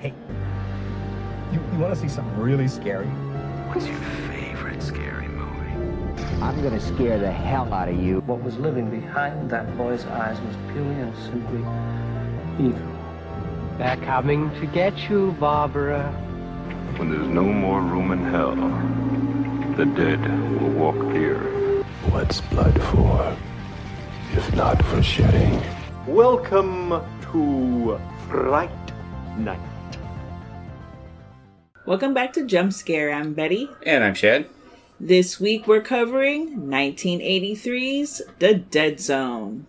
Hey, 0.00 0.14
you, 1.52 1.60
you 1.74 1.78
want 1.78 1.92
to 1.92 2.00
see 2.00 2.08
something 2.08 2.34
really 2.38 2.68
scary? 2.68 3.04
What's 3.68 3.86
your 3.86 3.98
favorite 4.30 4.82
scary 4.82 5.28
movie? 5.28 5.72
I'm 6.40 6.62
gonna 6.62 6.80
scare 6.80 7.18
the 7.18 7.30
hell 7.30 7.70
out 7.74 7.90
of 7.90 8.00
you. 8.00 8.20
What 8.20 8.42
was 8.42 8.56
living 8.56 8.88
behind 8.88 9.50
that 9.50 9.76
boy's 9.76 10.06
eyes 10.06 10.40
was 10.40 10.56
purely 10.72 10.94
and 10.94 11.14
simply 11.18 11.58
evil. 12.66 12.80
They're 13.76 13.98
coming 13.98 14.50
to 14.58 14.66
get 14.68 15.10
you, 15.10 15.32
Barbara. 15.32 16.10
When 16.96 17.10
there's 17.10 17.28
no 17.28 17.44
more 17.44 17.82
room 17.82 18.10
in 18.12 18.24
hell, 18.24 18.56
the 19.76 19.84
dead 19.84 20.22
will 20.62 20.70
walk 20.70 21.12
here. 21.12 21.84
What's 22.08 22.40
blood 22.40 22.82
for, 22.84 23.36
if 24.32 24.54
not 24.54 24.82
for 24.86 25.02
shedding? 25.02 25.62
Welcome 26.06 27.02
to 27.32 28.00
Fright 28.30 28.70
Night. 29.36 29.69
Welcome 31.90 32.14
back 32.14 32.32
to 32.34 32.46
Jump 32.46 32.72
Scare. 32.72 33.10
I'm 33.10 33.34
Betty. 33.34 33.68
And 33.84 34.04
I'm 34.04 34.14
Chad. 34.14 34.48
This 35.00 35.40
week 35.40 35.66
we're 35.66 35.80
covering 35.80 36.60
1983's 36.60 38.22
The 38.38 38.54
Dead 38.54 39.00
Zone. 39.00 39.66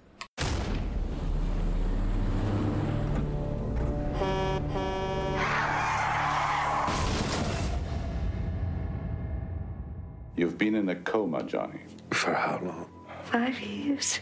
You've 10.36 10.60
been 10.60 10.76
in 10.76 10.90
a 10.90 10.96
coma, 10.98 11.42
Johnny. 11.42 11.80
For 12.12 12.36
how 12.36 12.62
long? 12.64 12.88
Five 13.24 13.60
years. 13.60 14.20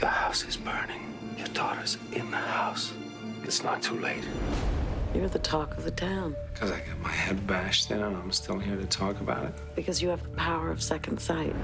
The 0.00 0.06
house 0.06 0.44
is 0.44 0.58
burning. 0.58 1.14
Your 1.38 1.48
daughter's 1.48 1.96
in 2.12 2.30
the 2.30 2.36
house. 2.36 2.92
It's 3.44 3.62
not 3.62 3.82
too 3.82 3.98
late. 4.00 4.24
You're 5.14 5.28
the 5.28 5.38
talk 5.38 5.76
of 5.76 5.84
the 5.84 5.90
town 5.92 6.34
Because 6.52 6.72
I 6.72 6.78
got 6.80 6.98
my 7.00 7.10
head 7.12 7.46
bashed 7.46 7.90
in 7.90 8.02
and 8.02 8.16
I'm 8.16 8.32
still 8.32 8.58
here 8.58 8.76
to 8.76 8.86
talk 8.86 9.20
about 9.20 9.44
it. 9.44 9.52
because 9.76 10.02
you 10.02 10.08
have 10.08 10.22
the 10.22 10.30
power 10.30 10.70
of 10.70 10.82
second 10.82 11.20
sight. 11.20 11.54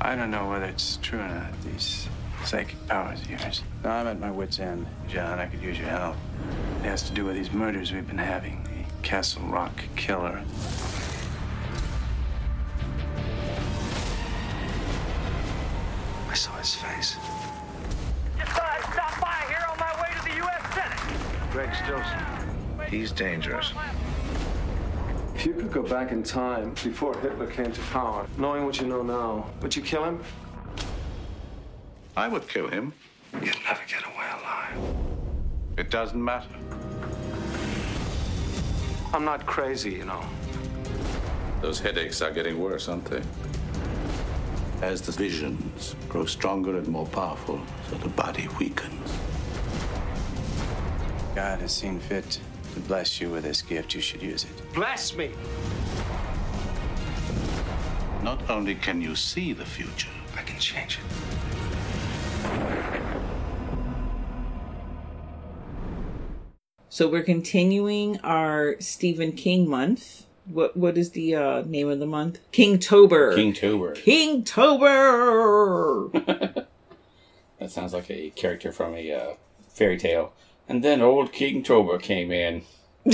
I 0.00 0.16
don't 0.16 0.30
know 0.30 0.48
whether 0.48 0.64
it's 0.64 0.98
true 1.02 1.18
or 1.20 1.28
not, 1.28 1.52
these 1.62 2.08
psychic 2.44 2.76
powers 2.88 3.20
of 3.20 3.30
yours. 3.30 3.62
No, 3.84 3.90
I'm 3.90 4.06
at 4.06 4.18
my 4.18 4.30
wit's 4.30 4.58
end, 4.58 4.86
John. 5.08 5.38
I 5.38 5.46
could 5.46 5.60
use 5.62 5.78
your 5.78 5.88
help. 5.88 6.16
It 6.80 6.86
has 6.86 7.02
to 7.04 7.12
do 7.12 7.24
with 7.24 7.34
these 7.36 7.52
murders 7.52 7.92
we've 7.92 8.06
been 8.06 8.18
having. 8.18 8.64
The 8.64 9.02
Castle 9.06 9.42
Rock 9.42 9.82
killer. 9.94 10.42
I 16.30 16.34
saw 16.34 16.52
his 16.56 16.74
face. 16.74 17.16
Stop 18.92 19.20
by 19.20 19.44
here 19.48 19.64
on 19.70 19.78
my 19.78 19.92
way 20.02 20.08
to 20.18 20.24
the 20.28 20.36
U.S. 20.36 20.74
Senate. 20.74 21.41
Greg 21.52 21.68
Stilson. 21.74 22.18
He's 22.88 23.12
dangerous. 23.12 23.74
If 25.34 25.44
you 25.44 25.52
could 25.52 25.70
go 25.70 25.82
back 25.82 26.10
in 26.10 26.22
time 26.22 26.70
before 26.82 27.14
Hitler 27.18 27.46
came 27.46 27.70
to 27.70 27.80
power, 27.92 28.26
knowing 28.38 28.64
what 28.64 28.80
you 28.80 28.86
know 28.86 29.02
now, 29.02 29.50
would 29.60 29.76
you 29.76 29.82
kill 29.82 30.02
him? 30.02 30.18
I 32.16 32.26
would 32.26 32.48
kill 32.48 32.68
him. 32.68 32.94
You'd 33.34 33.58
never 33.64 33.82
get 33.86 34.02
away 34.02 34.26
alive. 34.40 34.96
It 35.76 35.90
doesn't 35.90 36.24
matter. 36.24 36.48
I'm 39.12 39.26
not 39.26 39.44
crazy, 39.44 39.90
you 39.90 40.06
know. 40.06 40.24
Those 41.60 41.80
headaches 41.80 42.22
are 42.22 42.30
getting 42.30 42.58
worse, 42.58 42.88
aren't 42.88 43.04
they? 43.04 43.22
As 44.80 45.02
the 45.02 45.12
visions 45.12 45.96
grow 46.08 46.24
stronger 46.24 46.78
and 46.78 46.88
more 46.88 47.06
powerful, 47.06 47.60
so 47.90 47.96
the 47.96 48.08
body 48.08 48.48
weakens. 48.58 49.18
God 51.34 51.60
has 51.60 51.72
seen 51.72 51.98
fit 51.98 52.38
to 52.74 52.80
bless 52.80 53.20
you 53.20 53.30
with 53.30 53.44
this 53.44 53.62
gift. 53.62 53.94
You 53.94 54.00
should 54.02 54.22
use 54.22 54.44
it. 54.44 54.50
Bless 54.74 55.16
me! 55.16 55.30
Not 58.22 58.50
only 58.50 58.74
can 58.74 59.00
you 59.00 59.16
see 59.16 59.52
the 59.52 59.64
future, 59.64 60.10
I 60.36 60.42
can 60.42 60.58
change 60.58 60.98
it. 60.98 61.04
So 66.88 67.08
we're 67.08 67.22
continuing 67.22 68.20
our 68.20 68.76
Stephen 68.78 69.32
King 69.32 69.66
month. 69.68 70.26
What 70.44 70.76
what 70.76 70.98
is 70.98 71.12
the 71.12 71.34
uh, 71.34 71.62
name 71.62 71.88
of 71.88 71.98
the 71.98 72.06
month? 72.06 72.40
Kingtober. 72.52 73.34
King 73.34 73.54
Tober. 73.54 73.94
Kingtober. 73.94 74.50
That 77.58 77.70
sounds 77.70 77.92
like 77.92 78.10
a 78.10 78.30
character 78.30 78.72
from 78.72 78.96
a 78.96 79.12
uh, 79.12 79.34
fairy 79.68 79.96
tale. 79.96 80.32
And 80.72 80.82
then 80.82 81.02
old 81.02 81.32
King 81.34 81.62
Tober 81.62 81.98
came 81.98 82.32
in. 82.32 82.62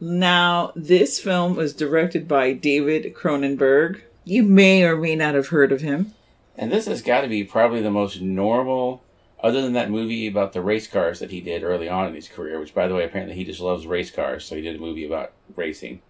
now, 0.00 0.72
this 0.74 1.20
film 1.20 1.54
was 1.54 1.72
directed 1.72 2.26
by 2.26 2.54
David 2.54 3.14
Cronenberg. 3.14 4.02
You 4.24 4.42
may 4.42 4.82
or 4.82 4.96
may 4.96 5.14
not 5.14 5.36
have 5.36 5.50
heard 5.50 5.70
of 5.70 5.82
him. 5.82 6.12
And 6.56 6.72
this 6.72 6.86
has 6.86 7.02
got 7.02 7.20
to 7.20 7.28
be 7.28 7.44
probably 7.44 7.82
the 7.82 7.92
most 7.92 8.20
normal, 8.20 9.04
other 9.38 9.62
than 9.62 9.74
that 9.74 9.88
movie 9.88 10.26
about 10.26 10.54
the 10.54 10.60
race 10.60 10.88
cars 10.88 11.20
that 11.20 11.30
he 11.30 11.40
did 11.40 11.62
early 11.62 11.88
on 11.88 12.08
in 12.08 12.16
his 12.16 12.26
career, 12.26 12.58
which, 12.58 12.74
by 12.74 12.88
the 12.88 12.94
way, 12.96 13.04
apparently 13.04 13.36
he 13.36 13.44
just 13.44 13.60
loves 13.60 13.86
race 13.86 14.10
cars, 14.10 14.44
so 14.44 14.56
he 14.56 14.62
did 14.62 14.74
a 14.74 14.80
movie 14.80 15.06
about 15.06 15.34
racing. 15.54 16.02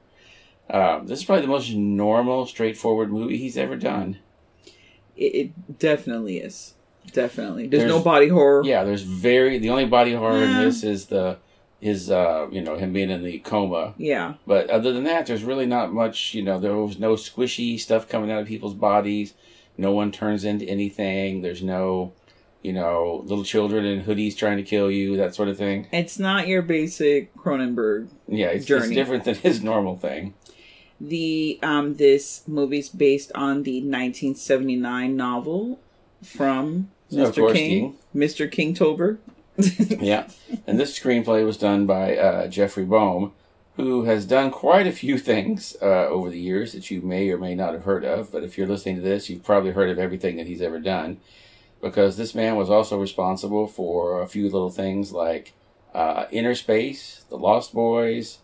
Um, 0.70 1.06
this 1.06 1.18
is 1.18 1.26
probably 1.26 1.42
the 1.42 1.48
most 1.48 1.70
normal, 1.74 2.46
straightforward 2.46 3.12
movie 3.12 3.36
he's 3.36 3.58
ever 3.58 3.76
done. 3.76 4.20
It, 5.18 5.34
it 5.34 5.78
definitely 5.78 6.38
is. 6.38 6.75
Definitely. 7.12 7.68
There's, 7.68 7.84
no 7.84 8.00
body 8.00 8.28
horror. 8.28 8.62
Yeah, 8.64 8.84
there's 8.84 9.02
very 9.02 9.58
the 9.58 9.70
only 9.70 9.86
body 9.86 10.14
horror 10.14 10.42
in 10.42 10.52
this 10.54 10.82
is 10.82 11.06
the 11.06 11.38
his 11.80 12.10
uh 12.10 12.48
you 12.50 12.62
know 12.62 12.76
him 12.76 12.92
being 12.92 13.10
in 13.10 13.22
the 13.22 13.38
coma. 13.40 13.94
Yeah. 13.96 14.34
But 14.46 14.70
other 14.70 14.92
than 14.92 15.04
that, 15.04 15.26
there's 15.26 15.44
really 15.44 15.66
not 15.66 15.92
much. 15.92 16.34
You 16.34 16.42
know, 16.42 16.58
there 16.58 16.76
was 16.76 16.98
no 16.98 17.14
squishy 17.14 17.78
stuff 17.78 18.08
coming 18.08 18.30
out 18.30 18.40
of 18.40 18.46
people's 18.46 18.74
bodies. 18.74 19.34
No 19.78 19.92
one 19.92 20.10
turns 20.10 20.44
into 20.44 20.64
anything. 20.64 21.42
There's 21.42 21.62
no, 21.62 22.12
you 22.62 22.72
know, 22.72 23.22
little 23.26 23.44
children 23.44 23.84
in 23.84 24.04
hoodies 24.04 24.36
trying 24.36 24.56
to 24.56 24.62
kill 24.62 24.90
you, 24.90 25.16
that 25.18 25.34
sort 25.34 25.48
of 25.48 25.58
thing. 25.58 25.86
It's 25.92 26.18
not 26.18 26.48
your 26.48 26.62
basic 26.62 27.34
Cronenberg 27.36 28.08
Yeah, 28.26 28.48
it's, 28.48 28.70
it's 28.70 28.88
different 28.88 29.24
than 29.24 29.34
his 29.34 29.62
normal 29.62 29.96
thing. 29.96 30.34
The 30.98 31.58
um 31.62 31.96
this 31.96 32.42
movie's 32.48 32.88
based 32.88 33.30
on 33.34 33.64
the 33.64 33.80
1979 33.80 35.14
novel 35.14 35.78
from 36.22 36.90
Mr. 37.10 37.36
course, 37.36 37.52
King, 37.52 37.96
Mr. 38.14 38.50
Kingtober. 38.50 39.18
yeah. 40.02 40.28
And 40.66 40.78
this 40.78 40.98
screenplay 40.98 41.44
was 41.44 41.56
done 41.56 41.86
by 41.86 42.16
uh, 42.16 42.48
Jeffrey 42.48 42.84
Boam, 42.84 43.32
who 43.76 44.04
has 44.04 44.26
done 44.26 44.50
quite 44.50 44.86
a 44.86 44.92
few 44.92 45.18
things 45.18 45.76
uh, 45.80 46.06
over 46.08 46.30
the 46.30 46.40
years 46.40 46.72
that 46.72 46.90
you 46.90 47.00
may 47.00 47.30
or 47.30 47.38
may 47.38 47.54
not 47.54 47.72
have 47.72 47.84
heard 47.84 48.04
of. 48.04 48.32
But 48.32 48.42
if 48.42 48.58
you're 48.58 48.66
listening 48.66 48.96
to 48.96 49.02
this, 49.02 49.30
you've 49.30 49.44
probably 49.44 49.72
heard 49.72 49.90
of 49.90 49.98
everything 49.98 50.36
that 50.36 50.46
he's 50.46 50.62
ever 50.62 50.78
done. 50.78 51.18
Because 51.80 52.16
this 52.16 52.34
man 52.34 52.56
was 52.56 52.70
also 52.70 52.98
responsible 52.98 53.66
for 53.66 54.20
a 54.22 54.26
few 54.26 54.44
little 54.44 54.70
things 54.70 55.12
like 55.12 55.52
uh, 55.94 56.24
Inner 56.30 56.54
Space, 56.54 57.24
The 57.28 57.36
Lost 57.36 57.72
Boys, 57.72 58.38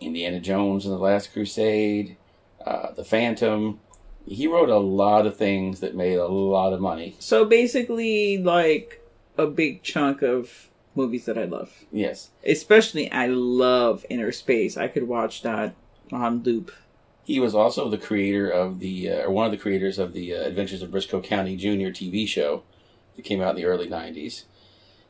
Indiana 0.00 0.40
Jones 0.40 0.84
and 0.84 0.94
the 0.94 0.98
Last 0.98 1.32
Crusade, 1.32 2.16
uh, 2.64 2.92
The 2.92 3.04
Phantom. 3.04 3.80
He 4.26 4.46
wrote 4.46 4.68
a 4.68 4.78
lot 4.78 5.26
of 5.26 5.36
things 5.36 5.80
that 5.80 5.94
made 5.94 6.16
a 6.16 6.26
lot 6.26 6.72
of 6.72 6.80
money. 6.80 7.16
So 7.18 7.44
basically, 7.44 8.38
like 8.38 9.00
a 9.38 9.46
big 9.46 9.82
chunk 9.82 10.22
of 10.22 10.68
movies 10.94 11.26
that 11.26 11.38
I 11.38 11.44
love. 11.44 11.84
Yes. 11.92 12.30
Especially, 12.44 13.10
I 13.12 13.26
love 13.26 14.04
Inner 14.10 14.32
Space. 14.32 14.76
I 14.76 14.88
could 14.88 15.06
watch 15.06 15.42
that 15.42 15.74
on 16.10 16.42
loop. 16.42 16.72
He 17.24 17.40
was 17.40 17.54
also 17.54 17.88
the 17.88 17.98
creator 17.98 18.48
of 18.48 18.78
the, 18.78 19.10
uh, 19.10 19.22
or 19.22 19.30
one 19.30 19.46
of 19.46 19.52
the 19.52 19.58
creators 19.58 19.98
of 19.98 20.12
the 20.12 20.34
uh, 20.34 20.42
Adventures 20.42 20.82
of 20.82 20.90
Briscoe 20.90 21.20
County 21.20 21.56
Jr. 21.56 21.90
TV 21.90 22.26
show 22.26 22.62
that 23.16 23.24
came 23.24 23.40
out 23.40 23.50
in 23.50 23.56
the 23.56 23.64
early 23.64 23.88
90s. 23.88 24.44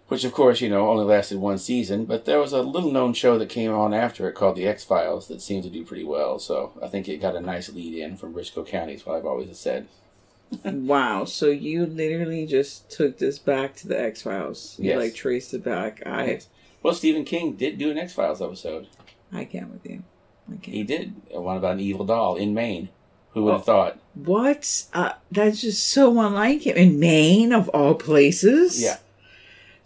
Which, 0.08 0.22
of 0.24 0.32
course, 0.32 0.60
you 0.60 0.68
know, 0.68 0.88
only 0.88 1.04
lasted 1.04 1.38
one 1.38 1.58
season, 1.58 2.04
but 2.04 2.26
there 2.26 2.38
was 2.38 2.52
a 2.52 2.62
little 2.62 2.92
known 2.92 3.12
show 3.12 3.38
that 3.38 3.48
came 3.48 3.72
on 3.72 3.92
after 3.92 4.28
it 4.28 4.34
called 4.34 4.54
The 4.54 4.68
X 4.68 4.84
Files 4.84 5.26
that 5.26 5.42
seemed 5.42 5.64
to 5.64 5.70
do 5.70 5.84
pretty 5.84 6.04
well, 6.04 6.38
so 6.38 6.72
I 6.80 6.86
think 6.86 7.08
it 7.08 7.20
got 7.20 7.34
a 7.34 7.40
nice 7.40 7.68
lead 7.70 7.98
in 7.98 8.16
from 8.16 8.32
Briscoe 8.32 8.62
County, 8.64 8.94
is 8.94 9.04
what 9.04 9.16
I've 9.16 9.26
always 9.26 9.58
said. 9.58 9.88
wow. 10.64 11.24
So 11.24 11.46
you 11.46 11.86
literally 11.86 12.46
just 12.46 12.88
took 12.88 13.18
this 13.18 13.40
back 13.40 13.74
to 13.76 13.88
the 13.88 14.00
X 14.00 14.22
Files. 14.22 14.76
You 14.78 14.90
Yes. 14.90 14.98
like 14.98 15.14
traced 15.16 15.52
it 15.54 15.64
back. 15.64 16.02
I 16.06 16.26
Yes. 16.26 16.48
Well, 16.84 16.94
Stephen 16.94 17.24
King 17.24 17.54
did 17.54 17.78
do 17.78 17.90
an 17.90 17.98
X 17.98 18.12
Files 18.12 18.40
episode. 18.40 18.86
I 19.32 19.44
can't 19.44 19.72
with 19.72 19.84
you. 19.84 20.04
I 20.48 20.52
can't. 20.58 20.76
He 20.76 20.84
did 20.84 21.14
one 21.32 21.56
about 21.56 21.72
an 21.74 21.80
evil 21.80 22.04
doll 22.06 22.36
in 22.36 22.54
Maine. 22.54 22.90
Who 23.32 23.42
would 23.42 23.52
have 23.54 23.60
Oh. 23.62 23.64
thought? 23.64 23.98
What? 24.14 24.84
Uh, 24.94 25.12
that's 25.32 25.60
just 25.62 25.84
so 25.88 26.10
unlike 26.20 26.64
him. 26.64 26.76
In 26.76 27.00
Maine, 27.00 27.52
of 27.52 27.68
all 27.70 27.94
places? 27.96 28.80
Yeah. 28.80 28.98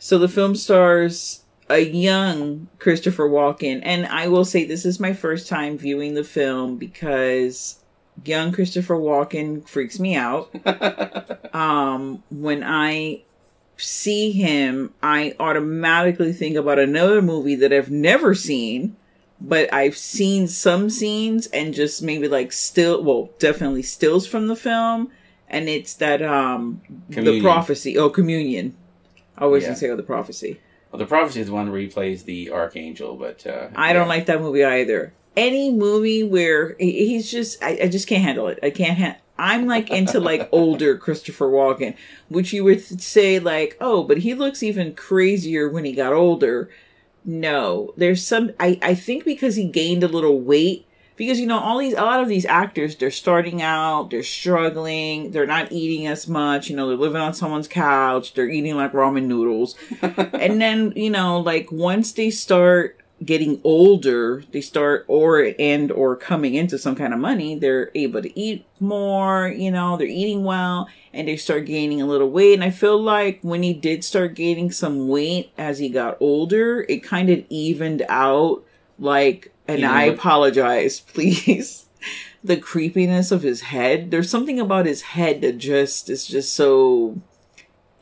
So 0.01 0.19
the 0.19 0.29
film 0.29 0.57
stars 0.57 1.45
a 1.71 1.79
young 1.79 2.69
Christopher 2.79 3.29
Walken. 3.29 3.81
And 3.85 4.07
I 4.07 4.29
will 4.29 4.45
say 4.45 4.65
this 4.65 4.85
is 4.85 4.99
my 4.99 5.13
first 5.13 5.47
time 5.47 5.79
viewing 5.79 6.15
the 6.15 6.25
film 6.25 6.77
because 6.77 7.79
young 8.25 8.51
Christopher 8.51 8.97
Walken 8.97 9.67
freaks 9.69 10.01
me 10.01 10.17
out. 10.17 10.51
um, 11.55 12.23
when 12.31 12.65
I 12.65 13.23
see 13.77 14.33
him, 14.33 14.93
I 15.03 15.37
automatically 15.39 16.33
think 16.33 16.57
about 16.57 16.79
another 16.79 17.23
movie 17.23 17.55
that 17.57 17.73
I've 17.73 17.91
never 17.91 18.35
seen, 18.35 18.97
but 19.39 19.73
I've 19.73 19.97
seen 19.97 20.49
some 20.49 20.91
scenes 20.91 21.47
and 21.49 21.73
just 21.73 22.03
maybe 22.03 22.27
like 22.27 22.53
still, 22.53 23.03
well, 23.05 23.31
definitely 23.39 23.83
stills 23.83 24.27
from 24.27 24.49
the 24.49 24.57
film, 24.57 25.11
and 25.49 25.69
it's 25.69 25.95
that 25.95 26.21
um 26.21 26.83
the 27.09 27.41
prophecy. 27.41 27.97
Oh, 27.97 28.11
communion. 28.11 28.77
I 29.41 29.47
was 29.47 29.63
Yeah. 29.63 29.71
gonna 29.71 29.79
say 29.79 29.95
the 29.95 30.03
prophecy. 30.03 30.61
Well, 30.93 30.99
the 30.99 31.07
prophecy 31.07 31.41
is 31.41 31.47
the 31.49 31.53
one 31.53 31.71
where 31.71 31.81
he 31.81 31.87
plays 31.89 32.25
the 32.25 32.51
archangel, 32.51 33.17
but 33.17 33.47
uh, 33.47 33.69
I 33.77 33.93
don't 33.93 34.09
like 34.09 34.27
that 34.27 34.41
movie 34.41 34.65
either. 34.65 35.13
Any 35.37 35.73
movie 35.73 36.25
where 36.25 36.75
he's 36.81 37.31
just, 37.31 37.63
I, 37.63 37.79
I 37.85 37.89
just 37.89 38.09
can't 38.09 38.25
handle 38.25 38.49
it. 38.49 38.59
I 38.63 38.71
can't. 38.71 38.99
Ha- 38.99 39.17
I'm 39.39 39.67
like 39.67 39.89
into 39.91 40.19
like 40.21 40.49
older 40.53 40.99
Christopher 40.99 41.47
Walken, 41.49 41.95
which 42.29 42.53
you 42.53 42.65
would 42.65 42.83
say 43.01 43.39
like, 43.39 43.77
oh, 43.81 44.03
but 44.03 44.19
he 44.19 44.35
looks 44.35 44.63
even 44.63 44.95
crazier 44.95 45.69
when 45.69 45.85
he 45.85 45.93
got 45.93 46.13
older. 46.13 46.69
No, 47.25 47.95
there's 47.97 48.27
some. 48.27 48.51
I 48.59 48.79
I 48.83 48.95
think 48.95 49.25
because 49.25 49.57
he 49.57 49.65
gained 49.65 50.03
a 50.03 50.09
little 50.09 50.41
weight. 50.41 50.87
Because 51.21 51.39
you 51.39 51.47
know 51.47 51.59
all 51.59 51.77
these 51.77 51.93
a 51.93 52.01
lot 52.01 52.21
of 52.21 52.31
these 52.31 52.47
actors 52.47 52.97
they're 52.97 53.11
starting 53.11 53.61
out 53.61 54.09
they're 54.09 54.23
struggling 54.23 55.33
they're 55.33 55.47
not 55.47 55.71
eating 55.71 56.07
as 56.07 56.27
much 56.27 56.71
you 56.71 56.75
know 56.75 56.89
they're 56.89 56.97
living 56.97 57.21
on 57.21 57.35
someone's 57.35 57.69
couch 57.69 58.33
they're 58.33 58.49
eating 58.49 58.75
like 58.75 58.93
ramen 58.93 59.25
noodles. 59.27 59.75
And 60.01 60.63
then 60.63 60.95
you 60.97 61.11
know 61.11 61.39
like 61.39 61.71
once 61.71 62.13
they 62.13 62.31
start 62.31 62.99
getting 63.23 63.61
older 63.65 64.45
they 64.53 64.63
start 64.63 65.05
or 65.09 65.53
and 65.59 65.93
or 65.93 66.17
coming 66.17 66.55
into 66.55 66.79
some 66.79 66.97
kind 66.97 67.13
of 67.13 67.21
money 67.21 67.55
they're 67.55 67.91
able 67.95 68.23
to 68.23 68.41
eat 68.41 68.65
more 68.81 69.47
you 69.49 69.71
know 69.71 69.99
they're 69.99 70.07
eating 70.07 70.43
well 70.43 70.89
and 71.13 71.29
they 71.29 71.37
start 71.37 71.67
gaining 71.67 72.01
a 72.01 72.07
little 72.07 72.31
weight. 72.31 72.55
And 72.55 72.65
i 72.65 72.71
feel 72.71 72.99
like 72.99 73.41
when 73.43 73.63
he 73.63 73.75
did 73.75 74.05
start 74.05 74.35
gaining 74.35 74.71
some 74.71 75.07
weight 75.07 75.53
as 75.59 75.81
he 75.81 75.91
got 75.91 76.17
older 76.19 76.87
it 76.89 77.03
kind 77.03 77.29
of 77.29 77.45
evened 77.51 78.07
out 78.09 78.65
like 78.99 79.53
and 79.77 79.87
i 79.87 80.05
apologize 80.05 81.01
please 81.13 81.87
the 82.43 82.57
creepiness 82.57 83.31
of 83.31 83.43
his 83.43 83.63
head 83.63 84.11
there's 84.11 84.31
something 84.31 84.59
about 84.59 84.87
his 84.87 85.03
head 85.03 85.41
that 85.41 85.59
just 85.59 86.09
is 86.09 86.27
just 86.27 86.55
so 86.55 87.21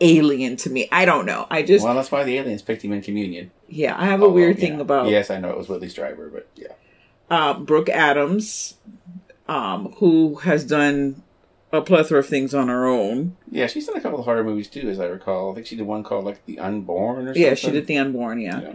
alien 0.00 0.56
to 0.56 0.70
me 0.70 0.88
i 0.92 1.04
don't 1.04 1.26
know 1.26 1.46
i 1.50 1.62
just 1.62 1.84
well, 1.84 1.94
that's 1.94 2.12
why 2.12 2.22
the 2.22 2.36
aliens 2.38 2.62
picked 2.62 2.82
him 2.82 2.92
in 2.92 3.02
Communion. 3.02 3.50
yeah, 3.68 3.96
I 3.98 4.06
have 4.06 4.22
a 4.22 4.28
weird 4.28 4.58
thing 4.58 4.74
yeah. 4.74 4.80
about 4.80 5.08
Yes, 5.08 5.30
I 5.30 5.40
know 5.40 5.50
it 5.50 5.58
was 5.58 5.68
Whitley 5.68 5.88
Strieber, 5.88 6.32
but 6.32 6.48
yeah. 6.54 6.68
uh, 7.30 7.54
Brooke 7.54 7.88
Adams, 7.88 8.74
um, 9.48 9.92
who 9.98 10.36
has 10.36 10.64
done 10.64 11.22
a 11.72 11.82
plethora 11.82 12.20
of 12.20 12.26
things 12.26 12.54
on 12.54 12.68
her 12.68 12.86
own. 12.86 13.36
Yeah, 13.50 13.66
she's 13.66 13.86
done 13.86 13.96
a 13.96 14.00
couple 14.00 14.18
of 14.18 14.24
horror 14.24 14.44
movies 14.44 14.68
too, 14.68 14.88
as 14.88 14.98
I 15.00 15.06
recall. 15.06 15.52
I 15.52 15.54
think 15.56 15.66
she 15.66 15.76
did 15.76 15.86
one 15.86 16.02
called 16.02 16.24
like 16.24 16.44
The 16.46 16.58
Unborn 16.58 17.24
or 17.24 17.28
something. 17.28 17.42
Yeah, 17.42 17.54
she 17.54 17.70
did 17.70 17.86
The 17.86 17.98
Unborn. 17.98 18.40
Yeah. 18.40 18.74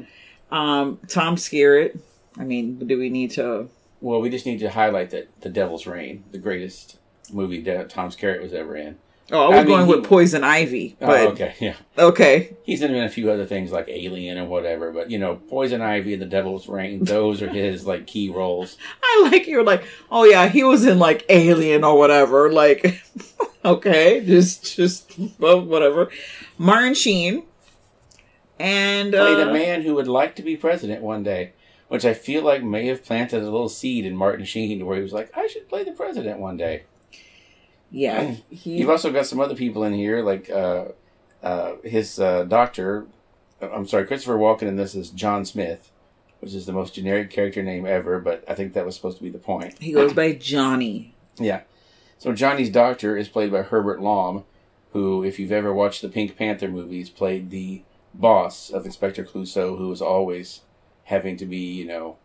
Um, 0.52 1.00
Tom 1.08 1.36
Skerritt. 1.36 2.00
I 2.38 2.44
mean, 2.44 2.80
do 2.80 2.98
we 2.98 3.10
need 3.10 3.32
to? 3.32 3.70
Well, 4.02 4.22
we 4.22 4.30
just 4.30 4.46
need 4.46 4.60
to 4.60 4.70
highlight 4.70 5.12
that 5.12 5.30
The 5.42 5.50
Devil's 5.50 5.88
Rain, 5.88 6.24
the 6.32 6.38
greatest 6.38 6.98
movie 7.32 7.62
that 7.62 7.90
Tom 7.90 8.10
Skerritt 8.10 8.42
was 8.42 8.54
ever 8.54 8.76
in. 8.76 8.98
Oh, 9.32 9.46
I 9.46 9.48
was 9.50 9.56
I 9.56 9.64
mean, 9.64 9.68
going 9.68 9.86
he- 9.86 9.96
with 9.96 10.04
Poison 10.04 10.44
Ivy. 10.44 10.98
Oh, 11.02 11.28
okay, 11.30 11.56
yeah. 11.60 11.76
Okay. 11.98 12.58
He's 12.64 12.82
in 12.82 12.94
a 12.94 13.08
few 13.08 13.32
other 13.32 13.46
things 13.46 13.72
like 13.72 13.88
Alien 13.88 14.38
and 14.38 14.50
whatever, 14.50 14.92
but 14.92 15.10
you 15.10 15.18
know, 15.18 15.38
Poison 15.50 15.82
Ivy 15.82 16.14
and 16.14 16.22
The 16.22 16.26
Devil's 16.26 16.68
Rain, 16.68 17.06
those 17.06 17.42
are 17.42 17.48
his 17.48 17.86
like 17.88 18.06
key 18.06 18.30
roles. 18.30 18.78
I 19.02 19.30
like 19.32 19.48
you're 19.48 19.64
like, 19.64 19.86
oh 20.12 20.26
yeah, 20.26 20.50
he 20.50 20.64
was 20.64 20.86
in 20.86 21.00
like 21.00 21.26
Alien 21.30 21.86
or 21.86 21.98
whatever. 21.98 22.52
Like, 22.52 23.02
okay, 23.66 24.24
just 24.26 24.76
just 24.76 25.18
well, 25.40 25.62
whatever. 25.62 26.10
Martin 26.58 26.94
Sheen. 26.94 27.44
And 28.60 29.12
Played 29.14 29.48
uh, 29.48 29.50
a 29.50 29.54
man 29.54 29.82
who 29.82 29.96
would 29.96 30.08
like 30.08 30.36
to 30.36 30.42
be 30.44 30.56
president 30.56 31.02
one 31.02 31.24
day, 31.24 31.54
which 31.94 32.06
I 32.06 32.16
feel 32.16 32.42
like 32.44 32.64
may 32.64 32.88
have 32.88 33.04
planted 33.06 33.42
a 33.44 33.46
little 33.52 33.70
seed 33.70 34.04
in 34.04 34.16
Martin 34.18 34.46
Sheen, 34.46 34.84
where 34.84 34.98
he 34.98 35.04
was 35.04 35.14
like, 35.14 35.30
"I 35.38 35.46
should 35.46 35.70
play 35.70 35.84
the 35.84 35.92
president 35.92 36.40
one 36.40 36.58
day." 36.58 36.86
Yeah, 37.92 38.36
he- 38.50 38.78
You've 38.80 38.90
also 38.90 39.12
got 39.12 39.28
some 39.28 39.40
other 39.40 39.54
people 39.56 39.84
in 39.84 39.94
here, 39.94 40.24
like 40.24 40.50
uh, 40.50 40.86
uh, 41.44 41.74
his 41.84 42.20
uh, 42.20 42.46
doctor. 42.46 43.06
I'm 43.62 43.86
sorry, 43.88 44.08
Christopher 44.08 44.38
Walken 44.38 44.64
in 44.64 44.76
this 44.76 44.96
is 44.96 45.12
John 45.12 45.46
Smith, 45.46 45.92
which 46.40 46.56
is 46.56 46.66
the 46.66 46.74
most 46.74 46.96
generic 46.96 47.30
character 47.30 47.62
name 47.62 47.86
ever, 47.86 48.20
but 48.20 48.44
I 48.50 48.56
think 48.56 48.74
that 48.74 48.86
was 48.88 48.96
supposed 48.96 49.18
to 49.18 49.24
be 49.24 49.30
the 49.30 49.38
point. 49.38 49.78
he 49.80 49.92
goes 49.94 50.14
by 50.14 50.34
Johnny. 50.34 51.14
Yeah. 51.38 51.62
So 52.18 52.34
Johnny's 52.34 52.72
doctor 52.72 53.16
is 53.16 53.30
played 53.30 53.52
by 53.52 53.62
Herbert 53.62 54.02
Lom, 54.02 54.44
who, 54.94 55.24
if 55.24 55.38
you've 55.40 55.52
ever 55.52 55.72
watched 55.74 56.02
the 56.02 56.10
Pink 56.10 56.36
Panther 56.36 56.68
movies, 56.70 57.10
played 57.12 57.52
the 57.52 57.84
boss 58.14 58.70
of 58.72 58.86
Inspector 58.86 59.24
Clouseau, 59.26 59.78
who 59.78 59.90
was 59.90 60.02
always 60.02 60.62
having 61.06 61.38
to 61.38 61.46
be, 61.46 61.58
you 61.58 61.86
know, 61.86 62.18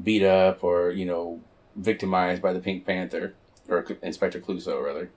beat 0.00 0.22
up 0.22 0.62
or, 0.62 0.90
you 0.90 1.04
know, 1.04 1.40
victimized 1.76 2.42
by 2.42 2.52
the 2.52 2.60
Pink 2.60 2.84
Panther, 2.84 3.34
or 3.68 3.86
Inspector 4.02 4.40
Clouseau, 4.40 4.84
rather. 4.84 5.10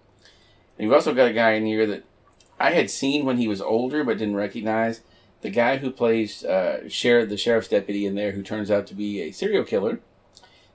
And 0.78 0.86
you've 0.86 0.94
also 0.94 1.14
got 1.14 1.30
a 1.30 1.34
guy 1.34 1.52
in 1.52 1.66
here 1.66 1.86
that 1.88 2.04
I 2.60 2.72
had 2.72 2.90
seen 2.90 3.26
when 3.26 3.38
he 3.38 3.48
was 3.48 3.62
older 3.62 4.04
but 4.04 4.18
didn't 4.18 4.36
recognize. 4.36 5.02
The 5.42 5.50
guy 5.50 5.78
who 5.78 5.92
plays 5.92 6.44
uh, 6.46 6.88
sheriff, 6.88 7.30
the 7.30 7.38
sheriff's 7.38 7.68
deputy 7.68 8.06
in 8.06 8.16
there, 8.16 8.32
who 8.32 8.42
turns 8.42 8.72
out 8.72 8.88
to 8.88 8.96
be 8.96 9.22
a 9.22 9.32
serial 9.32 9.66
killer, 9.66 10.00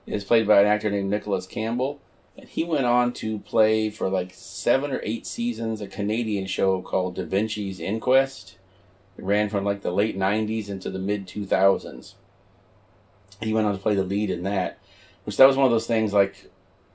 is 0.06 0.24
played 0.24 0.46
by 0.46 0.60
an 0.60 0.66
actor 0.66 0.90
named 0.90 1.10
Nicholas 1.10 1.46
Campbell. 1.46 2.00
And 2.36 2.48
he 2.48 2.64
went 2.64 2.84
on 2.84 3.12
to 3.14 3.40
play 3.40 3.90
for 3.90 4.08
like 4.08 4.32
seven 4.32 4.92
or 4.92 5.00
eight 5.02 5.26
seasons 5.26 5.80
a 5.80 5.88
Canadian 5.88 6.46
show 6.46 6.82
called 6.82 7.16
Da 7.16 7.24
Vinci's 7.24 7.80
Inquest. 7.80 8.58
It 9.16 9.24
ran 9.24 9.48
from 9.48 9.64
like 9.64 9.82
the 9.82 9.90
late 9.90 10.16
90s 10.16 10.68
into 10.68 10.90
the 10.90 11.00
mid 11.00 11.26
2000s. 11.26 12.14
He 13.42 13.52
went 13.52 13.66
on 13.66 13.72
to 13.72 13.78
play 13.78 13.94
the 13.94 14.04
lead 14.04 14.30
in 14.30 14.42
that, 14.44 14.78
which 15.24 15.36
that 15.36 15.46
was 15.46 15.56
one 15.56 15.66
of 15.66 15.72
those 15.72 15.86
things 15.86 16.12
like 16.12 16.50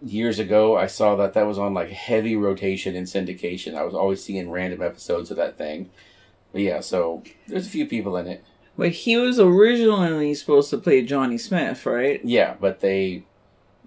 years 0.06 0.38
ago 0.38 0.75
I 0.75 0.88
saw 0.88 1.15
that 1.15 1.33
that 1.33 1.47
was 1.47 1.57
on 1.57 1.74
like 1.74 1.89
heavy 1.89 2.35
rotation 2.35 2.95
in 2.95 3.06
syndication. 3.06 3.75
I 3.75 3.83
was 3.83 3.94
always 3.94 4.24
seeing 4.24 4.50
random 4.50 4.81
episodes 4.81 5.31
of 5.31 5.38
that 5.38 5.57
thing. 5.57 5.89
But 6.51 6.62
yeah, 6.62 6.81
so 6.81 7.24
there's 7.47 7.65
a 7.68 7.69
few 7.69 7.88
people 7.88 8.15
in 8.18 8.27
it. 8.27 8.44
But 8.77 8.89
he 8.89 9.18
was 9.18 9.39
originally 9.39 10.33
supposed 10.33 10.69
to 10.71 10.77
play 10.77 11.03
Johnny 11.03 11.38
Smith, 11.38 11.85
right? 11.85 12.19
Yeah, 12.24 12.56
but 12.59 12.79
they, 12.79 13.24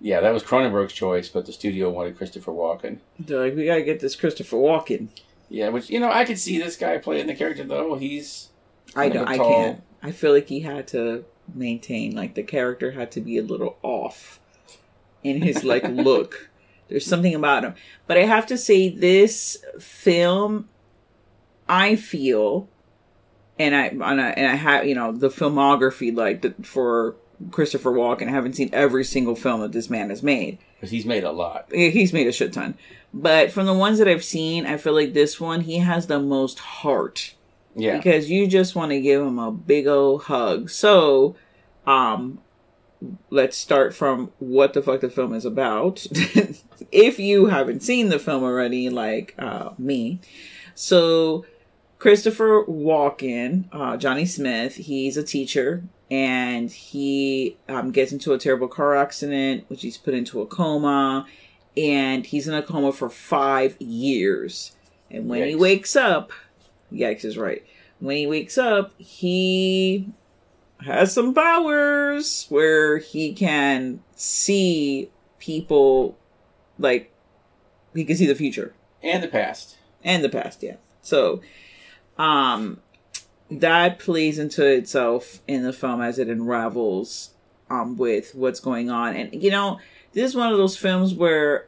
yeah, 0.01 0.21
that 0.21 0.33
was 0.33 0.43
Cronenberg's 0.43 0.93
choice, 0.93 1.29
but 1.29 1.47
the 1.47 1.53
studio 1.53 1.91
wanted 1.91 2.17
Christopher 2.17 2.53
Walken. 2.53 2.99
They're 3.19 3.41
like, 3.41 3.57
we 3.57 3.67
gotta 3.67 3.83
get 3.83 4.01
this 4.01 4.17
Christopher 4.17 4.57
Walken. 4.57 5.09
Yeah, 5.49 5.69
which 5.69 5.91
you 5.91 6.01
know, 6.01 6.11
I 6.11 6.25
could 6.25 6.39
see 6.39 6.59
this 6.59 6.77
guy 6.77 6.99
playing 6.99 7.27
the 7.27 7.35
character 7.35 7.65
though. 7.65 7.95
He's 7.95 8.51
I 8.95 9.09
don't. 9.09 9.29
I 9.29 9.39
can't. 9.39 9.83
I 10.03 10.11
feel 10.11 10.33
like 10.33 10.49
he 10.49 10.61
had 10.61 10.89
to 10.89 11.25
maintain 11.55 12.15
like 12.15 12.35
the 12.35 12.43
character 12.43 12.93
had 12.93 13.11
to 13.13 13.21
be 13.21 13.39
a 13.39 13.43
little 13.43 13.77
off 13.83 14.41
in 15.23 15.43
his 15.43 15.65
like 15.65 15.85
look. 15.89 16.51
There's 16.89 17.07
something 17.07 17.35
about 17.35 17.65
him, 17.65 17.75
but 18.07 18.17
I 18.17 18.23
have 18.23 18.47
to 18.47 18.57
say 18.57 18.89
this 18.89 19.59
film, 19.81 20.69
I 21.69 21.97
feel, 21.97 22.69
and 23.59 23.75
I 23.75 23.87
and 23.87 24.03
I, 24.03 24.31
and 24.31 24.47
I 24.47 24.55
have 24.55 24.87
you 24.87 24.95
know 24.95 25.11
the 25.11 25.29
filmography 25.29 26.17
like 26.17 26.43
the, 26.43 26.55
for 26.63 27.17
Christopher 27.51 27.91
Walken. 27.91 28.29
I 28.29 28.33
haven't 28.33 28.55
seen 28.55 28.71
every 28.73 29.05
single 29.05 29.35
film 29.35 29.61
that 29.61 29.73
this 29.73 29.91
man 29.91 30.11
has 30.11 30.23
made. 30.23 30.59
Because 30.75 30.91
he's 30.91 31.07
made 31.07 31.25
a 31.25 31.33
lot. 31.33 31.67
He's 31.73 32.13
made 32.13 32.27
a 32.27 32.33
shit 32.33 32.53
ton. 32.53 32.77
But 33.13 33.51
from 33.51 33.67
the 33.67 33.75
ones 33.75 33.99
that 33.99 34.09
I've 34.09 34.25
seen, 34.25 34.67
I 34.67 34.77
feel 34.77 34.93
like 34.93 35.15
this 35.15 35.41
one, 35.41 35.63
he 35.63 35.79
has 35.79 36.07
the 36.07 36.21
most 36.21 36.59
heart. 36.59 37.35
Yeah. 37.77 37.97
Because 37.97 38.31
you 38.31 38.47
just 38.47 38.75
want 38.75 38.91
to 38.91 39.01
give 39.01 39.23
him 39.23 39.39
a 39.39 39.53
big 39.53 39.87
old 39.87 40.25
hug. 40.25 40.71
So, 40.71 41.37
um, 41.87 42.41
let's 43.31 43.57
start 43.57 43.95
from 43.95 44.33
what 44.39 44.73
the 44.73 44.83
fuck 44.83 45.03
the 45.03 45.11
film 45.11 45.35
is 45.35 45.45
about. 45.45 46.07
if 46.91 47.19
you 47.19 47.47
haven't 47.47 47.83
seen 47.83 48.09
the 48.09 48.19
film 48.19 48.43
already, 48.43 48.89
like 48.89 49.35
uh, 49.39 49.71
me. 49.79 50.21
So, 50.75 51.45
Christopher 51.99 52.65
Walken, 52.65 53.67
uh, 53.73 53.97
Johnny 53.99 54.25
Smith, 54.25 54.77
he's 54.77 55.17
a 55.17 55.23
teacher 55.23 55.85
and 56.11 56.71
he 56.71 57.57
um, 57.69 57.91
gets 57.91 58.13
into 58.13 58.33
a 58.33 58.39
terrible 58.39 58.69
car 58.69 58.97
accident, 58.97 59.65
which 59.69 59.83
he's 59.83 59.97
put 59.99 60.15
into 60.15 60.41
a 60.41 60.47
coma, 60.47 61.27
and 61.77 62.25
he's 62.25 62.47
in 62.47 62.55
a 62.55 62.63
coma 62.63 62.93
for 62.93 63.11
five 63.11 63.77
years. 63.81 64.77
And 65.11 65.29
when 65.29 65.47
he 65.47 65.55
wakes 65.55 65.97
up, 65.97 66.33
yikes 66.93 67.25
is 67.25 67.37
right. 67.39 67.65
When 67.99 68.17
he 68.17 68.27
wakes 68.27 68.59
up, 68.59 68.93
he 68.99 70.09
has 70.81 71.13
some 71.13 71.33
powers 71.35 72.47
where 72.49 72.99
he 72.99 73.33
can 73.33 74.01
see 74.15 75.11
people 75.39 76.19
like 76.79 77.13
he 77.95 78.05
can 78.05 78.17
see 78.17 78.27
the 78.27 78.35
future 78.35 78.75
And 79.03 79.23
the 79.23 79.29
past. 79.29 79.79
and 80.05 80.23
the 80.23 80.29
past 80.29 80.63
yeah 80.63 80.77
so 81.01 81.41
um 82.19 82.81
that 83.51 83.99
plays 83.99 84.39
into 84.39 84.67
itself 84.67 85.41
in 85.49 85.63
the 85.63 85.73
film 85.73 86.03
as 86.03 86.19
it 86.19 86.29
unravels 86.29 87.31
um 87.71 87.97
with 87.97 88.35
what's 88.35 88.61
going 88.61 88.91
on 88.91 89.15
and 89.17 89.43
you 89.43 89.51
know 89.51 89.79
this 90.13 90.31
is 90.31 90.37
one 90.37 90.53
of 90.53 90.59
those 90.59 90.77
films 90.77 91.15
where 91.15 91.67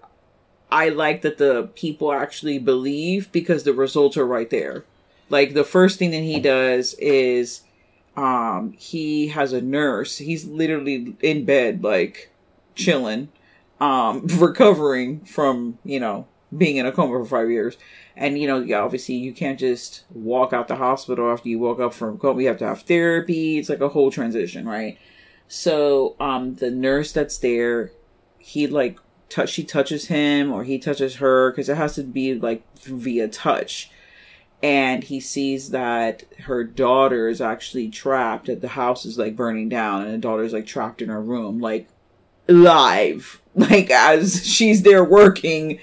i 0.71 0.91
like 0.91 1.23
that 1.23 1.39
the 1.39 1.71
people 1.75 2.13
actually 2.13 2.59
believe 2.59 3.33
because 3.33 3.63
the 3.65 3.73
results 3.73 4.17
are 4.19 4.27
right 4.27 4.51
there 4.51 4.85
Like 5.31 5.55
the 5.55 5.65
first 5.65 5.99
thing 5.99 6.11
that 6.13 6.23
he 6.23 6.41
does 6.41 6.95
is 6.95 7.63
um 8.17 8.73
he 8.79 9.29
has 9.29 9.53
a 9.53 9.61
nurse. 9.61 10.19
He's 10.19 10.45
literally 10.47 11.17
in 11.21 11.45
bed 11.45 11.83
like 11.83 12.31
chilling 12.75 13.29
um 13.81 14.27
recovering 14.39 15.21
from, 15.21 15.79
you 15.85 16.01
know, 16.01 16.27
being 16.57 16.77
in 16.77 16.87
a 16.87 16.93
coma 16.93 17.19
for 17.19 17.25
5 17.25 17.51
years. 17.51 17.77
And 18.17 18.39
you 18.39 18.47
know, 18.47 18.61
yeah, 18.61 18.81
obviously 18.81 19.17
you 19.17 19.33
can't 19.33 19.59
just 19.59 20.05
walk 20.13 20.53
out 20.53 20.69
the 20.69 20.77
hospital 20.77 21.31
after 21.31 21.49
you 21.49 21.59
woke 21.59 21.81
up 21.81 21.95
from 21.95 22.19
coma. 22.19 22.43
You 22.43 22.49
have 22.49 22.59
to 22.59 22.67
have 22.67 22.83
therapy. 22.83 23.59
It's 23.59 23.69
like 23.69 23.81
a 23.81 23.89
whole 23.89 24.11
transition, 24.11 24.67
right? 24.67 24.99
So 25.49 26.17
um 26.21 26.55
the 26.57 26.71
nurse 26.71 27.13
that's 27.13 27.39
there, 27.39 27.93
he 28.39 28.67
like 28.67 28.99
touch 29.29 29.51
she 29.51 29.63
touches 29.63 30.07
him 30.07 30.53
or 30.53 30.65
he 30.65 30.79
touches 30.79 31.17
her 31.17 31.51
because 31.51 31.69
it 31.69 31.77
has 31.77 31.95
to 31.97 32.03
be 32.03 32.35
like 32.35 32.63
via 32.79 33.29
touch 33.29 33.91
and 34.62 35.05
he 35.05 35.21
sees 35.21 35.71
that 35.71 36.25
her 36.41 36.65
daughter 36.65 37.29
is 37.29 37.41
actually 37.41 37.88
trapped 37.88 38.47
that 38.47 38.61
the 38.61 38.69
house 38.69 39.05
is 39.05 39.19
like 39.19 39.37
burning 39.37 39.69
down 39.69 40.03
and 40.03 40.15
the 40.15 40.19
daughter's 40.19 40.53
like 40.53 40.67
trapped 40.67 41.00
in 41.03 41.09
her 41.09 41.23
room 41.23 41.61
like 41.61 41.88
live 42.49 43.41
like 43.55 43.91
as 43.91 44.45
she's 44.47 44.83
there 44.83 45.05
working 45.05 45.79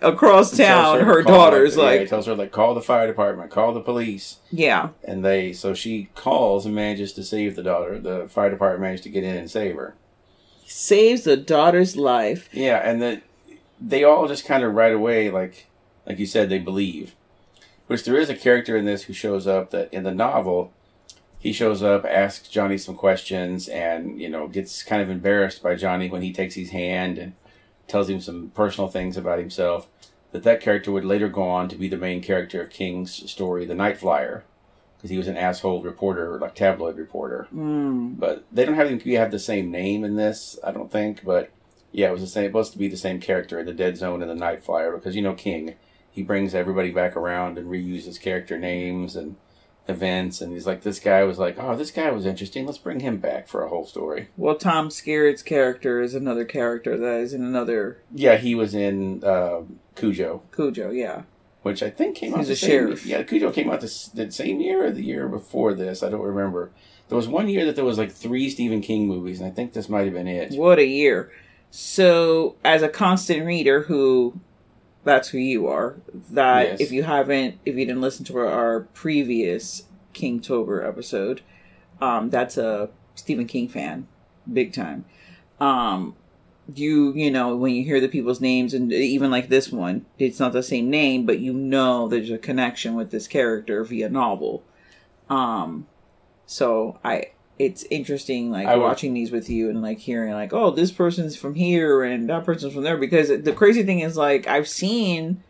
across 0.00 0.56
town 0.56 0.98
to 0.98 1.04
her 1.04 1.22
call, 1.22 1.32
daughter's 1.32 1.76
yeah, 1.76 1.82
like 1.82 2.00
he 2.02 2.06
tells 2.06 2.26
her 2.26 2.34
like 2.34 2.52
call 2.52 2.74
the 2.74 2.80
fire 2.80 3.06
department, 3.06 3.50
call 3.50 3.72
the 3.72 3.80
police. 3.80 4.36
yeah 4.50 4.90
And 5.04 5.24
they 5.24 5.52
so 5.52 5.74
she 5.74 6.08
calls 6.14 6.66
and 6.66 6.74
manages 6.74 7.12
to 7.14 7.24
save 7.24 7.56
the 7.56 7.62
daughter. 7.62 7.98
The 7.98 8.28
fire 8.28 8.50
department 8.50 8.82
managed 8.82 9.02
to 9.04 9.10
get 9.10 9.24
in 9.24 9.36
and 9.36 9.50
save 9.50 9.74
her. 9.76 9.94
saves 10.66 11.24
the 11.24 11.36
daughter's 11.36 11.96
life 11.96 12.48
Yeah, 12.52 12.76
and 12.78 13.00
the, 13.02 13.22
they 13.80 14.04
all 14.04 14.28
just 14.28 14.44
kind 14.44 14.62
of 14.64 14.74
right 14.74 14.92
away, 14.92 15.30
like 15.30 15.66
like 16.06 16.18
you 16.18 16.26
said, 16.26 16.48
they 16.48 16.58
believe. 16.58 17.14
Which 17.88 18.04
there 18.04 18.16
is 18.16 18.30
a 18.30 18.34
character 18.36 18.76
in 18.76 18.84
this 18.84 19.04
who 19.04 19.12
shows 19.12 19.46
up 19.46 19.70
that 19.70 19.92
in 19.92 20.04
the 20.04 20.14
novel, 20.14 20.72
he 21.38 21.52
shows 21.52 21.82
up, 21.82 22.04
asks 22.04 22.48
Johnny 22.48 22.78
some 22.78 22.94
questions, 22.96 23.68
and 23.68 24.20
you 24.20 24.28
know 24.28 24.46
gets 24.46 24.82
kind 24.82 25.02
of 25.02 25.10
embarrassed 25.10 25.62
by 25.62 25.74
Johnny 25.74 26.08
when 26.08 26.22
he 26.22 26.32
takes 26.32 26.54
his 26.54 26.70
hand 26.70 27.18
and 27.18 27.32
tells 27.86 28.08
him 28.08 28.20
some 28.20 28.50
personal 28.54 28.88
things 28.88 29.16
about 29.16 29.38
himself. 29.38 29.88
That 30.32 30.42
that 30.42 30.60
character 30.60 30.92
would 30.92 31.06
later 31.06 31.28
go 31.28 31.48
on 31.48 31.68
to 31.70 31.76
be 31.76 31.88
the 31.88 31.96
main 31.96 32.20
character 32.22 32.60
of 32.60 32.68
King's 32.68 33.30
story, 33.30 33.64
The 33.64 33.74
Night 33.74 33.96
Flier, 33.96 34.44
because 34.96 35.08
he 35.08 35.16
was 35.16 35.28
an 35.28 35.38
asshole 35.38 35.82
reporter, 35.82 36.38
like 36.38 36.54
tabloid 36.54 36.98
reporter. 36.98 37.48
mm. 37.54 38.18
But 38.18 38.44
they 38.52 38.66
don't 38.66 38.74
have 38.74 38.88
him 38.90 39.00
to 39.00 39.16
have 39.16 39.30
the 39.30 39.38
same 39.38 39.70
name 39.70 40.04
in 40.04 40.16
this, 40.16 40.58
I 40.62 40.72
don't 40.72 40.92
think. 40.92 41.24
But 41.24 41.50
yeah, 41.92 42.08
it 42.08 42.12
was 42.12 42.20
the 42.20 42.26
same. 42.26 42.50
Supposed 42.50 42.72
to 42.72 42.78
be 42.78 42.88
the 42.88 42.96
same 42.98 43.20
character 43.20 43.58
in 43.58 43.64
the 43.64 43.72
Dead 43.72 43.96
Zone 43.96 44.20
and 44.20 44.30
the 44.30 44.34
Night 44.34 44.62
Flier 44.62 44.92
because 44.92 45.16
you 45.16 45.22
know 45.22 45.32
King, 45.32 45.76
he 46.18 46.24
brings 46.24 46.52
everybody 46.52 46.90
back 46.90 47.16
around 47.16 47.58
and 47.58 47.68
reuses 47.68 48.20
character 48.20 48.58
names 48.58 49.14
and 49.14 49.36
events, 49.86 50.40
and 50.40 50.52
he's 50.52 50.66
like, 50.66 50.82
this 50.82 50.98
guy 50.98 51.22
was 51.22 51.38
like, 51.38 51.56
oh, 51.60 51.76
this 51.76 51.92
guy 51.92 52.10
was 52.10 52.26
interesting. 52.26 52.66
Let's 52.66 52.76
bring 52.76 52.98
him 52.98 53.18
back 53.18 53.46
for 53.46 53.62
a 53.62 53.68
whole 53.68 53.86
story. 53.86 54.28
well 54.36 54.56
tom 54.56 54.90
skerritt's 54.90 55.44
character 55.44 56.00
is 56.00 56.14
another 56.16 56.44
character 56.44 56.98
that 56.98 57.20
is 57.20 57.32
in 57.32 57.44
another 57.44 58.02
Yeah, 58.12 58.36
he 58.36 58.56
was 58.56 58.74
in 58.74 59.22
uh, 59.22 59.60
Cujo, 59.94 60.42
cujo 60.50 60.90
yeah 60.90 61.22
which 61.62 61.84
I 61.84 61.90
think 61.90 62.16
came 62.16 62.32
out 62.34 62.38
He's 62.38 62.48
the 62.48 62.52
a 62.54 62.56
same, 62.56 62.70
sheriff. 62.70 63.06
Yeah, 63.06 63.22
Cujo 63.22 63.52
came 63.52 63.70
out 63.70 63.80
this, 63.80 64.08
the 64.08 64.30
same 64.32 64.60
year 64.60 64.86
or 64.86 64.90
the 64.90 65.04
year 65.04 65.28
before 65.28 65.74
this. 65.74 66.02
I 66.02 66.08
don't 66.08 66.22
remember. 66.22 66.70
There 67.08 67.16
was 67.16 67.28
one 67.28 67.48
year 67.48 67.64
that 67.66 67.76
there 67.76 67.84
was 67.84 67.98
like 67.98 68.12
three 68.12 68.48
Stephen 68.48 68.80
King 68.80 69.06
movies, 69.08 69.40
and 69.40 69.48
I 69.48 69.52
think 69.54 69.72
this 69.72 69.88
might 69.88 70.04
have 70.04 70.14
been 70.14 70.28
it. 70.28 70.54
What 70.54 70.78
a 70.78 70.86
year. 70.86 71.30
So, 71.70 72.56
as 72.64 72.82
a 72.82 72.88
constant 72.88 73.44
reader 73.44 73.82
who 73.82 74.38
that's 75.08 75.28
who 75.30 75.38
you 75.38 75.66
are, 75.66 75.96
that 76.30 76.62
Yes. 76.68 76.80
if 76.80 76.92
you 76.92 77.02
haven't 77.02 77.58
if 77.64 77.76
you 77.76 77.84
didn't 77.86 78.00
listen 78.02 78.24
to 78.26 78.38
our, 78.38 78.80
previous 78.94 79.84
King 80.12 80.40
Tober 80.40 80.84
episode, 80.86 81.40
um 82.00 82.30
that's 82.30 82.56
a 82.56 82.90
Stephen 83.14 83.46
King 83.46 83.68
fan 83.68 84.06
big 84.52 84.72
time. 84.72 85.04
Um 85.60 86.14
you 86.74 87.14
you 87.14 87.30
know 87.30 87.56
when 87.56 87.74
you 87.74 87.82
hear 87.82 88.00
the 88.00 88.08
people's 88.08 88.40
names 88.42 88.74
and 88.74 88.92
even 88.92 89.30
like 89.30 89.48
this 89.48 89.72
one 89.72 90.04
it's 90.18 90.38
not 90.38 90.52
the 90.52 90.62
same 90.62 90.90
name 90.90 91.24
but 91.24 91.38
you 91.38 91.50
know 91.52 92.08
there's 92.08 92.30
a 92.30 92.36
connection 92.36 92.94
with 92.94 93.10
this 93.10 93.26
character 93.26 93.82
via 93.84 94.06
novel 94.10 94.62
um 95.30 95.86
so 96.44 96.98
i 97.02 97.24
it's 97.58 97.84
interesting 97.90 98.50
like 98.50 98.66
would- 98.68 98.80
watching 98.80 99.14
these 99.14 99.30
with 99.32 99.48
you 99.50 99.68
and 99.70 99.82
like 99.82 99.98
hearing 99.98 100.32
like 100.32 100.52
oh 100.52 100.70
this 100.70 100.92
person's 100.92 101.36
from 101.36 101.54
here 101.54 102.02
and 102.02 102.28
that 102.28 102.44
person's 102.44 102.72
from 102.72 102.82
there. 102.84 102.96
Because 102.96 103.28
the 103.28 103.52
crazy 103.52 103.82
thing 103.82 104.00
is 104.00 104.16
like 104.16 104.46
i've 104.46 104.68
seen 104.68 105.42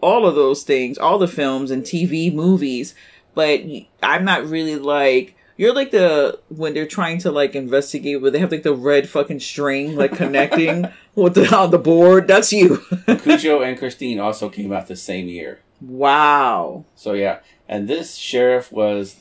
all 0.00 0.26
of 0.26 0.34
those 0.34 0.62
things 0.64 0.98
all 0.98 1.18
the 1.18 1.28
films 1.28 1.70
and 1.70 1.84
tv 1.84 2.32
movies 2.34 2.94
but 3.34 3.60
i'm 4.02 4.24
not 4.24 4.44
really 4.46 4.76
like 4.76 5.36
you're 5.56 5.74
like 5.74 5.90
the 5.92 6.40
when 6.48 6.74
they're 6.74 6.86
trying 6.86 7.18
to 7.18 7.30
like 7.30 7.54
investigate 7.54 8.20
where 8.20 8.30
they 8.30 8.38
have 8.40 8.50
like 8.50 8.62
the 8.64 8.74
red 8.74 9.08
fucking 9.08 9.38
string 9.38 9.94
like 9.94 10.12
connecting 10.12 10.88
with 11.14 11.34
the 11.34 11.54
on 11.54 11.70
the 11.70 11.78
board. 11.78 12.26
That's 12.26 12.52
you. 12.52 12.78
Cujo 13.22 13.60
and 13.60 13.78
Christine 13.78 14.18
also 14.18 14.48
came 14.48 14.72
out 14.72 14.86
the 14.88 14.96
same 14.96 15.28
year. 15.28 15.60
wow. 15.80 16.84
So 16.96 17.12
yeah, 17.12 17.40
and 17.68 17.86
this 17.86 18.16
sheriff 18.16 18.72
was 18.72 19.16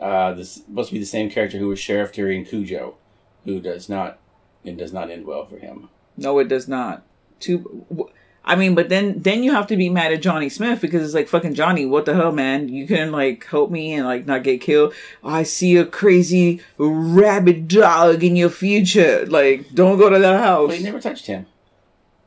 uh, 0.00 0.32
this 0.32 0.62
must 0.68 0.92
be 0.92 0.98
the 0.98 1.04
same 1.06 1.30
character 1.30 1.58
who 1.58 1.68
was 1.68 1.78
Sheriff 1.78 2.12
during 2.12 2.44
Cujo, 2.44 2.96
who 3.44 3.60
does 3.60 3.88
not 3.88 4.18
it 4.64 4.76
does 4.76 4.92
not 4.92 5.10
end 5.10 5.26
well 5.26 5.46
for 5.46 5.58
him. 5.58 5.88
No, 6.16 6.38
it 6.38 6.48
does 6.48 6.68
not. 6.68 7.04
Too. 7.40 7.84
w- 7.88 8.10
I 8.44 8.56
mean, 8.56 8.74
but 8.74 8.88
then 8.88 9.20
then 9.20 9.42
you 9.42 9.52
have 9.52 9.66
to 9.66 9.76
be 9.76 9.90
mad 9.90 10.12
at 10.12 10.22
Johnny 10.22 10.48
Smith 10.48 10.80
because 10.80 11.04
it's 11.04 11.14
like 11.14 11.28
fucking 11.28 11.54
Johnny. 11.54 11.84
What 11.84 12.06
the 12.06 12.14
hell, 12.14 12.32
man? 12.32 12.68
You 12.68 12.86
couldn't 12.86 13.12
like 13.12 13.44
help 13.46 13.70
me 13.70 13.92
and 13.92 14.06
like 14.06 14.26
not 14.26 14.42
get 14.42 14.60
killed. 14.60 14.94
I 15.22 15.42
see 15.42 15.76
a 15.76 15.84
crazy 15.84 16.62
rabid 16.78 17.68
dog 17.68 18.24
in 18.24 18.36
your 18.36 18.48
future. 18.48 19.26
Like, 19.26 19.74
don't 19.74 19.98
go 19.98 20.08
to 20.08 20.18
that 20.18 20.40
house. 20.42 20.68
But 20.68 20.78
he 20.78 20.84
never 20.84 21.00
touched 21.00 21.26
him. 21.26 21.46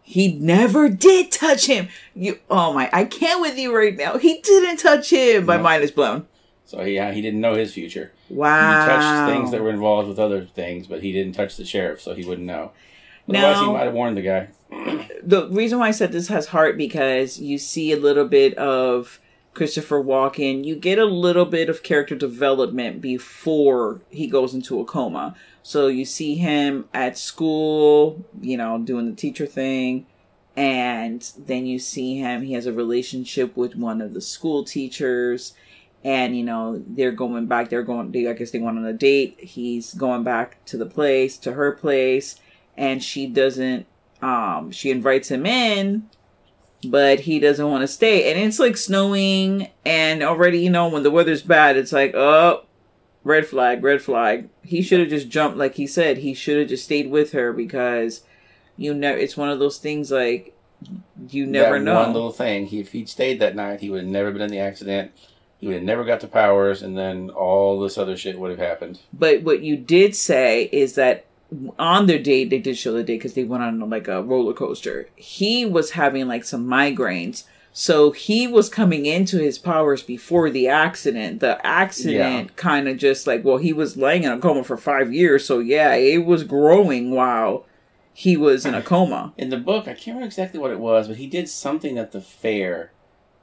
He 0.04 0.34
never 0.34 0.90
did 0.90 1.32
touch 1.32 1.66
him. 1.66 1.88
You. 2.13 2.38
Oh 2.50 2.74
my! 2.74 2.90
I 2.94 3.06
can't 3.06 3.42
with 3.42 3.58
you 3.58 3.75
right 3.75 3.96
now. 3.96 4.18
He 4.18 4.42
didn't 4.42 4.78
touch 4.78 5.10
him. 5.10 5.46
My 5.46 5.58
mind 5.58 5.84
is 5.84 5.92
blown. 5.92 6.28
So 6.72 6.84
yeah, 6.84 7.12
he 7.12 7.22
didn't 7.22 7.42
know 7.42 7.54
his 7.54 7.74
future. 7.74 8.13
Wow. 8.30 8.80
He 8.80 8.88
touched 8.88 9.30
things 9.30 9.51
that 9.51 9.62
were 9.62 9.72
involved 9.72 10.08
with 10.08 10.18
other 10.18 10.46
things, 10.46 10.88
but 10.88 11.04
he 11.04 11.12
didn't 11.12 11.34
touch 11.34 11.58
the 11.58 11.66
sheriff, 11.66 12.00
so 12.00 12.16
he 12.16 12.24
wouldn't 12.24 12.48
know. 12.48 12.72
Otherwise, 13.28 13.60
he 13.60 13.74
might 13.74 13.84
have 13.84 13.94
warned 13.94 14.16
the 14.16 14.22
guy. 14.22 14.48
the 15.22 15.50
reason 15.51 15.80
why 15.80 15.90
I 15.90 15.92
said 15.92 16.13
this 16.13 16.30
has 16.30 16.48
heart 16.48 16.78
because 16.78 17.42
you 17.42 17.58
see 17.58 17.92
a 17.92 17.98
little 17.98 18.25
bit 18.25 18.58
of 18.58 19.20
Christopher 19.54 20.01
Walken. 20.01 20.63
You 20.63 20.78
get 20.78 20.98
a 20.98 21.04
little 21.04 21.44
bit 21.44 21.68
of 21.68 21.84
character 21.84 22.16
development 22.16 23.01
before 23.01 24.00
he 24.10 24.28
goes 24.28 24.54
into 24.54 24.80
a 24.80 24.86
coma. 24.86 25.36
So 25.63 25.88
you 25.88 26.06
see 26.06 26.36
him 26.36 26.88
at 26.94 27.18
school, 27.18 28.24
you 28.40 28.56
know, 28.56 28.80
doing 28.80 29.10
the 29.10 29.16
teacher 29.16 29.46
thing. 29.46 30.06
And 30.56 31.30
then 31.38 31.66
you 31.66 31.80
see 31.80 32.18
him, 32.18 32.44
he 32.44 32.54
has 32.54 32.66
a 32.66 32.72
relationship 32.72 33.58
with 33.58 33.75
one 33.75 34.00
of 34.00 34.13
the 34.13 34.22
school 34.22 34.63
teachers. 34.63 35.54
And, 36.03 36.36
you 36.36 36.43
know, 36.43 36.84
they're 36.88 37.12
going 37.12 37.46
back, 37.46 37.70
they're 37.70 37.84
going, 37.84 38.12
they, 38.12 38.27
I 38.27 38.34
guess 38.34 38.51
they 38.51 38.60
went 38.60 38.77
on 38.77 38.86
a 38.86 38.93
date. 38.93 39.39
He's 39.39 39.93
going 39.93 40.24
back 40.24 40.63
to 40.65 40.77
the 40.77 40.86
place, 40.86 41.38
to 41.39 41.53
her 41.53 41.72
place. 41.72 42.38
And 42.75 43.03
she 43.03 43.27
doesn't 43.27 43.86
um 44.22 44.72
she 44.72 44.91
invites 44.91 45.29
him 45.29 45.48
in 45.48 46.08
but 46.88 47.22
he 47.22 47.39
doesn't 47.39 47.70
want 47.70 47.81
to 47.81 47.88
stay 47.88 48.31
and 48.31 48.39
it's 48.39 48.60
like 48.60 48.77
snowing 48.77 49.67
and 49.84 50.22
already 50.22 50.60
you 50.60 50.70
know 50.70 50.88
when 50.88 51.03
the 51.03 51.10
weather's 51.10 51.41
bad 51.41 51.75
it's 51.75 51.91
like 51.91 52.13
oh 52.13 52.63
red 53.24 53.46
flag 53.48 53.84
red 53.84 54.01
flag 54.01 54.48
he 54.63 54.81
should 54.81 55.00
have 55.00 55.10
just 55.10 55.27
jumped 55.27 55.58
like 55.58 55.75
he 55.75 55.88
said 55.88 56.17
he 56.17 56.34
should 56.36 56.60
have 56.60 56.70
just 56.70 56.86
stayed 56.86 57.10
with 57.10 57.31
her 57.31 57.51
because 57.51 58.22
you 58.77 58.93
know 58.93 59.12
it's 59.12 59.36
one 59.36 59.50
of 59.50 59.58
those 59.58 59.77
things 59.79 60.12
like 60.12 60.55
you 61.29 61.46
never 61.46 61.77
that 61.77 61.86
know 61.86 61.96
one 61.96 62.13
little 62.13 62.31
thing. 62.31 62.65
He, 62.65 62.79
if 62.79 62.91
he'd 62.91 63.10
stayed 63.10 63.39
that 63.39 63.55
night, 63.55 63.81
he 63.81 63.89
would 63.89 64.01
have 64.01 64.10
never 64.10 64.31
been 64.31 64.41
in 64.41 64.50
the 64.50 64.60
accident. 64.60 65.12
He 65.62 65.68
would 65.68 65.75
have 65.75 65.84
never 65.84 66.03
got 66.03 66.22
the 66.22 66.27
powers, 66.27 66.82
and 66.82 66.98
then 66.98 67.30
all 67.30 67.80
this 67.80 67.98
other 67.98 68.18
shit 68.18 68.39
would 68.39 68.50
have 68.50 68.60
happened. 68.60 69.00
But 69.13 69.44
what 69.44 69.62
you 69.62 69.77
did 69.77 70.15
say 70.15 70.63
is 70.72 70.96
that 70.96 71.27
on 71.77 72.08
their 72.08 72.18
date, 72.18 72.50
they 72.50 72.58
did 72.58 72.77
show 72.77 72.94
the 72.94 73.03
date 73.03 73.18
because 73.18 73.36
they 73.36 73.44
went 73.44 73.62
on 73.62 73.88
like 73.88 74.08
a 74.08 74.24
roller 74.24 74.53
coaster. 74.53 75.08
He 75.15 75.63
was 75.65 75.91
having 75.91 76.27
like 76.27 76.46
some 76.46 76.65
migraines. 76.65 77.44
So 77.74 78.12
he 78.12 78.48
was 78.48 78.70
coming 78.70 79.06
into 79.06 79.38
his 79.38 79.60
powers 79.60 80.01
before 80.01 80.50
the 80.50 80.68
accident. 80.68 81.41
The 81.41 81.63
accident 81.65 82.56
kind 82.56 82.88
of 82.88 82.98
just 82.98 83.27
like, 83.27 83.46
well, 83.46 83.58
he 83.58 83.72
was 83.72 83.96
laying 83.96 84.24
in 84.24 84.32
a 84.32 84.39
coma 84.39 84.63
for 84.63 84.77
five 84.77 85.13
years. 85.13 85.46
So 85.46 85.60
yeah, 85.60 85.94
it 85.94 86.25
was 86.25 86.44
growing 86.44 87.12
while 87.12 87.65
he 88.13 88.36
was 88.36 88.65
in 88.65 88.74
a 88.74 88.82
coma. 88.82 89.34
In 89.38 89.50
the 89.50 89.58
book, 89.58 89.84
I 89.84 89.94
can't 89.94 90.08
remember 90.08 90.25
exactly 90.25 90.60
what 90.60 90.72
it 90.72 90.80
was, 90.80 91.08
but 91.08 91.18
he 91.18 91.27
did 91.27 91.48
something 91.48 91.98
at 91.98 92.12
the 92.12 92.20
fair 92.20 92.91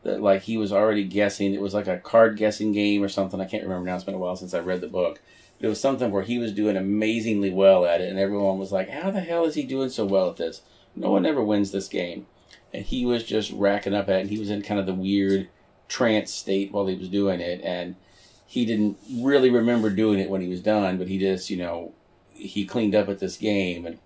that 0.02 0.22
like 0.22 0.42
he 0.42 0.56
was 0.56 0.72
already 0.72 1.04
guessing. 1.04 1.54
It 1.54 1.60
was 1.60 1.74
like 1.74 1.86
a 1.86 1.98
card 1.98 2.36
guessing 2.36 2.72
game 2.72 3.02
or 3.02 3.08
something. 3.08 3.40
I 3.40 3.46
can't 3.46 3.64
remember 3.64 3.86
now. 3.86 3.96
It's 3.96 4.04
been 4.04 4.14
a 4.14 4.18
while 4.18 4.36
since 4.36 4.54
I 4.54 4.60
read 4.60 4.80
the 4.80 4.88
book. 4.88 5.20
But 5.58 5.66
it 5.66 5.70
was 5.70 5.80
something 5.80 6.10
where 6.10 6.22
he 6.22 6.38
was 6.38 6.52
doing 6.52 6.76
amazingly 6.76 7.50
well 7.50 7.84
at 7.84 8.00
it, 8.00 8.08
and 8.08 8.18
everyone 8.18 8.58
was 8.58 8.72
like, 8.72 8.88
"How 8.88 9.10
the 9.10 9.20
hell 9.20 9.44
is 9.44 9.54
he 9.54 9.64
doing 9.64 9.90
so 9.90 10.04
well 10.04 10.30
at 10.30 10.36
this? 10.36 10.62
No 10.94 11.10
one 11.10 11.26
ever 11.26 11.42
wins 11.42 11.72
this 11.72 11.88
game." 11.88 12.26
And 12.72 12.84
he 12.84 13.04
was 13.04 13.24
just 13.24 13.50
racking 13.52 13.94
up 13.94 14.08
at 14.08 14.16
it. 14.16 14.20
And 14.22 14.30
he 14.30 14.38
was 14.38 14.50
in 14.50 14.62
kind 14.62 14.78
of 14.78 14.86
the 14.86 14.94
weird 14.94 15.48
trance 15.88 16.32
state 16.32 16.70
while 16.70 16.86
he 16.86 16.96
was 16.96 17.08
doing 17.08 17.40
it, 17.40 17.60
and 17.64 17.96
he 18.46 18.64
didn't 18.64 18.96
really 19.20 19.50
remember 19.50 19.90
doing 19.90 20.18
it 20.18 20.30
when 20.30 20.40
he 20.40 20.48
was 20.48 20.62
done, 20.62 20.96
but 20.96 21.06
he 21.08 21.18
just, 21.18 21.50
you 21.50 21.56
know, 21.56 21.92
he 22.32 22.64
cleaned 22.64 22.94
up 22.94 23.08
at 23.08 23.18
this 23.18 23.36
game. 23.36 23.84
And 23.84 23.98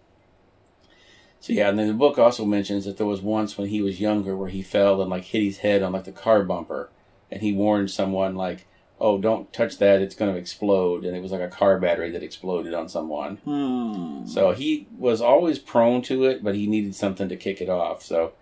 so, 1.42 1.52
yeah, 1.52 1.68
and 1.68 1.76
then 1.76 1.88
the 1.88 1.94
book 1.94 2.18
also 2.18 2.44
mentions 2.44 2.84
that 2.84 2.98
there 2.98 3.06
was 3.06 3.20
once 3.20 3.58
when 3.58 3.66
he 3.66 3.82
was 3.82 4.00
younger 4.00 4.36
where 4.36 4.48
he 4.48 4.62
fell 4.62 5.02
and 5.02 5.10
like 5.10 5.24
hit 5.24 5.42
his 5.42 5.58
head 5.58 5.82
on 5.82 5.90
like 5.90 6.04
the 6.04 6.12
car 6.12 6.44
bumper, 6.44 6.88
and 7.32 7.42
he 7.42 7.52
warned 7.52 7.90
someone, 7.90 8.36
like, 8.36 8.68
oh, 9.00 9.18
don't 9.18 9.52
touch 9.52 9.78
that, 9.78 10.00
it's 10.00 10.14
going 10.14 10.32
to 10.32 10.38
explode. 10.38 11.04
And 11.04 11.16
it 11.16 11.20
was 11.20 11.32
like 11.32 11.40
a 11.40 11.48
car 11.48 11.80
battery 11.80 12.12
that 12.12 12.22
exploded 12.22 12.74
on 12.74 12.88
someone. 12.88 13.38
Hmm. 13.38 14.24
So 14.24 14.52
he 14.52 14.86
was 14.96 15.20
always 15.20 15.58
prone 15.58 16.00
to 16.02 16.26
it, 16.26 16.44
but 16.44 16.54
he 16.54 16.68
needed 16.68 16.94
something 16.94 17.28
to 17.28 17.34
kick 17.34 17.60
it 17.60 17.68
off. 17.68 18.04
So 18.04 18.34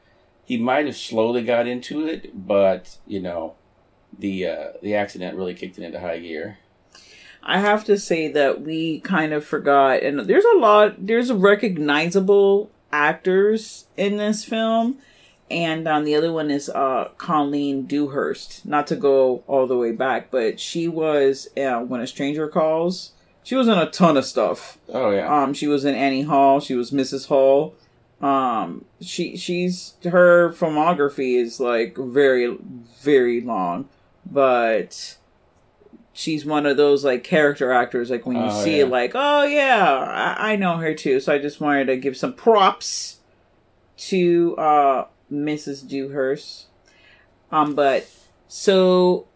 he 0.44 0.58
might 0.58 0.84
have 0.84 0.96
slowly 0.96 1.42
got 1.42 1.66
into 1.66 2.06
it, 2.06 2.46
but 2.46 2.98
you 3.06 3.22
know, 3.22 3.54
the 4.18 4.46
uh, 4.46 4.66
the 4.82 4.94
accident 4.94 5.38
really 5.38 5.54
kicked 5.54 5.78
it 5.78 5.84
into 5.84 6.00
high 6.00 6.18
gear. 6.18 6.58
I 7.42 7.60
have 7.60 7.86
to 7.86 7.98
say 7.98 8.30
that 8.32 8.60
we 8.60 9.00
kind 9.00 9.32
of 9.32 9.42
forgot, 9.42 10.02
and 10.02 10.20
there's 10.20 10.44
a 10.44 10.58
lot, 10.58 11.06
there's 11.06 11.30
a 11.30 11.34
recognizable 11.34 12.70
actors 12.92 13.86
in 13.96 14.16
this 14.16 14.44
film, 14.44 14.98
and 15.50 15.88
um, 15.88 16.04
the 16.04 16.14
other 16.14 16.32
one 16.32 16.50
is 16.50 16.68
uh, 16.68 17.10
Colleen 17.18 17.86
Dewhurst. 17.86 18.64
Not 18.64 18.86
to 18.88 18.96
go 18.96 19.42
all 19.46 19.66
the 19.66 19.76
way 19.76 19.92
back, 19.92 20.30
but 20.30 20.60
she 20.60 20.88
was 20.88 21.48
uh, 21.56 21.80
when 21.80 22.00
a 22.00 22.06
stranger 22.06 22.48
calls. 22.48 23.12
She 23.42 23.54
was 23.54 23.68
in 23.68 23.78
a 23.78 23.90
ton 23.90 24.16
of 24.16 24.24
stuff. 24.24 24.78
Oh 24.88 25.10
yeah. 25.10 25.42
Um, 25.42 25.54
she 25.54 25.66
was 25.66 25.84
in 25.84 25.94
Annie 25.94 26.22
Hall. 26.22 26.60
She 26.60 26.74
was 26.74 26.90
Mrs. 26.90 27.26
Hall. 27.26 27.74
Um, 28.20 28.84
she 29.00 29.36
she's 29.36 29.94
her 30.04 30.52
filmography 30.52 31.40
is 31.40 31.58
like 31.58 31.96
very 31.96 32.58
very 33.00 33.40
long, 33.40 33.88
but 34.30 35.16
she's 36.20 36.44
one 36.44 36.66
of 36.66 36.76
those 36.76 37.04
like 37.04 37.24
character 37.24 37.72
actors. 37.72 38.10
Like 38.10 38.26
when 38.26 38.36
you 38.36 38.42
Oh, 38.44 38.62
see 38.64 38.76
yeah. 38.78 38.84
it, 38.84 38.88
like 38.88 39.12
oh 39.14 39.44
yeah, 39.44 40.36
I, 40.38 40.52
I 40.52 40.56
know 40.56 40.76
her 40.76 40.94
too. 40.94 41.18
So 41.20 41.32
I 41.32 41.38
just 41.38 41.60
wanted 41.60 41.86
to 41.86 41.96
give 41.96 42.16
some 42.16 42.34
props 42.34 43.18
to 44.08 44.56
uh 44.56 45.06
Mrs. 45.32 45.86
Dewhurst. 45.88 46.66
Um, 47.52 47.74
but 47.74 48.08
so 48.48 49.26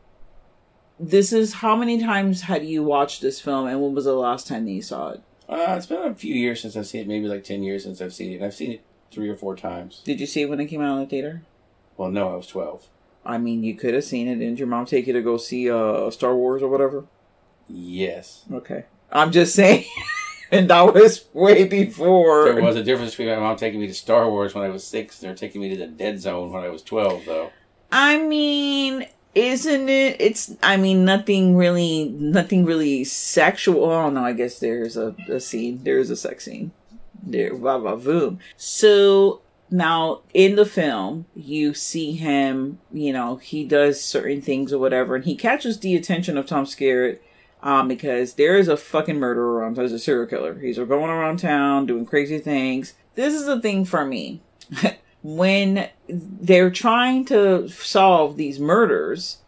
this 1.01 1.33
is 1.33 1.55
how 1.55 1.75
many 1.77 2.01
times 2.01 2.43
had 2.43 2.65
you 2.65 2.83
watched 2.83 3.21
this 3.23 3.41
film, 3.41 3.67
and 3.67 3.81
when 3.83 3.95
was 3.95 4.05
the 4.05 4.13
last 4.15 4.47
time 4.47 4.65
that 4.67 4.71
you 4.73 4.83
saw 4.83 5.11
it? 5.11 5.23
Uh, 5.49 5.75
it's 5.77 5.87
been 5.87 6.03
a 6.03 6.15
few 6.15 6.35
years 6.35 6.61
since 6.63 6.77
I've 6.77 6.87
seen 6.87 7.03
it. 7.03 7.09
Maybe 7.09 7.27
like 7.29 7.45
ten 7.45 7.63
years 7.63 7.83
since 7.85 8.01
I've 8.01 8.15
seen 8.15 8.33
it. 8.33 8.43
I've 8.45 8.55
seen 8.55 8.73
it 8.73 8.85
three 9.11 9.29
or 9.29 9.37
four 9.37 9.57
times. 9.57 10.03
Did 10.05 10.21
you 10.21 10.27
see 10.27 10.43
it 10.43 10.49
when 10.51 10.61
it 10.61 10.67
came 10.67 10.81
out 10.81 10.95
in 10.97 11.01
the 11.01 11.07
theater? 11.09 11.43
Well, 11.97 12.11
no, 12.11 12.33
I 12.33 12.37
was 12.37 12.47
twelve. 12.47 12.87
I 13.25 13.39
mean, 13.39 13.63
you 13.63 13.75
could 13.75 13.95
have 13.95 14.05
seen 14.05 14.29
it. 14.29 14.37
Didn't 14.37 14.59
your 14.59 14.69
mom 14.69 14.87
take 14.87 15.07
you 15.07 15.13
to 15.13 15.23
go 15.23 15.37
see 15.37 15.71
uh, 15.71 16.11
Star 16.11 16.35
Wars 16.35 16.63
or 16.63 16.69
whatever? 16.69 17.05
Yes. 17.69 18.45
Okay. 18.53 18.85
I'm 19.11 19.33
just 19.33 19.55
saying. 19.55 19.87
and 20.51 20.69
that 20.69 20.95
was 20.95 21.25
way 21.33 21.65
before. 21.65 22.45
There 22.45 22.63
was 22.63 22.77
a 22.77 22.83
difference 22.83 23.13
between 23.13 23.29
my 23.29 23.41
mom 23.41 23.57
taking 23.57 23.81
me 23.81 23.87
to 23.87 23.95
Star 23.95 24.29
Wars 24.29 24.55
when 24.55 24.65
I 24.65 24.69
was 24.69 24.87
six 24.87 25.23
and 25.23 25.31
her 25.31 25.37
taking 25.37 25.61
me 25.61 25.71
to 25.71 25.77
the 25.77 25.87
Dead 25.87 26.21
Zone 26.21 26.53
when 26.53 26.63
I 26.63 26.69
was 26.69 26.83
twelve, 26.83 27.25
though. 27.25 27.51
I 27.91 28.19
mean, 28.19 29.07
isn't 29.35 29.89
it? 29.89 30.21
It's. 30.21 30.53
I 30.63 30.77
mean, 30.77 31.05
nothing 31.05 31.57
really. 31.57 32.09
Nothing 32.09 32.65
really 32.65 33.05
sexual. 33.05 33.85
Oh 33.85 34.11
no, 34.11 34.25
I 34.25 34.33
guess 34.33 34.59
there's 34.59 34.97
a, 34.97 35.15
a 35.29 35.41
scene. 35.41 35.81
There's 35.83 36.11
a 36.11 36.17
sex 36.17 36.45
scene. 36.45 36.73
There, 37.23 37.55
va 37.55 37.79
va 37.79 37.97
voom. 37.97 38.39
So 38.57 39.41
now 39.75 40.23
in 40.33 40.55
the 40.55 40.65
film, 40.65 41.27
you 41.35 41.75
see 41.75 42.13
him. 42.13 42.79
You 42.93 43.13
know, 43.13 43.37
he 43.37 43.65
does 43.65 44.01
certain 44.01 44.41
things 44.41 44.73
or 44.73 44.79
whatever, 44.79 45.17
and 45.17 45.25
he 45.25 45.35
catches 45.35 45.81
the 45.81 45.97
attention 45.97 46.39
of 46.39 46.47
Tom 46.47 46.65
Skerritt. 46.65 47.19
Um, 47.63 47.89
because 47.89 48.35
there 48.35 48.59
is 48.59 48.69
a 48.69 48.77
fucking 48.77 49.19
murderer 49.19 49.55
around. 49.55 49.77
There's 49.77 49.91
a 49.91 49.99
serial 49.99 50.27
killer. 50.27 50.59
He's 50.59 50.77
going 50.77 51.11
around 51.11 51.39
town 51.39 51.87
doing 51.87 52.05
crazy 52.05 52.39
things. 52.39 52.93
This 53.15 53.33
is 53.33 53.47
the 53.47 53.59
thing 53.59 53.87
for 53.87 54.05
me. 54.05 54.43
when 55.25 55.89
they're 56.07 56.71
trying 56.71 57.25
to 57.25 57.67
solve 57.71 58.37
these 58.37 58.61
murders 58.61 59.39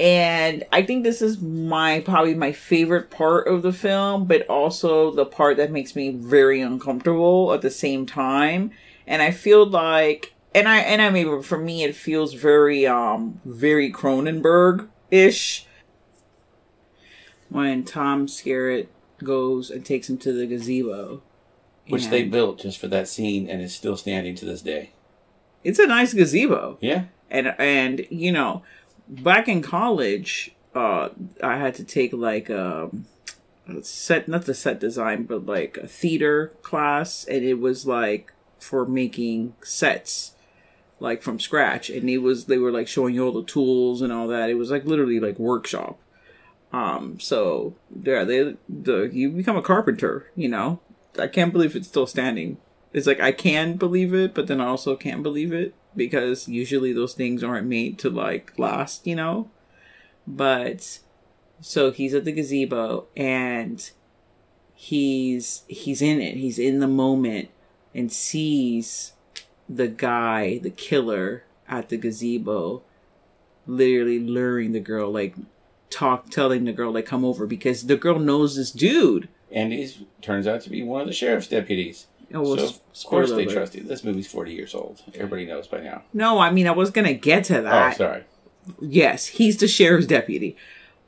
and 0.00 0.64
i 0.72 0.82
think 0.82 1.04
this 1.04 1.22
is 1.22 1.40
my 1.40 2.00
probably 2.00 2.34
my 2.34 2.50
favorite 2.50 3.10
part 3.10 3.46
of 3.46 3.62
the 3.62 3.72
film 3.72 4.24
but 4.24 4.44
also 4.48 5.12
the 5.12 5.24
part 5.24 5.56
that 5.56 5.70
makes 5.70 5.94
me 5.94 6.10
very 6.10 6.60
uncomfortable 6.60 7.52
at 7.52 7.62
the 7.62 7.70
same 7.70 8.04
time 8.04 8.72
and 9.06 9.22
i 9.22 9.30
feel 9.30 9.66
like 9.66 10.34
and 10.54 10.68
i 10.68 10.78
and 10.78 11.00
i 11.02 11.10
mean 11.10 11.42
for 11.42 11.58
me 11.58 11.82
it 11.84 11.94
feels 11.94 12.34
very 12.34 12.86
um 12.86 13.40
very 13.44 13.90
cronenberg-ish 13.92 15.66
when 17.48 17.84
tom 17.84 18.26
skerritt 18.26 18.86
goes 19.22 19.70
and 19.70 19.84
takes 19.84 20.08
him 20.08 20.16
to 20.16 20.32
the 20.32 20.46
gazebo 20.46 21.22
Which 21.88 22.08
they 22.08 22.22
built 22.24 22.60
just 22.60 22.78
for 22.78 22.88
that 22.88 23.08
scene 23.08 23.48
and 23.50 23.60
is 23.60 23.74
still 23.74 23.96
standing 23.96 24.34
to 24.36 24.44
this 24.44 24.62
day. 24.62 24.92
it's 25.64 25.78
a 25.78 25.86
nice 25.86 26.14
gazebo. 26.14 26.78
Yeah. 26.80 27.04
And 27.30 27.54
and 27.58 28.06
you 28.10 28.32
know, 28.32 28.62
back 29.08 29.46
in 29.48 29.60
college, 29.60 30.52
uh 30.74 31.10
I 31.42 31.56
had 31.58 31.74
to 31.74 31.84
take 31.84 32.12
like 32.12 32.48
um 32.48 33.06
a 33.68 33.82
set 33.82 34.26
not 34.28 34.46
the 34.46 34.54
set 34.54 34.80
design, 34.80 35.24
but 35.24 35.44
like 35.46 35.76
a 35.76 35.86
theater 35.86 36.54
class 36.62 37.24
and 37.24 37.44
it 37.44 37.58
was 37.58 37.86
like 37.86 38.32
for 38.60 38.86
making 38.86 39.54
sets 39.62 40.32
like 41.00 41.22
from 41.22 41.40
scratch 41.40 41.88
and 41.88 42.08
it 42.10 42.18
was 42.18 42.44
they 42.44 42.58
were 42.58 42.70
like 42.70 42.86
showing 42.86 43.14
you 43.14 43.24
all 43.24 43.32
the 43.32 43.42
tools 43.42 44.02
and 44.02 44.12
all 44.12 44.28
that. 44.28 44.50
It 44.50 44.54
was 44.54 44.70
like 44.70 44.84
literally 44.84 45.18
like 45.18 45.38
workshop. 45.38 45.98
Um 46.72 47.18
so 47.18 47.74
yeah, 48.02 48.24
they 48.24 48.56
the 48.68 49.10
you 49.12 49.30
become 49.30 49.56
a 49.56 49.62
carpenter, 49.62 50.30
you 50.36 50.48
know. 50.48 50.80
I 51.18 51.26
can't 51.26 51.52
believe 51.52 51.74
it's 51.74 51.88
still 51.88 52.06
standing. 52.06 52.58
It's 52.92 53.06
like 53.06 53.20
I 53.20 53.32
can 53.32 53.76
believe 53.76 54.14
it, 54.14 54.34
but 54.34 54.46
then 54.46 54.60
I 54.60 54.66
also 54.66 54.94
can't 54.94 55.22
believe 55.22 55.52
it 55.52 55.74
because 55.96 56.48
usually 56.48 56.92
those 56.92 57.14
things 57.14 57.42
aren't 57.42 57.66
made 57.66 57.98
to 58.00 58.10
like 58.10 58.58
last, 58.58 59.06
you 59.06 59.16
know. 59.16 59.50
But 60.26 61.00
so 61.60 61.90
he's 61.90 62.14
at 62.14 62.24
the 62.24 62.32
gazebo 62.32 63.06
and 63.16 63.90
he's 64.74 65.62
he's 65.66 66.02
in 66.02 66.20
it. 66.20 66.36
He's 66.36 66.58
in 66.58 66.80
the 66.80 66.88
moment 66.88 67.50
and 67.94 68.12
sees 68.12 69.12
the 69.68 69.88
guy, 69.88 70.58
the 70.58 70.70
killer 70.70 71.44
at 71.68 71.88
the 71.88 71.96
gazebo 71.96 72.82
literally 73.66 74.18
luring 74.18 74.72
the 74.72 74.80
girl 74.80 75.10
like 75.12 75.34
talk 75.90 76.30
telling 76.30 76.64
the 76.64 76.72
girl 76.72 76.92
like 76.92 77.06
come 77.06 77.24
over 77.24 77.46
because 77.46 77.86
the 77.86 77.96
girl 77.96 78.18
knows 78.18 78.56
this 78.56 78.70
dude. 78.70 79.28
And 79.52 79.72
he 79.72 80.06
turns 80.22 80.46
out 80.46 80.60
to 80.62 80.70
be 80.70 80.82
one 80.82 81.02
of 81.02 81.06
the 81.06 81.12
sheriff's 81.12 81.48
deputies. 81.48 82.06
Oh, 82.32 82.42
well, 82.42 82.56
so 82.56 82.64
of 82.66 83.10
course 83.10 83.32
they 83.32 83.46
trust 83.46 83.74
you. 83.74 83.82
This 83.82 84.04
movie's 84.04 84.30
forty 84.30 84.52
years 84.52 84.74
old. 84.74 85.02
Everybody 85.14 85.46
knows 85.46 85.66
by 85.66 85.80
now. 85.80 86.02
No, 86.12 86.38
I 86.38 86.50
mean 86.50 86.68
I 86.68 86.72
was 86.72 86.90
gonna 86.90 87.14
get 87.14 87.44
to 87.44 87.58
oh, 87.58 87.62
that. 87.62 87.94
Oh, 87.94 87.96
sorry. 87.96 88.24
Yes, 88.80 89.26
he's 89.26 89.56
the 89.56 89.66
sheriff's 89.66 90.06
deputy. 90.06 90.56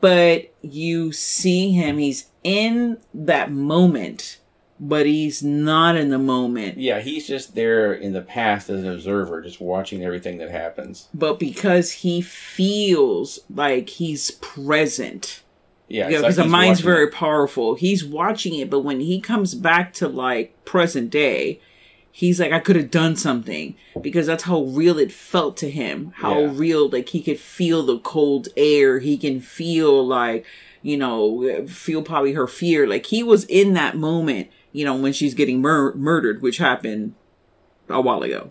But 0.01 0.53
you 0.63 1.13
see 1.13 1.71
him, 1.71 1.99
he's 1.99 2.27
in 2.43 2.99
that 3.15 3.53
moment, 3.53 4.39
but 4.85 5.07
he's 5.07 5.45
not 5.45 5.95
in 5.97 6.09
the 6.11 6.19
moment. 6.19 6.77
Yeah, 6.77 6.99
he's 6.99 7.25
just 7.25 7.55
there 7.55 7.93
in 7.95 8.13
the 8.13 8.21
past 8.21 8.69
as 8.69 8.83
an 8.83 8.93
observer, 8.93 9.41
just 9.41 9.61
watching 9.61 10.03
everything 10.05 10.39
that 10.39 10.51
happens. 10.51 11.09
But 11.15 11.39
because 11.39 11.93
he 11.93 12.21
feels 12.21 13.39
like 13.49 13.89
he's 13.89 14.33
present. 14.33 15.43
Yeah, 15.89 16.09
because 16.09 16.23
like 16.23 16.35
the 16.35 16.47
mind's 16.47 16.81
very 16.81 17.05
it. 17.07 17.13
powerful. 17.13 17.75
He's 17.77 18.05
watching 18.05 18.55
it, 18.59 18.71
but 18.71 18.81
when 18.81 18.99
he 19.01 19.21
comes 19.21 19.55
back 19.55 19.93
to 19.95 20.09
like 20.09 20.65
present 20.65 21.11
day, 21.11 21.61
he's 22.11 22.41
like, 22.41 22.51
I 22.51 22.59
could 22.59 22.77
have 22.77 22.91
done 22.91 23.15
something 23.15 23.77
because 24.01 24.27
that's 24.27 24.43
how 24.45 24.63
real 24.63 24.99
it 24.99 25.13
felt 25.13 25.57
to 25.59 25.71
him. 25.71 26.13
How 26.17 26.41
Yeah. 26.41 26.51
real, 26.55 26.89
like 26.89 27.11
he 27.11 27.23
could 27.23 27.39
feel 27.39 27.85
the 27.85 27.99
cold 28.01 28.49
air. 28.57 28.99
He 28.99 29.17
can 29.17 29.41
feel 29.41 30.05
like, 30.05 30.45
you 30.83 30.97
know, 30.97 31.67
feel 31.69 32.03
probably 32.03 32.33
her 32.33 32.49
fear. 32.49 32.87
Like 32.89 33.07
he 33.07 33.23
was 33.23 33.45
in 33.45 33.75
that 33.75 33.97
moment, 33.97 34.49
you 34.73 34.85
know, 34.85 34.97
when 34.97 35.13
she's 35.13 35.35
getting 35.35 35.61
mur- 35.61 35.95
murdered, 35.95 36.43
which 36.43 36.59
happened 36.59 37.15
a 37.89 38.01
while 38.01 38.23
ago. 38.23 38.51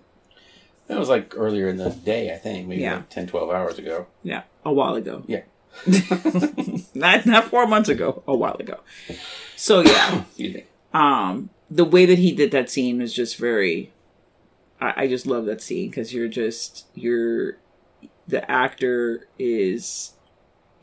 That 0.88 1.00
was 1.00 1.10
like 1.10 1.34
earlier 1.38 1.68
in 1.70 1.78
the 1.78 1.90
day, 1.90 2.34
I 2.34 2.38
think, 2.38 2.68
maybe 2.68 2.82
Yeah. 2.82 2.98
like 2.98 3.10
10, 3.10 3.28
12 3.28 3.50
hours 3.50 3.78
ago. 3.80 4.08
Yeah, 4.24 4.44
a 4.66 4.74
while 4.74 4.96
ago. 4.96 5.24
Yeah. 5.28 5.42
not 6.94 7.26
not 7.26 7.46
four 7.46 7.66
months 7.66 7.88
ago, 7.90 8.24
a 8.28 8.36
while 8.36 8.58
ago. 8.60 8.82
So 9.56 9.82
yeah, 9.82 10.24
um, 10.94 11.50
the 11.70 11.86
way 11.86 12.06
that 12.06 12.18
he 12.18 12.34
did 12.34 12.52
that 12.52 12.70
scene 12.70 13.00
was 13.00 13.14
just 13.14 13.38
very. 13.38 13.94
I, 14.82 15.04
I 15.04 15.08
just 15.08 15.26
love 15.26 15.46
that 15.46 15.62
scene 15.62 15.90
because 15.90 16.14
you're 16.14 16.28
just 16.28 16.88
you're 16.94 17.58
the 18.28 18.50
actor 18.52 19.28
is 19.40 20.14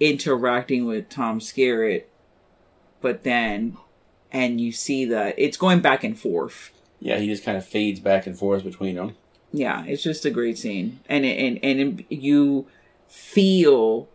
interacting 0.01 0.87
with 0.87 1.11
Tom 1.11 1.39
Skerritt, 1.41 2.05
but 3.03 3.25
then 3.25 3.77
and 4.33 4.61
you 4.61 4.73
see 4.73 5.05
that 5.07 5.35
it's 5.39 5.57
going 5.57 5.81
back 5.81 6.05
and 6.05 6.19
forth. 6.19 6.71
Yeah, 7.01 7.19
he 7.19 7.27
just 7.27 7.45
kind 7.45 7.57
of 7.57 7.67
fades 7.67 8.01
back 8.01 8.27
and 8.27 8.39
forth 8.39 8.65
between 8.65 8.97
them. 8.97 9.17
Yeah, 9.53 9.85
it's 9.87 10.03
just 10.03 10.25
a 10.25 10.31
great 10.31 10.59
scene, 10.59 11.01
and 11.09 11.25
it, 11.25 11.39
and 11.39 11.65
and 11.65 12.05
you 12.09 12.67
feel 13.07 14.09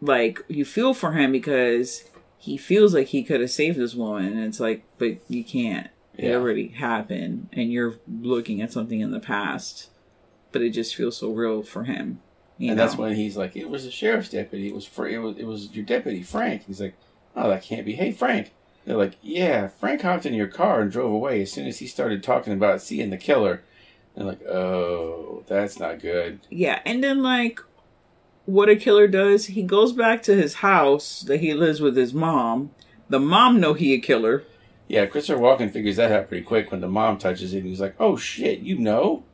like 0.00 0.40
you 0.48 0.64
feel 0.64 0.92
for 0.92 1.12
him 1.12 1.32
because 1.32 2.04
he 2.36 2.56
feels 2.56 2.92
like 2.92 3.08
he 3.08 3.22
could 3.22 3.40
have 3.40 3.50
saved 3.50 3.78
this 3.78 3.94
woman 3.94 4.26
and 4.26 4.44
it's 4.44 4.60
like 4.60 4.84
but 4.98 5.16
you 5.28 5.42
can't 5.42 5.88
it 6.14 6.34
already 6.34 6.68
happened 6.68 7.48
and 7.54 7.72
you're 7.72 7.94
looking 8.20 8.60
at 8.60 8.70
something 8.70 9.00
in 9.00 9.12
the 9.12 9.20
past 9.20 9.88
but 10.52 10.60
it 10.60 10.70
just 10.70 10.94
feels 10.94 11.16
so 11.16 11.32
real 11.32 11.62
for 11.62 11.84
him 11.84 12.20
and 12.58 12.68
know? 12.68 12.74
that's 12.76 12.96
when 12.96 13.14
he's 13.14 13.36
like, 13.36 13.56
"It 13.56 13.68
was 13.68 13.84
a 13.84 13.90
sheriff's 13.90 14.28
deputy. 14.28 14.68
It 14.68 14.74
was 14.74 14.86
for 14.86 15.08
it 15.08 15.18
was 15.18 15.36
it 15.36 15.44
was 15.44 15.74
your 15.74 15.84
deputy 15.84 16.22
Frank." 16.22 16.64
He's 16.66 16.80
like, 16.80 16.94
"Oh, 17.34 17.48
that 17.48 17.62
can't 17.62 17.84
be." 17.84 17.94
Hey, 17.94 18.12
Frank. 18.12 18.52
They're 18.84 18.96
like, 18.96 19.16
"Yeah, 19.22 19.68
Frank 19.68 20.02
hopped 20.02 20.26
in 20.26 20.34
your 20.34 20.46
car 20.46 20.80
and 20.80 20.92
drove 20.92 21.10
away 21.12 21.42
as 21.42 21.52
soon 21.52 21.66
as 21.66 21.78
he 21.78 21.86
started 21.86 22.22
talking 22.22 22.52
about 22.52 22.82
seeing 22.82 23.10
the 23.10 23.16
killer." 23.16 23.62
They're 24.14 24.26
like, 24.26 24.46
"Oh, 24.46 25.42
that's 25.46 25.78
not 25.78 26.00
good." 26.00 26.40
Yeah, 26.50 26.80
and 26.84 27.02
then 27.02 27.22
like 27.22 27.60
what 28.46 28.68
a 28.68 28.76
killer 28.76 29.06
does, 29.06 29.46
he 29.46 29.62
goes 29.62 29.92
back 29.92 30.22
to 30.22 30.34
his 30.34 30.54
house 30.54 31.22
that 31.22 31.40
he 31.40 31.54
lives 31.54 31.80
with 31.80 31.96
his 31.96 32.12
mom. 32.12 32.70
The 33.08 33.18
mom 33.18 33.58
know 33.58 33.72
he 33.72 33.94
a 33.94 33.98
killer. 33.98 34.44
Yeah, 34.86 35.06
Christopher 35.06 35.40
Walken 35.40 35.72
figures 35.72 35.96
that 35.96 36.12
out 36.12 36.28
pretty 36.28 36.44
quick 36.44 36.70
when 36.70 36.82
the 36.82 36.88
mom 36.88 37.16
touches 37.16 37.54
it. 37.54 37.64
He's 37.64 37.80
like, 37.80 37.94
"Oh 37.98 38.16
shit, 38.16 38.60
you 38.60 38.78
know, 38.78 39.24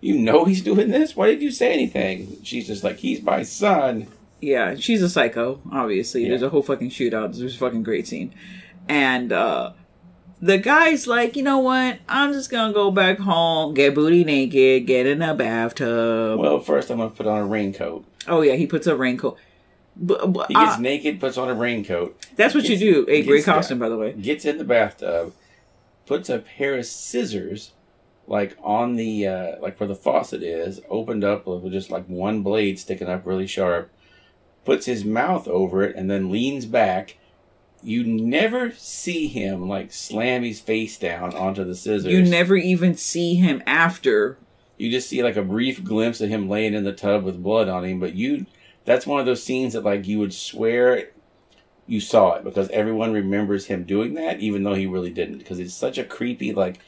you 0.00 0.18
know 0.18 0.46
he's 0.46 0.62
doing 0.62 0.88
this. 0.88 1.14
Why 1.14 1.26
did 1.26 1.42
you 1.42 1.50
say 1.50 1.72
anything?" 1.72 2.38
She's 2.42 2.66
just 2.66 2.84
like, 2.84 2.98
"He's 2.98 3.22
my 3.22 3.42
son." 3.42 4.06
Yeah, 4.40 4.74
she's 4.76 5.02
a 5.02 5.08
psycho, 5.08 5.60
obviously. 5.70 6.28
There's 6.28 6.42
a 6.42 6.50
whole 6.50 6.62
fucking 6.62 6.90
shootout. 6.90 7.36
There's 7.38 7.54
a 7.54 7.58
fucking 7.58 7.82
great 7.82 8.06
scene. 8.06 8.34
And 8.88 9.32
uh 9.32 9.72
the 10.40 10.58
guy's 10.58 11.06
like, 11.06 11.36
you 11.36 11.42
know 11.42 11.58
what? 11.58 12.00
I'm 12.08 12.32
just 12.32 12.50
gonna 12.50 12.74
go 12.74 12.90
back 12.90 13.18
home, 13.18 13.72
get 13.72 13.94
booty 13.94 14.24
naked, 14.24 14.86
get 14.86 15.06
in 15.06 15.22
a 15.22 15.34
bathtub. 15.34 16.38
Well, 16.38 16.60
first 16.60 16.90
I'm 16.90 16.98
gonna 16.98 17.10
put 17.10 17.26
on 17.26 17.38
a 17.38 17.46
raincoat. 17.46 18.04
Oh 18.28 18.42
yeah, 18.42 18.54
he 18.54 18.66
puts 18.66 18.86
a 18.86 18.94
raincoat. 18.94 19.38
But, 19.96 20.32
but, 20.32 20.48
He 20.48 20.54
gets 20.54 20.76
uh, 20.76 20.80
naked, 20.80 21.20
puts 21.20 21.38
on 21.38 21.48
a 21.48 21.54
raincoat. 21.54 22.20
That's 22.36 22.54
what 22.54 22.68
you 22.68 22.76
do. 22.76 23.06
A 23.08 23.22
great 23.22 23.44
costume, 23.44 23.78
by 23.78 23.88
the 23.88 23.96
way. 23.96 24.12
Gets 24.12 24.44
in 24.44 24.58
the 24.58 24.64
bathtub, 24.64 25.32
puts 26.04 26.28
a 26.28 26.40
pair 26.40 26.76
of 26.76 26.84
scissors, 26.86 27.72
like 28.26 28.56
on 28.60 28.96
the 28.96 29.26
uh, 29.26 29.52
like 29.60 29.78
where 29.78 29.86
the 29.86 29.94
faucet 29.94 30.42
is, 30.42 30.80
opened 30.90 31.24
up 31.24 31.46
with 31.46 31.72
just 31.72 31.90
like 31.90 32.06
one 32.06 32.42
blade 32.42 32.78
sticking 32.78 33.08
up 33.08 33.24
really 33.24 33.46
sharp. 33.46 33.90
Puts 34.64 34.86
his 34.86 35.04
mouth 35.04 35.46
over 35.46 35.82
it 35.82 35.94
and 35.94 36.10
then 36.10 36.30
leans 36.30 36.66
back. 36.66 37.18
You 37.84 38.04
never 38.04 38.72
see 38.72 39.28
him 39.28 39.68
like 39.68 39.92
slam 39.92 40.42
his 40.42 40.60
face 40.60 40.98
down 40.98 41.34
onto 41.34 41.64
the 41.64 41.74
scissors. 41.74 42.06
You 42.06 42.22
never 42.22 42.56
even 42.56 42.96
see 42.96 43.34
him 43.34 43.62
after. 43.66 44.38
You 44.78 44.90
just 44.90 45.08
see 45.08 45.22
like 45.22 45.36
a 45.36 45.42
brief 45.42 45.84
glimpse 45.84 46.20
of 46.20 46.30
him 46.30 46.48
laying 46.48 46.74
in 46.74 46.84
the 46.84 46.92
tub 46.92 47.24
with 47.24 47.42
blood 47.42 47.68
on 47.68 47.84
him, 47.84 48.00
but 48.00 48.14
you 48.14 48.46
that's 48.84 49.06
one 49.06 49.20
of 49.20 49.26
those 49.26 49.42
scenes 49.42 49.74
that 49.74 49.84
like 49.84 50.06
you 50.06 50.18
would 50.18 50.34
swear 50.34 51.10
you 51.86 52.00
saw 52.00 52.34
it 52.34 52.44
because 52.44 52.68
everyone 52.70 53.12
remembers 53.12 53.66
him 53.66 53.84
doing 53.84 54.14
that 54.14 54.40
even 54.40 54.62
though 54.62 54.74
he 54.74 54.86
really 54.86 55.10
didn't 55.10 55.38
because 55.38 55.58
it's 55.58 55.74
such 55.74 55.98
a 55.98 56.04
creepy 56.04 56.52
like 56.52 56.80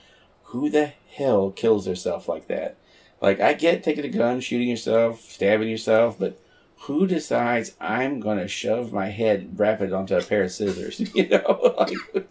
who 0.44 0.70
the 0.70 0.92
hell 1.14 1.50
kills 1.50 1.86
herself 1.86 2.28
like 2.28 2.48
that? 2.48 2.76
Like 3.20 3.40
I 3.40 3.54
get 3.54 3.82
taking 3.82 4.04
a 4.04 4.08
gun, 4.08 4.40
shooting 4.40 4.68
yourself, 4.68 5.20
stabbing 5.20 5.68
yourself, 5.68 6.18
but 6.18 6.40
who 6.80 7.06
decides 7.06 7.74
I'm 7.80 8.20
gonna 8.20 8.48
shove 8.48 8.92
my 8.92 9.06
head, 9.08 9.58
wrap 9.58 9.80
it 9.80 9.92
onto 9.92 10.16
a 10.16 10.22
pair 10.22 10.44
of 10.44 10.52
scissors? 10.52 11.00
You 11.14 11.28
know, 11.28 11.74
like 11.78 12.28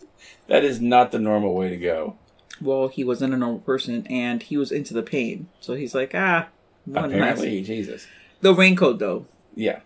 that 0.48 0.64
is 0.64 0.80
not 0.80 1.12
the 1.12 1.20
normal 1.20 1.54
way 1.56 1.70
to 1.70 1.78
go. 1.78 2.18
Well, 2.62 2.88
he 2.88 3.04
wasn't 3.04 3.34
a 3.34 3.38
normal 3.38 3.60
person, 3.60 4.08
and 4.08 4.42
he 4.42 4.56
was 4.58 4.72
into 4.72 4.94
the 4.94 5.04
pain. 5.04 5.48
So 5.60 5.74
he's 5.74 5.94
like, 5.94 6.14
ah. 6.16 6.48
one 6.86 7.06
Apparently, 7.12 7.58
last- 7.60 7.68
Jesus. 7.68 8.08
The 8.42 8.54
raincoat, 8.54 9.00
though. 9.00 9.26
Yeah. 9.56 9.80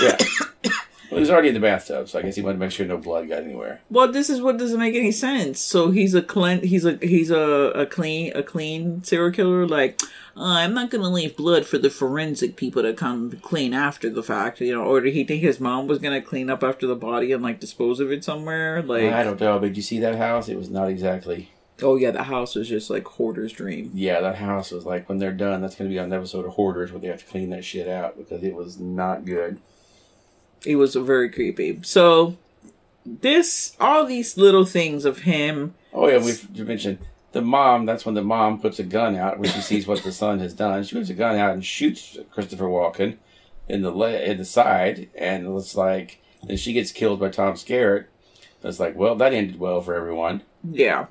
Yeah. 0.00 0.16
Well, 1.16 1.20
he 1.20 1.22
was 1.22 1.30
already 1.30 1.48
in 1.48 1.54
the 1.54 1.60
bathtub, 1.60 2.08
so 2.08 2.18
I 2.18 2.22
guess 2.22 2.36
he 2.36 2.42
wanted 2.42 2.54
to 2.54 2.60
make 2.60 2.70
sure 2.70 2.86
no 2.86 2.98
blood 2.98 3.28
got 3.28 3.42
anywhere. 3.42 3.80
Well, 3.90 4.12
this 4.12 4.28
is 4.30 4.40
what 4.40 4.58
doesn't 4.58 4.78
make 4.78 4.94
any 4.94 5.12
sense. 5.12 5.60
So 5.60 5.90
he's 5.90 6.14
a 6.14 6.22
clean, 6.22 6.62
he's 6.62 6.84
a 6.84 6.98
he's 7.00 7.30
a, 7.30 7.40
a 7.74 7.86
clean 7.86 8.32
a 8.36 8.42
clean 8.42 9.02
serial 9.02 9.32
killer. 9.32 9.66
Like, 9.66 10.00
uh, 10.36 10.42
I'm 10.44 10.74
not 10.74 10.90
gonna 10.90 11.08
leave 11.08 11.36
blood 11.36 11.66
for 11.66 11.78
the 11.78 11.90
forensic 11.90 12.56
people 12.56 12.82
to 12.82 12.92
come 12.92 13.32
clean 13.42 13.72
after 13.74 14.10
the 14.10 14.22
fact. 14.22 14.60
You 14.60 14.74
know, 14.74 14.84
or 14.84 15.00
did 15.00 15.14
he 15.14 15.24
think 15.24 15.42
his 15.42 15.58
mom 15.58 15.86
was 15.86 15.98
gonna 15.98 16.22
clean 16.22 16.50
up 16.50 16.62
after 16.62 16.86
the 16.86 16.94
body 16.96 17.32
and 17.32 17.42
like 17.42 17.60
dispose 17.60 17.98
of 18.00 18.12
it 18.12 18.22
somewhere? 18.22 18.82
Like, 18.82 19.12
I 19.12 19.24
don't 19.24 19.40
know, 19.40 19.58
but 19.58 19.68
did 19.68 19.76
you 19.76 19.82
see 19.82 19.98
that 20.00 20.16
house? 20.16 20.48
It 20.48 20.56
was 20.58 20.70
not 20.70 20.88
exactly. 20.88 21.50
oh 21.82 21.96
yeah, 21.96 22.10
the 22.10 22.22
house 22.24 22.54
was 22.54 22.68
just 22.68 22.88
like 22.90 23.04
hoarder's 23.06 23.52
dream. 23.52 23.90
Yeah, 23.94 24.20
that 24.20 24.36
house 24.36 24.70
was 24.70 24.84
like 24.86 25.08
when 25.08 25.18
they're 25.18 25.32
done. 25.32 25.60
That's 25.62 25.74
going 25.76 25.90
to 25.90 25.94
be 25.94 25.98
on 25.98 26.06
an 26.06 26.12
episode 26.12 26.44
of 26.46 26.52
Hoarders 26.52 26.90
where 26.92 27.00
they 27.00 27.08
have 27.08 27.20
to 27.20 27.26
clean 27.26 27.50
that 27.50 27.64
shit 27.64 27.86
out 27.88 28.16
because 28.16 28.42
it 28.42 28.54
was 28.54 28.78
not 28.78 29.24
good. 29.24 29.60
It 30.66 30.76
was 30.76 30.94
very 30.94 31.30
creepy. 31.30 31.80
So 31.82 32.36
this, 33.04 33.76
all 33.78 34.04
these 34.04 34.36
little 34.36 34.64
things 34.64 35.04
of 35.04 35.20
him. 35.20 35.74
Oh 35.92 36.08
yeah, 36.08 36.18
we've 36.18 36.50
mentioned 36.58 36.98
the 37.32 37.42
mom. 37.42 37.86
That's 37.86 38.04
when 38.04 38.14
the 38.14 38.22
mom 38.22 38.60
puts 38.60 38.78
a 38.78 38.82
gun 38.82 39.16
out 39.16 39.38
when 39.38 39.50
she 39.50 39.60
sees 39.60 39.86
what 39.86 40.02
the 40.02 40.12
son 40.12 40.40
has 40.40 40.54
done. 40.54 40.82
She 40.84 40.96
puts 40.96 41.10
a 41.10 41.14
gun 41.14 41.36
out 41.36 41.54
and 41.54 41.64
shoots 41.64 42.18
Christopher 42.30 42.64
Walken 42.64 43.16
in 43.68 43.82
the 43.82 43.90
le- 43.90 44.20
in 44.20 44.38
the 44.38 44.44
side, 44.44 45.08
and 45.14 45.46
it's 45.56 45.74
like 45.74 46.20
then 46.42 46.56
she 46.56 46.72
gets 46.72 46.92
killed 46.92 47.20
by 47.20 47.30
Tom 47.30 47.54
Skerritt. 47.54 48.06
It's 48.62 48.80
like, 48.80 48.96
well, 48.96 49.14
that 49.16 49.32
ended 49.32 49.58
well 49.60 49.80
for 49.80 49.94
everyone. 49.94 50.42
Yeah. 50.68 51.06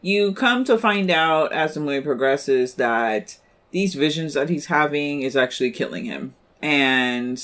You 0.00 0.32
come 0.32 0.64
to 0.64 0.78
find 0.78 1.10
out 1.10 1.52
as 1.52 1.74
the 1.74 1.80
movie 1.80 2.00
progresses 2.00 2.74
that 2.74 3.38
these 3.72 3.94
visions 3.94 4.34
that 4.34 4.48
he's 4.48 4.66
having 4.66 5.22
is 5.22 5.36
actually 5.36 5.72
killing 5.72 6.04
him. 6.04 6.34
And 6.62 7.42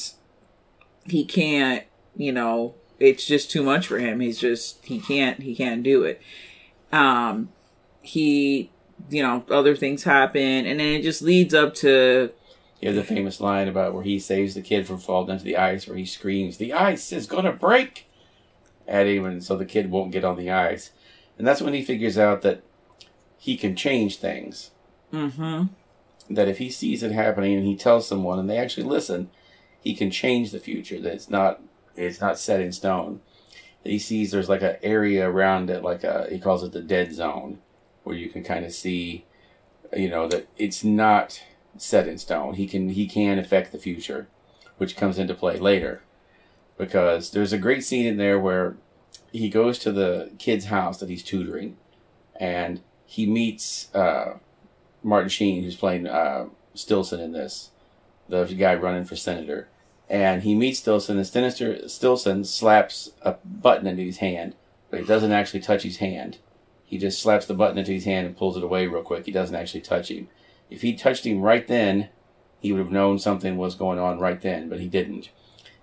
he 1.07 1.25
can't, 1.25 1.85
you 2.17 2.33
know, 2.33 2.75
it's 2.99 3.27
just 3.27 3.51
too 3.51 3.63
much 3.63 3.87
for 3.87 3.99
him. 3.99 4.21
He's 4.21 4.39
just 4.39 4.85
he 4.85 5.01
can't 5.01 5.41
he 5.41 5.55
can't 5.55 5.83
do 5.83 6.05
it. 6.05 6.21
Um 6.93 7.51
he 8.03 8.71
you 9.11 9.23
know, 9.23 9.45
other 9.51 9.77
things 9.77 10.05
happen 10.05 10.67
and 10.67 10.81
then 10.81 10.95
it 10.95 11.03
just 11.03 11.23
leads 11.23 11.53
up 11.55 11.75
to 11.75 12.31
You 12.81 12.89
have 12.89 12.97
the 12.97 13.05
famous 13.05 13.41
line 13.41 13.69
about 13.69 13.95
where 13.95 14.05
he 14.05 14.19
saves 14.19 14.55
the 14.55 14.63
kid 14.63 14.87
from 14.87 14.99
falling 14.99 15.31
into 15.31 15.45
the 15.45 15.57
ice, 15.57 15.87
where 15.87 15.97
he 15.97 16.07
screams, 16.07 16.57
"The 16.59 16.73
ice 16.73 17.13
is 17.13 17.27
gonna 17.27 17.53
break!" 17.53 18.07
at 18.87 19.07
him, 19.07 19.25
and 19.25 19.43
so 19.43 19.57
the 19.57 19.65
kid 19.65 19.91
won't 19.91 20.13
get 20.13 20.25
on 20.25 20.37
the 20.37 20.51
ice. 20.51 20.91
And 21.39 21.47
that's 21.47 21.63
when 21.63 21.75
he 21.75 21.83
figures 21.83 22.19
out 22.19 22.43
that 22.43 22.63
he 23.39 23.57
can 23.57 23.75
change 23.75 24.19
things. 24.19 24.71
Mm-hmm. 25.13 25.65
That 26.31 26.49
if 26.49 26.59
he 26.59 26.71
sees 26.71 27.03
it 27.03 27.13
happening 27.13 27.55
and 27.55 27.67
he 27.67 27.77
tells 27.77 28.07
someone, 28.07 28.39
and 28.39 28.49
they 28.49 28.59
actually 28.59 28.85
listen, 28.85 29.31
he 29.85 29.95
can 29.95 30.11
change 30.11 30.51
the 30.51 30.59
future. 30.59 31.01
That 31.01 31.13
it's 31.13 31.31
not 31.31 31.61
it's 31.95 32.21
not 32.21 32.39
set 32.39 32.61
in 32.61 32.73
stone. 32.73 33.21
He 33.85 33.99
sees 33.99 34.31
there's 34.31 34.49
like 34.49 34.63
an 34.63 34.77
area 34.83 35.29
around 35.29 35.71
it, 35.71 35.83
like 35.83 36.03
a 36.03 36.27
he 36.31 36.41
calls 36.41 36.65
it 36.65 36.73
the 36.73 36.81
dead 36.81 37.15
zone, 37.15 37.59
where 38.03 38.17
you 38.17 38.31
can 38.31 38.43
kind 38.43 38.65
of 38.65 38.73
see, 38.73 39.27
you 39.95 40.09
know, 40.09 40.27
that 40.27 40.49
it's 40.57 40.83
not 40.83 41.43
set 41.77 42.09
in 42.09 42.19
stone. 42.19 42.55
He 42.55 42.67
can 42.67 42.89
he 42.89 43.07
can 43.07 43.39
affect 43.39 43.71
the 43.71 43.79
future, 43.79 44.27
which 44.79 44.97
comes 44.97 45.19
into 45.19 45.35
play 45.35 45.59
later, 45.59 46.03
because 46.79 47.31
there's 47.31 47.53
a 47.53 47.59
great 47.59 47.85
scene 47.85 48.07
in 48.07 48.17
there 48.17 48.41
where 48.41 48.77
he 49.33 49.49
goes 49.51 49.79
to 49.81 49.93
the 49.93 50.31
kid's 50.39 50.67
house 50.67 50.99
that 51.01 51.11
he's 51.11 51.23
tutoring, 51.23 51.77
and 52.41 52.81
he 53.05 53.27
meets 53.27 53.95
uh, 53.95 54.39
Martin 55.03 55.29
Sheen, 55.29 55.63
who's 55.63 55.77
playing 55.77 56.07
uh, 56.07 56.47
Stilson 56.75 57.21
in 57.21 57.33
this, 57.33 57.71
the 58.29 58.45
guy 58.47 58.75
running 58.75 59.05
for 59.05 59.17
senator, 59.17 59.69
and 60.09 60.43
he 60.43 60.55
meets 60.55 60.81
Stilson, 60.81 61.17
and 61.17 61.27
Sinister 61.27 61.89
Stilson 61.89 62.45
slaps 62.45 63.13
a 63.23 63.37
button 63.45 63.87
into 63.87 64.03
his 64.03 64.19
hand, 64.19 64.55
but 64.91 65.01
he 65.01 65.07
doesn't 65.07 65.33
actually 65.33 65.61
touch 65.61 65.83
his 65.83 65.99
hand. 65.99 66.39
He 66.85 66.99
just 66.99 67.21
slaps 67.21 67.47
the 67.47 67.55
button 67.55 67.79
into 67.79 67.93
his 67.93 68.05
hand 68.05 68.27
and 68.27 68.37
pulls 68.37 68.57
it 68.57 68.63
away 68.63 68.87
real 68.87 69.03
quick. 69.03 69.27
He 69.27 69.33
doesn't 69.33 69.57
actually 69.57 69.81
touch 69.81 70.11
him. 70.11 70.29
If 70.71 70.83
he 70.83 70.95
touched 70.95 71.27
him 71.27 71.41
right 71.41 71.67
then, 71.67 72.09
he 72.61 72.73
would 72.73 72.79
have 72.79 72.93
known 72.93 73.19
something 73.19 73.57
was 73.57 73.75
going 73.75 73.99
on 73.99 74.19
right 74.19 74.41
then, 74.41 74.69
but 74.69 74.81
he 74.81 74.89
didn't. 74.89 75.31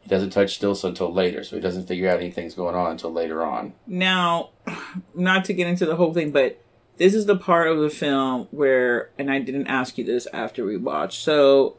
He 0.02 0.10
doesn't 0.10 0.32
touch 0.32 0.56
Stilson 0.56 0.90
until 0.90 1.14
later, 1.14 1.44
so 1.44 1.56
he 1.56 1.62
doesn't 1.62 1.88
figure 1.88 2.10
out 2.10 2.20
anything's 2.20 2.56
going 2.56 2.76
on 2.76 2.92
until 2.92 3.12
later 3.12 3.44
on. 3.44 3.74
Now, 3.86 4.50
not 5.16 5.46
to 5.46 5.54
get 5.54 5.68
into 5.68 5.86
the 5.86 5.96
whole 5.96 6.14
thing, 6.14 6.32
but 6.32 6.60
this 6.98 7.14
is 7.14 7.26
the 7.26 7.38
part 7.38 7.68
of 7.68 7.80
the 7.80 7.90
film 7.90 8.48
where, 8.52 9.10
and 9.18 9.32
I 9.32 9.40
didn't 9.40 9.68
ask 9.68 9.98
you 9.98 10.04
this 10.04 10.28
after 10.34 10.66
we 10.66 10.78
watched. 10.78 11.22
So, 11.22 11.78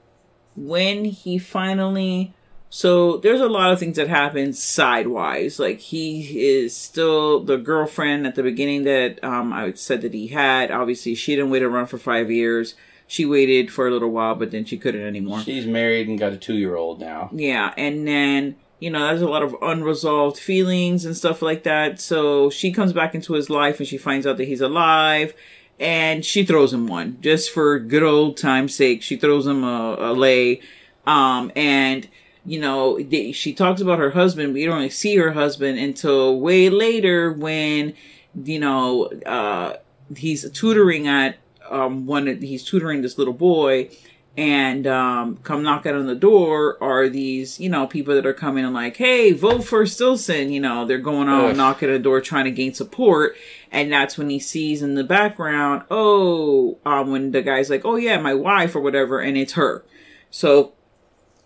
when 0.57 1.05
he 1.05 1.39
finally, 1.39 2.35
so 2.71 3.19
there's 3.19 3.41
a 3.41 3.49
lot 3.49 3.73
of 3.73 3.79
things 3.79 3.97
that 3.97 4.09
happen 4.09 4.53
sidewise. 4.53 5.59
Like 5.59 5.79
he 5.79 6.41
is 6.41 6.77
still 6.77 7.41
the 7.41 7.59
girlfriend 7.59 8.27
at 8.27 8.35
the 8.35 8.43
beginning 8.43 8.85
that 8.85 9.23
um, 9.23 9.53
I 9.53 9.73
said 9.75 10.03
that 10.03 10.15
he 10.15 10.29
had. 10.29 10.71
Obviously, 10.71 11.15
she 11.15 11.37
didn't 11.37 11.51
wait 11.51 11.63
around 11.63 11.87
for 11.87 11.99
five 11.99 12.31
years. 12.31 12.75
She 13.07 13.27
waited 13.27 13.71
for 13.71 13.87
a 13.87 13.91
little 13.91 14.11
while, 14.11 14.35
but 14.35 14.53
then 14.53 14.65
she 14.65 14.79
couldn't 14.79 15.07
anymore. 15.07 15.41
She's 15.41 15.67
married 15.67 16.09
and 16.09 16.19
got 16.19 16.33
a 16.33 16.39
two 16.39 16.55
year 16.55 16.77
old 16.77 16.99
now. 16.99 17.29
Yeah, 17.31 17.75
and 17.77 18.09
then 18.09 18.57
you 18.81 18.91
know 18.91 19.07
there's 19.07 19.21
a 19.21 19.29
lot 19.29 19.43
of 19.43 19.55
unresolved 19.61 20.39
feelings 20.39 21.05
and 21.05 21.15
stuff 21.15 21.43
like 21.43 21.65
that. 21.65 22.01
So 22.01 22.49
she 22.49 22.73
comes 22.73 22.95
back 22.95 23.15
into 23.15 23.35
his 23.35 23.51
life 23.51 23.81
and 23.81 23.87
she 23.87 23.99
finds 23.99 24.27
out 24.27 24.39
that 24.39 24.49
he's 24.49 24.63
alive, 24.63 25.35
and 25.81 26.25
she 26.25 26.45
throws 26.45 26.73
him 26.73 26.87
one 26.87 27.19
just 27.21 27.51
for 27.51 27.79
good 27.79 28.03
old 28.03 28.37
time's 28.37 28.75
sake. 28.75 29.03
She 29.03 29.17
throws 29.17 29.47
him 29.47 29.65
a, 29.65 29.97
a 29.99 30.13
lay, 30.13 30.61
Um, 31.07 31.51
and 31.57 32.09
you 32.45 32.61
know, 32.61 32.99
they, 33.01 33.33
she 33.33 33.53
talks 33.55 33.81
about 33.81 33.99
her 33.99 34.11
husband, 34.11 34.53
but 34.53 34.61
you 34.61 34.67
don't 34.67 34.77
really 34.77 34.91
see 34.91 35.17
her 35.17 35.33
husband 35.33 35.79
until 35.79 36.41
way 36.41 36.69
later 36.71 37.33
when, 37.33 37.95
you 38.35 38.59
know, 38.59 39.07
uh, 39.25 39.77
he's 40.17 40.51
tutoring 40.51 41.07
at, 41.07 41.37
um, 41.71 42.05
one, 42.07 42.27
he's 42.43 42.65
tutoring 42.65 43.03
this 43.03 43.17
little 43.17 43.33
boy 43.33 43.89
and, 44.37 44.87
um, 44.87 45.37
come 45.39 45.63
knocking 45.63 45.95
on 45.95 46.07
the 46.07 46.15
door 46.15 46.83
are 46.83 47.09
these, 47.09 47.61
you 47.61 47.69
know, 47.69 47.87
people 47.87 48.15
that 48.15 48.27
are 48.27 48.33
coming 48.33 48.65
and 48.65 48.73
like, 48.73 48.97
hey, 48.97 49.33
vote 49.33 49.65
for 49.65 49.85
Stilson. 49.85 50.51
You 50.51 50.61
know, 50.61 50.87
they're 50.87 50.99
going 50.99 51.29
on 51.29 51.51
Ugh. 51.51 51.57
knocking 51.57 51.91
at 51.91 51.93
the 51.93 51.99
door 51.99 52.21
trying 52.21 52.47
to 52.47 52.51
gain 52.51 52.73
support. 52.73 53.37
And 53.71 53.93
that's 53.93 54.17
when 54.17 54.31
he 54.31 54.39
sees 54.39 54.83
in 54.83 54.95
the 54.95 55.05
background, 55.05 55.85
oh, 55.91 56.79
um, 56.87 57.11
when 57.11 57.33
the 57.33 57.43
guy's 57.43 57.71
like, 57.71 57.85
oh 57.85 57.97
yeah, 57.97 58.19
my 58.19 58.35
wife 58.35 58.75
or 58.75 58.81
whatever, 58.81 59.21
and 59.21 59.37
it's 59.37 59.53
her. 59.53 59.85
So 60.31 60.73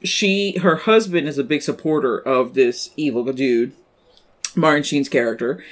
she 0.03 0.59
her 0.59 0.77
husband 0.77 1.29
is 1.29 1.39
a 1.39 1.45
big 1.45 1.63
supporter 1.63 2.19
of 2.19 2.55
this 2.55 2.91
evil 2.97 3.25
dude 3.33 3.73
martin 4.55 4.83
sheen's 4.83 5.09
character 5.09 5.63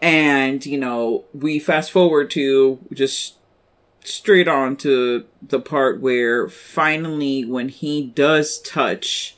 and 0.00 0.64
you 0.64 0.78
know 0.78 1.24
we 1.34 1.58
fast 1.58 1.90
forward 1.90 2.30
to 2.30 2.78
just 2.92 3.36
straight 4.04 4.48
on 4.48 4.76
to 4.76 5.24
the 5.40 5.60
part 5.60 6.00
where 6.00 6.48
finally 6.48 7.44
when 7.44 7.68
he 7.68 8.02
does 8.02 8.60
touch 8.60 9.36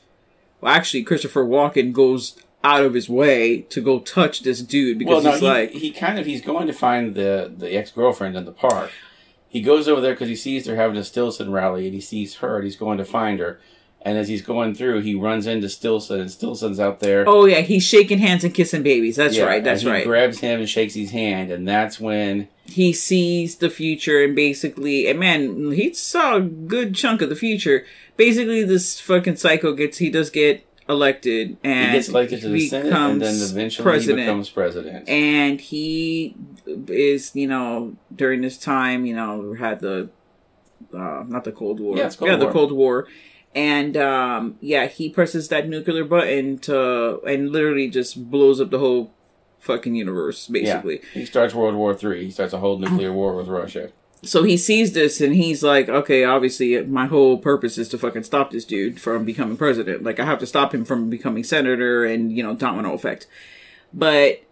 well 0.61 0.73
actually 0.73 1.03
christopher 1.03 1.45
walken 1.45 1.93
goes 1.93 2.37
out 2.63 2.83
of 2.83 2.95
his 2.95 3.09
way 3.09 3.61
to 3.61 3.81
go 3.83 4.01
touch 4.01 4.41
this 4.41 4.63
dude 4.63 5.05
Well, 5.05 5.21
because 5.21 5.25
no, 5.25 5.31
he's 5.33 5.41
he, 5.41 5.47
like 5.47 5.71
he 5.71 5.91
kind 5.91 6.19
of 6.19 6.25
he's 6.25 6.41
going 6.41 6.67
to 6.67 6.73
find 6.73 7.15
the 7.15 7.53
the 7.55 7.77
ex 7.77 7.91
girlfriend 7.91 8.37
in 8.37 8.47
the 8.47 8.53
park. 8.53 8.91
He 9.49 9.61
goes 9.61 9.87
over 9.87 10.01
there 10.01 10.15
because 10.15 10.29
he 10.29 10.35
sees 10.35 10.65
they're 10.65 10.75
having 10.75 10.97
a 10.97 11.05
Stilson 11.05 11.53
rally, 11.53 11.85
and 11.85 11.95
he 11.95 12.01
sees 12.01 12.37
her, 12.37 12.57
and 12.57 12.65
he's 12.65 12.75
going 12.75 12.99
to 12.99 13.05
find 13.05 13.39
her. 13.39 13.61
And 14.07 14.19
as 14.19 14.29
he's 14.29 14.43
going 14.43 14.75
through, 14.75 15.01
he 15.01 15.15
runs 15.15 15.47
into 15.47 15.67
Stilson, 15.71 16.21
and 16.21 16.31
Stilson's 16.31 16.79
out 16.79 17.01
there. 17.01 17.25
oh 17.27 17.47
yeah 17.47 17.61
he's 17.61 17.83
shaking 17.83 18.19
hands 18.19 18.45
and 18.45 18.53
kissing 18.55 18.83
babies 18.83 19.17
that's 19.17 19.37
Yeah, 19.37 19.45
right 19.45 19.65
that's 19.65 19.81
and 19.83 19.89
he 19.91 19.95
right 19.95 20.05
grabs 20.07 20.41
him 20.41 20.61
and 20.61 20.69
shakes 20.69 20.93
his 20.95 21.11
hand, 21.11 21.51
and 21.51 21.67
that's 21.67 21.99
when 21.99 22.49
he 22.67 22.93
sees 22.93 23.57
the 23.57 23.71
future 23.71 24.23
and 24.25 24.35
basically 24.37 25.07
and 25.09 25.19
man 25.19 25.71
he 25.73 25.93
saw 25.95 26.37
a 26.37 26.41
good 26.41 26.95
chunk 26.95 27.21
of 27.23 27.29
the 27.29 27.37
future 27.37 27.85
basically 28.17 28.63
this 28.65 28.99
fucking 29.01 29.37
psycho 29.37 29.73
gets 29.75 29.99
he 29.99 30.09
does 30.11 30.31
get 30.31 30.67
elected 30.89 31.57
and 31.65 31.91
he 31.93 31.97
gets 31.97 32.09
elected 32.09 32.41
to 32.43 32.49
the 32.49 32.69
Senate, 32.69 32.93
and 32.93 33.21
then 33.23 33.35
eventually 33.37 34.01
he 34.01 34.13
becomes 34.15 34.49
president. 34.51 35.09
and 35.09 35.61
he 35.61 36.35
is 36.89 37.35
you 37.35 37.47
know 37.47 37.97
during 38.15 38.41
this 38.43 38.59
time 38.59 39.05
you 39.07 39.15
know 39.17 39.55
had 39.55 39.81
the 39.81 40.09
uh 40.95 41.23
not 41.27 41.45
the 41.45 41.53
cold 41.53 41.81
war 41.81 41.97
Yeah, 41.97 42.07
it's 42.07 42.17
Cold 42.17 42.39
the 42.41 42.45
War. 42.45 42.53
cold 42.53 42.73
war 42.73 43.09
and 43.55 43.97
um 43.97 44.57
yeah 44.61 44.87
he 44.87 45.09
presses 45.09 45.49
that 45.49 45.69
nuclear 45.69 46.05
button 46.05 46.59
to 46.59 47.21
and 47.27 47.51
literally 47.53 47.89
just 47.89 48.31
blows 48.31 48.61
up 48.61 48.71
the 48.71 48.79
whole 48.79 49.13
fucking 49.61 49.95
universe 49.95 50.47
basically 50.49 50.97
Yeah. 50.97 51.09
He 51.21 51.25
starts 51.27 51.55
World 51.55 51.75
War 51.75 51.95
Three. 51.95 52.25
He 52.27 52.31
starts 52.31 52.53
a 52.53 52.59
whole 52.59 52.79
nuclear 52.79 53.13
war 53.13 53.35
with 53.35 53.49
Russia. 53.49 53.91
so 54.23 54.43
he 54.43 54.57
sees 54.57 54.93
this 54.93 55.21
and 55.21 55.35
he's 55.35 55.63
like, 55.63 55.89
okay, 55.89 56.25
obviously 56.25 56.83
my 56.85 57.07
whole 57.07 57.39
purpose 57.39 57.79
is 57.79 57.89
to 57.91 57.99
fucking 57.99 58.25
stop 58.25 58.51
this 58.51 58.65
dude 58.65 59.01
from 59.01 59.25
becoming 59.25 59.57
president. 59.57 60.03
Like 60.03 60.19
I 60.21 60.25
have 60.25 60.39
to 60.41 60.47
stop 60.47 60.75
him 60.75 60.85
from 60.85 61.09
becoming 61.11 61.45
senator 61.45 62.05
and, 62.05 62.33
you 62.33 62.43
know, 62.43 62.55
domino 62.55 62.93
effect. 62.95 63.27
But 63.93 64.43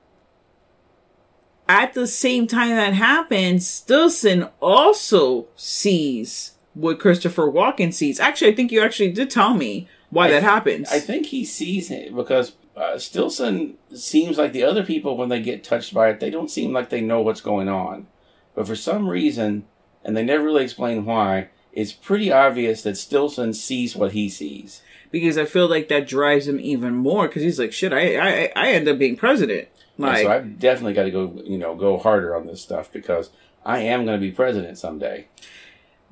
at 1.69 1.95
the 1.95 2.07
same 2.07 2.47
time 2.47 2.71
that 2.71 2.95
happens, 2.95 3.67
Stilson 3.67 4.49
also 4.61 5.47
sees 5.57 6.52
what 6.75 6.99
Christopher 7.01 7.45
Walken 7.51 7.93
sees. 7.93 8.19
Actually, 8.21 8.53
I 8.53 8.55
think 8.55 8.73
you 8.73 8.83
actually 8.83 9.13
did 9.13 9.31
tell 9.31 9.55
me 9.55 9.89
why 10.11 10.31
that 10.31 10.43
happens. 10.43 10.91
I 10.91 11.01
think 11.01 11.27
he 11.27 11.45
sees 11.45 11.91
it 11.91 12.15
because 12.15 12.53
uh, 12.77 12.99
Stilson 12.99 13.75
seems 13.95 14.39
like 14.39 14.53
the 14.53 14.65
other 14.65 14.83
people 14.85 15.17
when 15.17 15.29
they 15.29 15.43
get 15.43 15.65
touched 15.65 15.93
by 15.93 16.09
it, 16.11 16.21
they 16.21 16.31
don't 16.31 16.51
seem 16.51 16.73
like 16.73 16.89
they 16.91 17.01
know 17.01 17.21
what's 17.21 17.41
going 17.41 17.69
on. 17.69 18.07
But 18.55 18.67
for 18.67 18.77
some 18.77 19.09
reason, 19.09 19.65
and 20.05 20.17
they 20.17 20.25
never 20.25 20.45
really 20.45 20.65
explain 20.65 21.05
why, 21.05 21.49
it's 21.73 21.93
pretty 21.93 22.31
obvious 22.31 22.83
that 22.83 22.97
Stilson 22.97 23.55
sees 23.55 23.97
what 23.97 24.13
he 24.13 24.29
sees. 24.29 24.83
because 25.11 25.37
I 25.39 25.45
feel 25.45 25.69
like 25.69 25.89
that 25.89 26.07
drives 26.09 26.47
him 26.49 26.59
even 26.61 26.95
more 26.95 27.29
because 27.29 27.43
he's 27.43 27.59
like, 27.59 27.73
shit, 27.73 27.93
I, 27.93 28.17
I, 28.17 28.53
I 28.57 28.73
end 28.73 28.89
up 28.89 28.99
being 28.99 29.17
president. 29.17 29.69
Yeah, 29.99 30.07
Like, 30.07 30.23
so 30.23 30.33
I've 30.33 30.59
definitely 30.59 30.95
got 30.95 31.05
to 31.05 31.11
go, 31.11 31.41
you 31.45 31.59
know, 31.59 31.75
go 31.75 31.99
harder 31.99 32.35
on 32.35 32.47
this 32.47 32.63
stuff 32.63 32.91
because 32.93 33.31
I 33.65 33.79
am 33.81 34.05
going 34.07 34.19
to 34.19 34.27
be 34.27 34.33
president 34.33 34.79
someday. 34.79 35.29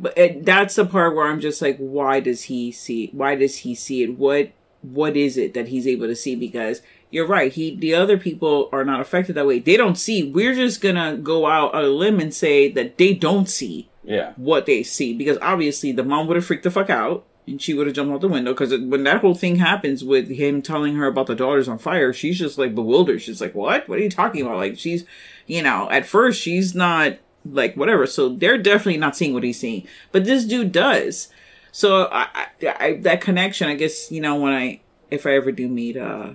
But 0.03 0.17
it, 0.17 0.47
that's 0.47 0.77
the 0.77 0.87
part 0.87 1.15
where 1.15 1.27
I'm 1.27 1.41
just 1.41 1.61
like, 1.61 1.77
why 1.77 2.21
does 2.21 2.45
he 2.45 2.73
see? 2.73 3.11
Why 3.13 3.35
does 3.35 3.59
he 3.59 3.75
see 3.75 4.03
it? 4.03 4.19
What 4.19 4.53
what 4.83 5.15
is 5.15 5.37
it 5.37 5.53
that 5.53 5.69
he's 5.69 5.87
able 5.87 6.07
to 6.07 6.17
see? 6.17 6.35
Because 6.35 6.81
you're 7.11 7.27
right. 7.27 7.53
He 7.53 7.77
the 7.77 7.93
other 7.95 8.17
people 8.17 8.71
are 8.73 8.85
not 8.85 9.01
affected 9.01 9.35
that 9.35 9.47
way. 9.47 9.59
They 9.59 9.77
don't 9.77 9.97
see. 9.99 10.23
We're 10.23 10.55
just 10.55 10.81
gonna 10.81 11.19
go 11.19 11.47
out 11.47 11.75
on 11.75 11.85
a 11.85 11.89
limb 11.89 12.19
and 12.19 12.33
say 12.33 12.71
that 12.73 12.97
they 12.97 13.13
don't 13.13 13.47
see 13.49 13.91
Yeah. 14.03 14.33
what 14.37 14.65
they 14.65 14.83
see 14.83 15.13
because 15.13 15.37
obviously 15.43 15.93
the 15.93 16.03
mom 16.05 16.27
would 16.29 16.37
have 16.37 16.47
freaked 16.47 16.63
the 16.65 16.71
fuck 16.71 16.89
out 16.89 17.27
and 17.47 17.61
she 17.61 17.75
would 17.75 17.87
have 17.87 17.95
jumped 17.97 18.15
out 18.15 18.23
the 18.23 18.29
window 18.29 18.53
because 18.55 18.71
when 18.71 19.05
that 19.05 19.21
whole 19.21 19.35
thing 19.35 19.57
happens 19.57 20.03
with 20.03 20.31
him 20.31 20.63
telling 20.63 20.95
her 20.97 21.07
about 21.09 21.27
the 21.27 21.35
daughter's 21.35 21.69
on 21.69 21.77
fire 21.79 22.13
she's 22.13 22.39
just 22.39 22.57
like 22.59 22.75
bewildered 22.75 23.21
she's 23.21 23.41
like 23.41 23.55
what 23.55 23.87
what 23.89 23.99
are 23.99 24.03
you 24.03 24.11
talking 24.11 24.43
about 24.43 24.57
like 24.57 24.79
she's 24.79 25.05
you 25.47 25.63
know 25.63 25.89
at 25.91 26.07
first 26.07 26.41
she's 26.41 26.75
not 26.75 27.17
like 27.45 27.77
whatever. 27.77 28.07
So 28.07 28.29
they're 28.31 28.59
definitely 28.59 28.99
not 28.99 29.17
seeing 29.17 29.35
what 29.35 29.43
he's 29.45 29.59
seeing. 29.61 29.87
But 30.13 30.25
this 30.25 30.45
dude 30.45 30.73
does. 30.73 31.29
So 31.73 32.09
I, 32.11 32.27
I, 32.35 32.47
I 32.81 32.93
that 33.03 33.21
connection 33.21 33.69
i 33.69 33.75
guess 33.75 34.11
you 34.11 34.21
know 34.21 34.35
when 34.35 34.53
i 34.53 34.81
if 35.09 35.25
i 35.25 35.31
ever 35.35 35.53
do 35.53 35.69
meet 35.69 35.97
uh 35.97 36.31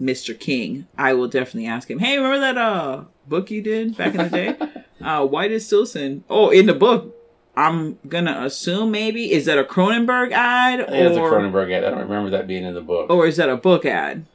mr 0.00 0.38
king 0.38 0.86
i 0.96 1.12
will 1.14 1.26
definitely 1.26 1.66
ask 1.66 1.90
him 1.90 1.98
hey 1.98 2.16
remember 2.16 2.38
that 2.38 2.56
uh 2.56 3.02
book 3.26 3.50
you 3.50 3.60
did 3.60 3.96
back 3.96 4.14
in 4.14 4.18
the 4.18 4.30
day? 4.30 4.56
Uh 5.04 5.26
why 5.26 5.48
did 5.48 5.60
stilson. 5.62 6.22
Oh 6.30 6.50
in 6.50 6.66
the 6.66 6.74
book 6.74 7.12
i'm 7.56 7.98
gonna 8.06 8.42
assume 8.44 8.92
maybe 8.92 9.32
is 9.32 9.46
that 9.46 9.58
a 9.58 9.64
cronenberg 9.64 10.30
ad 10.30 10.80
I 10.82 10.86
think 10.86 11.04
that's 11.06 11.16
a 11.16 11.20
Cronenberg 11.22 11.72
ad. 11.72 11.82
I 11.84 11.90
don't 11.90 11.98
remember 12.02 12.30
that 12.30 12.46
being 12.46 12.64
in 12.64 12.74
the 12.74 12.80
book. 12.80 13.10
or 13.10 13.26
is 13.26 13.36
that 13.38 13.48
a 13.48 13.56
book 13.56 13.84
ad? 13.84 14.26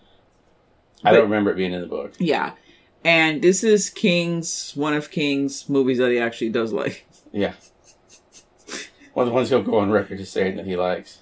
I 1.05 1.11
but- 1.11 1.15
don't 1.15 1.23
remember 1.23 1.51
it 1.51 1.55
being 1.55 1.71
in 1.73 1.79
the 1.81 1.87
book. 1.87 2.13
yeah 2.19 2.51
and 3.03 3.41
this 3.41 3.63
is 3.63 3.89
king's 3.89 4.71
one 4.75 4.93
of 4.93 5.11
king's 5.11 5.67
movies 5.69 5.97
that 5.97 6.11
he 6.11 6.19
actually 6.19 6.49
does 6.49 6.71
like 6.73 7.05
Yeah. 7.31 7.53
One 9.13 9.27
of 9.27 9.31
the 9.31 9.35
ones 9.35 9.49
he'll 9.49 9.61
go 9.63 9.77
on 9.79 9.89
record 9.91 10.19
as 10.19 10.29
saying 10.29 10.55
that 10.57 10.65
he 10.65 10.75
likes. 10.75 11.19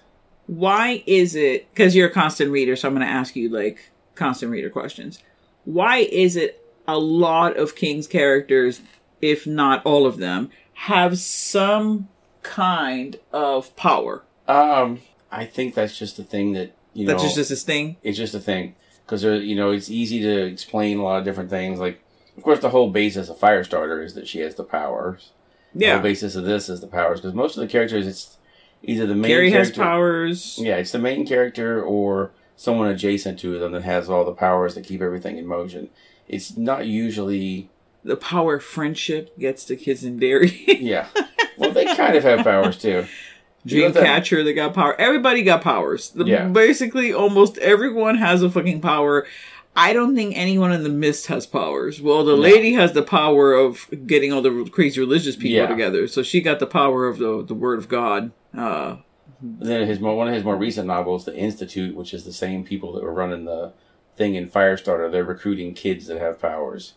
why 0.48 1.04
is 1.06 1.36
it 1.36 1.70
because 1.74 1.96
you're 1.96 2.08
a 2.08 2.12
constant 2.14 2.52
reader 2.52 2.76
so 2.76 2.88
i'm 2.88 2.94
going 2.96 3.06
to 3.06 3.12
ask 3.12 3.36
you 3.36 3.50
like 3.50 3.92
constant 4.16 4.52
reader 4.52 4.70
questions 4.70 5.20
why 5.66 5.98
is 5.98 6.36
it 6.36 6.66
a 6.88 6.98
lot 6.98 7.56
of 7.58 7.76
king's 7.76 8.08
characters 8.08 8.82
if 9.22 9.46
not 9.48 9.86
all 9.86 10.06
of 10.06 10.18
them 10.18 10.50
have 10.74 11.18
some 11.20 12.08
kind 12.44 13.20
of 13.32 13.74
power 13.76 14.24
Um, 14.48 15.00
I 15.32 15.46
think 15.46 15.76
that's 15.76 15.98
just 15.98 16.18
a 16.20 16.24
thing 16.24 16.54
that 16.54 16.76
you 16.94 17.06
know. 17.06 17.12
that's 17.14 17.36
just, 17.36 17.50
just 17.50 17.66
thing 17.66 17.98
It's 18.04 18.18
just 18.18 18.34
a 18.34 18.40
thing 18.40 18.76
because 19.12 19.24
you 19.44 19.56
know 19.56 19.72
it's 19.72 19.90
easy 19.90 20.22
to 20.22 20.46
explain 20.46 20.98
a 20.98 21.04
lot 21.04 21.20
of 21.20 21.26
different 21.26 21.50
things. 21.50 21.80
Like, 21.80 22.02
of 22.38 22.44
course, 22.44 22.60
the 22.60 22.70
whole 22.70 22.90
basis 22.90 23.28
of 23.28 23.38
Firestarter 23.38 24.04
is 24.04 24.14
that 24.14 24.28
she 24.28 24.40
has 24.40 24.56
the 24.56 24.64
powers. 24.64 25.32
The 25.76 25.86
yeah 25.86 25.94
whole 25.96 26.04
basis 26.04 26.36
of 26.36 26.46
this 26.46 26.70
is 26.70 26.80
the 26.80 26.88
powers 26.88 27.20
because 27.20 27.36
most 27.36 27.58
of 27.58 27.62
the 27.62 27.68
characters, 27.68 28.08
it's 28.08 28.38
either 28.84 29.06
the 29.06 29.16
main. 29.16 29.30
Carrie 29.30 29.52
has 29.52 29.70
powers 29.72 30.58
Yeah, 30.62 30.78
it's 30.78 30.94
the 30.94 31.00
main 31.00 31.28
character 31.28 31.84
or 31.84 32.32
someone 32.56 32.88
adjacent 32.88 33.38
to 33.40 33.60
them 33.60 33.74
that 33.74 33.84
has 33.84 34.10
all 34.10 34.24
the 34.24 34.32
powers 34.32 34.76
that 34.76 34.86
keep 34.86 35.02
everything 35.02 35.38
in 35.38 35.46
motion. 35.46 35.90
It's 36.30 36.56
not 36.56 36.88
usually. 36.88 37.70
the 38.06 38.16
power 38.16 38.60
friendship 38.62 39.38
gets 39.38 39.66
to 39.66 39.76
kids 39.76 40.06
in 40.06 40.20
Derry 40.20 40.64
Yeah. 40.80 41.10
Well, 41.58 41.72
they 41.72 41.86
kind 41.96 42.16
of 42.16 42.24
have 42.24 42.46
powers 42.46 42.78
too. 42.78 43.06
You 43.66 43.84
know 43.84 43.90
that- 43.90 44.04
Dreamcatcher, 44.24 44.44
they 44.44 44.54
got 44.54 44.74
power. 44.74 44.96
Everybody 45.00 45.44
got 45.44 45.62
powers. 45.62 46.10
The- 46.10 46.26
Yeah. 46.26 46.48
Basically, 46.48 47.14
almost 47.14 47.58
everyone 47.60 48.16
has 48.18 48.42
a 48.44 48.50
fucking 48.50 48.82
power. 48.82 49.26
I 49.76 49.94
don't 49.94 50.16
think 50.16 50.34
anyone 50.38 50.74
in 50.74 50.84
the 50.84 50.90
mist 50.90 51.28
has 51.28 51.46
powers. 51.46 52.02
Well, 52.02 52.26
the 52.26 52.36
No. 52.36 52.42
lady 52.42 52.74
has 52.74 52.92
the 52.94 53.04
power 53.04 53.54
of 53.54 53.88
getting 54.06 54.34
all 54.34 54.42
the 54.42 54.66
crazy 54.72 55.00
religious 55.00 55.36
people 55.36 55.52
Yeah. 55.52 55.68
together. 55.68 56.08
So 56.08 56.24
she 56.24 56.42
got 56.42 56.60
the 56.60 56.66
power 56.68 57.08
of 57.08 57.20
the 57.20 57.44
the 57.46 57.54
word 57.54 57.80
of 57.80 57.88
God. 57.88 58.32
Uh, 58.58 58.98
Then 59.42 59.88
his 59.88 60.00
more, 60.00 60.16
one 60.16 60.28
of 60.28 60.34
his 60.36 60.44
more 60.44 60.56
recent 60.58 60.88
novels, 60.88 61.26
The 61.26 61.36
Institute, 61.36 61.96
which 61.96 62.14
is 62.14 62.26
the 62.26 62.34
same 62.34 62.64
people 62.64 62.92
that 62.94 63.04
were 63.04 63.14
running 63.14 63.46
the 63.46 63.72
thing 64.18 64.36
in 64.36 64.48
Firestarter, 64.50 65.10
they're 65.12 65.24
recruiting 65.24 65.74
kids 65.74 66.06
that 66.08 66.20
have 66.20 66.40
powers. 66.42 66.94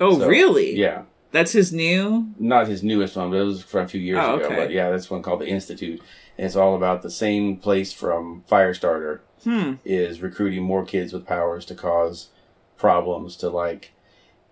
oh, 0.00 0.18
So, 0.18 0.26
really? 0.28 0.76
Yeah. 0.78 1.02
That's 1.34 1.50
his 1.52 1.72
new. 1.72 2.32
Not 2.38 2.68
his 2.68 2.84
newest 2.84 3.16
one, 3.16 3.30
but 3.30 3.38
it 3.38 3.42
was 3.42 3.60
from 3.62 3.84
a 3.86 3.88
few 3.88 4.00
years 4.00 4.20
Oh, 4.22 4.36
ago. 4.36 4.44
okay. 4.46 4.54
But 4.56 4.70
yeah, 4.70 4.90
that's 4.90 5.10
one 5.10 5.20
called 5.20 5.40
The 5.40 5.48
Institute. 5.48 6.00
And 6.38 6.46
it's 6.46 6.54
all 6.54 6.76
about 6.76 7.02
the 7.02 7.10
same 7.10 7.56
place 7.56 7.92
from 7.92 8.44
Firestarter 8.48 9.20
Hmm. 9.42 9.74
is 9.84 10.22
recruiting 10.22 10.62
more 10.62 10.84
kids 10.86 11.12
with 11.12 11.26
powers 11.26 11.66
to 11.66 11.74
cause 11.74 12.28
problems 12.78 13.36
to 13.38 13.50
like 13.50 13.92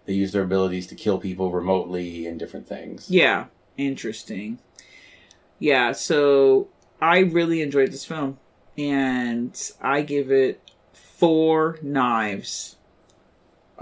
they 0.06 0.12
use 0.12 0.32
their 0.32 0.42
abilities 0.42 0.86
to 0.88 0.94
kill 0.96 1.18
people 1.18 1.52
remotely 1.52 2.26
and 2.26 2.38
different 2.38 2.66
things. 2.68 3.08
Yeah. 3.08 3.46
Interesting. 3.78 4.58
Yeah. 5.60 5.92
So 5.92 6.66
I 7.00 7.18
really 7.20 7.62
enjoyed 7.62 7.92
this 7.92 8.04
film. 8.04 8.38
and 8.76 9.54
I 9.80 10.00
give 10.02 10.32
it 10.32 10.60
four 10.92 11.78
knives. 11.82 12.76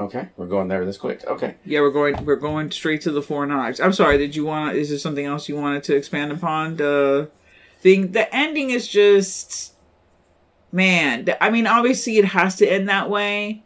Okay, 0.00 0.28
we're 0.38 0.46
going 0.46 0.68
there 0.68 0.84
this 0.86 0.96
quick. 0.96 1.22
Okay. 1.26 1.56
Yeah, 1.64 1.80
we're 1.80 1.90
going 1.90 2.24
we're 2.24 2.36
going 2.36 2.70
straight 2.70 3.02
to 3.02 3.10
the 3.10 3.20
four 3.20 3.44
knives. 3.44 3.80
I'm 3.80 3.92
sorry, 3.92 4.16
did 4.16 4.34
you 4.34 4.46
want 4.46 4.74
is 4.74 4.88
there 4.88 4.98
something 4.98 5.26
else 5.26 5.46
you 5.46 5.56
wanted 5.56 5.84
to 5.84 5.94
expand 5.94 6.32
upon? 6.32 6.76
The 6.76 7.30
thing 7.80 8.12
the 8.12 8.34
ending 8.34 8.70
is 8.70 8.88
just 8.88 9.74
man, 10.72 11.28
I 11.38 11.50
mean 11.50 11.66
obviously 11.66 12.16
it 12.16 12.24
has 12.24 12.56
to 12.56 12.66
end 12.66 12.88
that 12.88 13.10
way. 13.10 13.62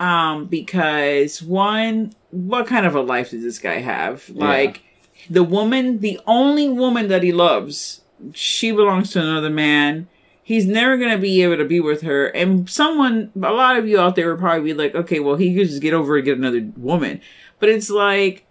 Um 0.00 0.46
because 0.46 1.40
one 1.42 2.12
what 2.30 2.66
kind 2.66 2.84
of 2.84 2.96
a 2.96 3.00
life 3.00 3.30
does 3.30 3.44
this 3.44 3.60
guy 3.60 3.78
have? 3.78 4.28
Yeah. 4.28 4.48
Like 4.48 4.82
the 5.30 5.44
woman, 5.44 6.00
the 6.00 6.18
only 6.26 6.68
woman 6.68 7.06
that 7.06 7.22
he 7.22 7.30
loves, 7.30 8.00
she 8.34 8.72
belongs 8.72 9.10
to 9.12 9.20
another 9.20 9.50
man. 9.50 10.08
He's 10.48 10.64
never 10.66 10.96
gonna 10.96 11.18
be 11.18 11.42
able 11.42 11.58
to 11.58 11.66
be 11.66 11.78
with 11.78 12.00
her. 12.00 12.28
And 12.28 12.70
someone, 12.70 13.30
a 13.36 13.52
lot 13.52 13.76
of 13.76 13.86
you 13.86 14.00
out 14.00 14.16
there 14.16 14.30
would 14.30 14.40
probably 14.40 14.72
be 14.72 14.72
like, 14.72 14.94
okay, 14.94 15.20
well, 15.20 15.36
he 15.36 15.54
could 15.54 15.68
just 15.68 15.82
get 15.82 15.92
over 15.92 16.16
and 16.16 16.24
get 16.24 16.38
another 16.38 16.66
woman. 16.74 17.20
But 17.60 17.68
it's 17.68 17.90
like, 17.90 18.46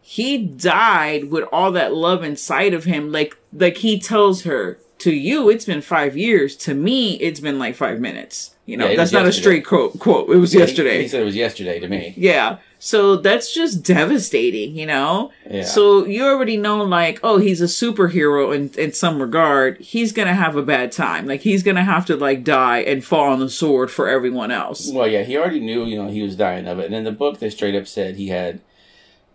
he 0.00 0.38
died 0.38 1.30
with 1.30 1.44
all 1.52 1.70
that 1.72 1.92
love 1.92 2.24
inside 2.24 2.72
of 2.72 2.84
him. 2.84 3.12
Like, 3.12 3.36
like 3.52 3.76
he 3.76 4.00
tells 4.00 4.44
her, 4.44 4.78
to 5.00 5.12
you, 5.12 5.50
it's 5.50 5.66
been 5.66 5.82
five 5.82 6.16
years. 6.16 6.56
To 6.56 6.72
me, 6.72 7.16
it's 7.16 7.40
been 7.40 7.58
like 7.58 7.74
five 7.74 8.00
minutes. 8.00 8.56
You 8.64 8.78
know, 8.78 8.88
Yeah, 8.88 8.96
that's 8.96 9.12
not 9.12 9.26
a 9.26 9.32
straight 9.32 9.66
quote. 9.66 9.98
Quote. 9.98 10.30
It 10.30 10.36
was 10.38 10.54
Yeah, 10.54 10.60
he- 10.60 10.66
yesterday. 10.68 11.02
He, 11.02 11.08
said 11.08 11.20
it 11.20 11.24
was 11.24 11.36
yesterday 11.36 11.80
to 11.80 11.88
me. 11.88 12.14
Yeah. 12.16 12.60
So 12.84 13.14
that's 13.14 13.54
just 13.54 13.84
devastating, 13.84 14.74
you 14.74 14.86
know? 14.86 15.30
Yeah. 15.48 15.62
So 15.62 16.04
you 16.04 16.24
already 16.24 16.56
know, 16.56 16.82
like, 16.82 17.20
oh, 17.22 17.38
he's 17.38 17.60
a 17.60 17.66
superhero 17.66 18.52
in, 18.52 18.70
in 18.76 18.92
some 18.92 19.22
regard. 19.22 19.78
He's 19.78 20.10
gonna 20.10 20.34
have 20.34 20.56
a 20.56 20.64
bad 20.64 20.90
time. 20.90 21.28
Like, 21.28 21.42
he's 21.42 21.62
gonna 21.62 21.84
have 21.84 22.06
to, 22.06 22.16
like, 22.16 22.42
die 22.42 22.78
and 22.78 23.04
fall 23.04 23.32
on 23.32 23.38
the 23.38 23.48
sword 23.48 23.92
for 23.92 24.08
everyone 24.08 24.50
else. 24.50 24.90
Well, 24.92 25.06
yeah, 25.06 25.22
he 25.22 25.38
already 25.38 25.60
knew, 25.60 25.84
you 25.84 25.96
know, 26.02 26.10
he 26.10 26.22
was 26.22 26.34
dying 26.34 26.66
of 26.66 26.80
it. 26.80 26.86
And 26.86 26.94
in 26.96 27.04
the 27.04 27.12
book, 27.12 27.38
they 27.38 27.50
straight 27.50 27.76
up 27.76 27.86
said 27.86 28.16
he 28.16 28.30
had 28.30 28.60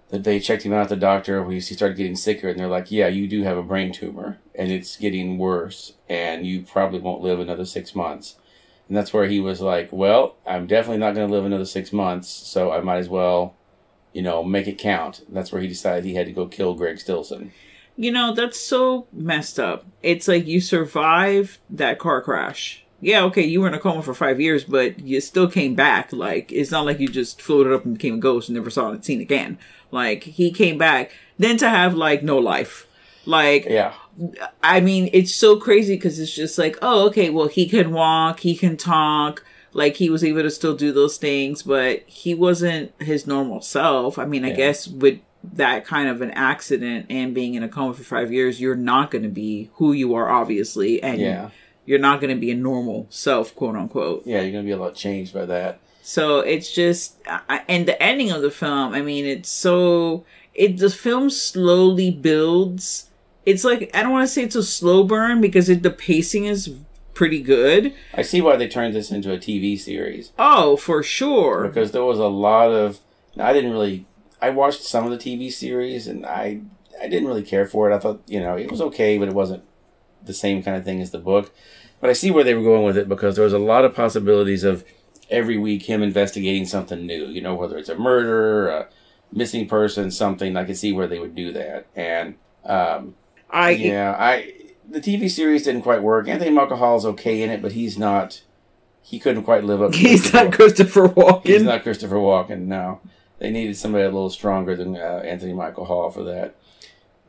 that 0.10 0.25
they 0.25 0.41
checked 0.41 0.63
him 0.63 0.73
out 0.73 0.81
at 0.81 0.89
the 0.89 0.97
doctor. 0.97 1.49
He 1.49 1.55
he 1.55 1.62
started 1.62 1.95
getting 1.95 2.17
sicker, 2.17 2.49
and 2.49 2.60
they're 2.60 2.67
like, 2.67 2.91
"Yeah, 2.91 3.07
you 3.07 3.27
do 3.27 3.43
have 3.43 3.57
a 3.57 3.63
brain 3.63 3.93
tumor, 3.93 4.39
and 4.55 4.71
it's 4.71 4.97
getting 4.97 5.38
worse, 5.38 5.93
and 6.10 6.45
you 6.45 6.63
probably 6.63 6.99
won't 6.99 7.21
live 7.21 7.39
another 7.39 7.65
six 7.65 7.95
months." 7.95 8.36
And 8.88 8.95
that's 8.95 9.13
where 9.13 9.28
he 9.28 9.39
was 9.39 9.62
like, 9.62 9.89
"Well, 9.91 10.36
I'm 10.45 10.67
definitely 10.67 11.00
not 11.00 11.15
going 11.15 11.28
to 11.28 11.34
live 11.34 11.45
another 11.45 11.65
six 11.65 11.91
months, 11.91 12.30
so 12.30 12.71
I 12.71 12.82
might 12.82 12.97
as 12.97 13.10
well, 13.10 13.56
you 14.13 14.21
know, 14.21 14.43
make 14.43 14.67
it 14.67 14.78
count." 14.78 15.19
And 15.28 15.36
that's 15.36 15.52
where 15.52 15.62
he 15.62 15.67
decided 15.67 16.06
he 16.06 16.15
had 16.15 16.28
to 16.28 16.32
go 16.32 16.47
kill 16.47 16.73
Greg 16.73 16.97
Stilson. 16.97 17.52
You 17.97 18.12
know, 18.12 18.34
that's 18.34 18.60
so 18.60 19.08
messed 19.12 19.60
up. 19.60 19.86
It's 20.04 20.28
like 20.28 20.45
you 20.45 20.62
survived 20.62 21.60
that 21.69 22.00
car 22.00 22.21
crash. 22.21 22.84
Yeah, 23.00 23.23
okay, 23.26 23.43
you 23.43 23.62
were 23.62 23.67
in 23.67 23.73
a 23.73 23.80
coma 23.80 24.02
for 24.02 24.13
five 24.13 24.39
years, 24.39 24.63
but 24.63 25.00
you 25.00 25.21
still 25.21 25.47
came 25.47 25.76
back. 25.76 26.12
Like, 26.12 26.52
it's 26.52 26.71
not 26.71 26.86
like 26.86 27.00
you 27.00 27.08
just 27.08 27.41
floated 27.41 27.73
up 27.73 27.86
and 27.86 27.93
became 27.93 28.15
a 28.15 28.19
ghost 28.19 28.50
and 28.50 28.56
never 28.56 28.71
saw 28.71 28.91
it 28.91 29.06
seen 29.06 29.21
again. 29.21 29.60
Like, 29.91 30.23
he 30.23 30.52
came 30.52 30.78
back. 30.78 31.12
Then 31.38 31.58
to 31.58 31.69
have, 31.69 31.93
like, 31.93 32.23
no 32.23 32.38
life. 32.39 32.88
Like, 33.26 33.65
Yeah, 33.65 33.93
I 34.63 34.80
mean, 34.80 35.10
it's 35.13 35.34
so 35.34 35.58
crazy 35.58 35.95
because 35.95 36.19
it's 36.19 36.34
just 36.34 36.58
like, 36.58 36.77
oh, 36.82 37.08
okay, 37.08 37.30
well, 37.30 37.47
he 37.47 37.67
can 37.69 37.91
walk, 37.91 38.39
he 38.39 38.56
can 38.56 38.75
talk, 38.77 39.43
like 39.73 39.95
he 39.97 40.10
was 40.10 40.23
able 40.23 40.41
to 40.41 40.49
still 40.49 40.75
do 40.75 40.91
those 40.91 41.17
things, 41.17 41.62
but 41.63 42.03
he 42.08 42.34
wasn't 42.34 42.91
his 43.01 43.27
normal 43.27 43.62
self. 43.62 44.17
I 44.17 44.25
mean, 44.25 44.43
I 44.43 44.51
guess 44.51 44.88
with 44.88 45.19
that 45.53 45.86
kind 45.86 46.10
of 46.10 46.21
an 46.21 46.32
accident 46.32 47.06
and 47.10 47.34
being 47.36 47.53
in 47.53 47.63
a 47.63 47.69
coma 47.69 47.93
for 47.93 48.03
five 48.03 48.32
years, 48.34 48.60
you're 48.60 48.75
not 48.75 49.12
going 49.12 49.23
to 49.23 49.30
be 49.30 49.69
who 49.75 49.93
you 49.93 50.15
are, 50.15 50.30
obviously, 50.30 51.01
and 51.03 51.21
Yeah. 51.21 51.49
you're 51.86 51.99
not 51.99 52.19
going 52.19 52.34
to 52.36 52.39
be 52.39 52.49
a 52.51 52.56
normal 52.56 53.06
self, 53.10 53.53
quote 53.56 53.75
unquote. 53.75 54.23
yeah, 54.25 54.41
you're 54.41 54.51
going 54.51 54.63
to 54.63 54.67
be 54.67 54.71
a 54.71 54.77
lot 54.77 54.95
changed 54.95 55.34
by 55.34 55.45
that. 55.45 55.80
So 56.01 56.39
it's 56.39 56.73
just, 56.73 57.17
and 57.67 57.86
the 57.88 58.01
ending 58.01 58.32
of 58.32 58.41
the 58.41 58.49
film, 58.49 58.93
I 58.93 59.01
mean, 59.01 59.25
it's 59.25 59.49
so, 59.49 60.25
it, 60.56 60.77
the 60.77 60.89
film 60.89 61.30
slowly 61.30 62.10
builds. 62.12 63.06
It's 63.47 63.63
like, 63.63 63.89
I 63.93 64.03
don't 64.03 64.12
want 64.12 64.27
to 64.27 64.33
say 64.33 64.43
it's 64.43 64.57
a 64.57 64.62
slow 64.62 65.05
burn 65.05 65.39
because 65.39 65.69
it, 65.69 65.81
the 65.81 65.89
pacing 65.89 66.43
is 66.43 66.75
pretty 67.13 67.41
good. 67.41 67.93
I 68.13 68.21
see 68.21 68.41
why 68.41 68.57
they 68.57 68.67
turned 68.67 68.93
this 68.93 69.10
into 69.10 69.31
a 69.33 69.38
TV 69.38 69.79
series. 69.79 70.33
Oh, 70.38 70.75
for 70.75 71.01
sure. 71.01 71.65
because 71.65 71.93
there 71.93 72.03
was 72.03 72.19
a 72.19 72.27
lot 72.27 72.71
of 72.71 72.99
I 73.39 73.53
didn't 73.53 73.71
really 73.71 74.05
I 74.41 74.49
watched 74.49 74.83
some 74.83 75.10
of 75.10 75.12
the 75.12 75.17
TV 75.17 75.49
series 75.49 76.07
and 76.07 76.25
I 76.25 76.60
I 77.01 77.07
didn't 77.07 77.29
really 77.29 77.41
care 77.41 77.65
for 77.65 77.89
it. 77.89 77.95
I 77.95 77.99
thought, 77.99 78.21
you 78.27 78.41
know, 78.41 78.57
it 78.57 78.69
was 78.69 78.81
okay, 78.81 79.17
but 79.17 79.29
it 79.29 79.33
wasn't 79.33 79.63
the 80.21 80.33
same 80.33 80.62
kind 80.62 80.75
of 80.75 80.83
thing 80.83 80.99
as 81.01 81.12
the 81.12 81.17
book. 81.17 81.53
But 82.01 82.10
I 82.10 82.13
see 82.13 82.31
where 82.31 82.43
they 82.43 82.53
were 82.53 82.63
going 82.63 82.83
with 82.83 82.97
it 82.97 83.07
because 83.07 83.36
there 83.36 83.45
was 83.45 83.53
a 83.53 83.60
lot 83.60 83.86
of 83.86 83.95
possibilities 83.95 84.65
of 84.65 84.83
every 85.29 85.57
week 85.57 85.83
him 85.83 86.03
investigating 86.03 86.65
something 86.65 87.05
new, 87.05 87.27
you 87.27 87.39
know, 87.39 87.55
whether 87.55 87.77
it's 87.77 87.88
a 87.88 87.97
murder, 87.97 88.67
a 88.67 88.89
missing 89.31 89.69
person, 89.69 90.12
something. 90.12 90.57
I 90.57 90.65
could 90.65 90.77
see 90.77 90.91
where 90.91 91.07
they 91.07 91.19
would 91.19 91.33
do 91.33 91.53
that. 91.53 91.88
And 91.95 92.36
um 92.65 93.15
I, 93.49 93.71
yeah, 93.71 94.15
I 94.17 94.53
the 94.89 94.99
TV 94.99 95.29
series 95.29 95.63
didn't 95.63 95.81
quite 95.81 96.01
work. 96.01 96.27
Anthony 96.27 96.51
Michael 96.51 96.77
Hall 96.77 96.97
is 96.97 97.05
okay 97.05 97.41
in 97.41 97.49
it, 97.49 97.62
but 97.62 97.73
he's 97.73 97.97
not 97.97 98.41
he 99.01 99.19
couldn't 99.19 99.43
quite 99.43 99.63
live 99.63 99.81
up 99.81 99.91
to 99.91 99.97
he's 99.97 100.33
not 100.33 100.51
Christopher 100.53 101.07
Walken. 101.07 101.45
He's 101.45 101.63
not 101.63 101.83
Christopher 101.83 102.15
Walken. 102.15 102.65
No, 102.65 102.99
they 103.39 103.51
needed 103.51 103.77
somebody 103.77 104.03
a 104.03 104.07
little 104.07 104.29
stronger 104.29 104.75
than 104.75 104.95
uh, 104.95 105.21
Anthony 105.25 105.53
Michael 105.53 105.86
Hall 105.86 106.10
for 106.10 106.23
that. 106.23 106.55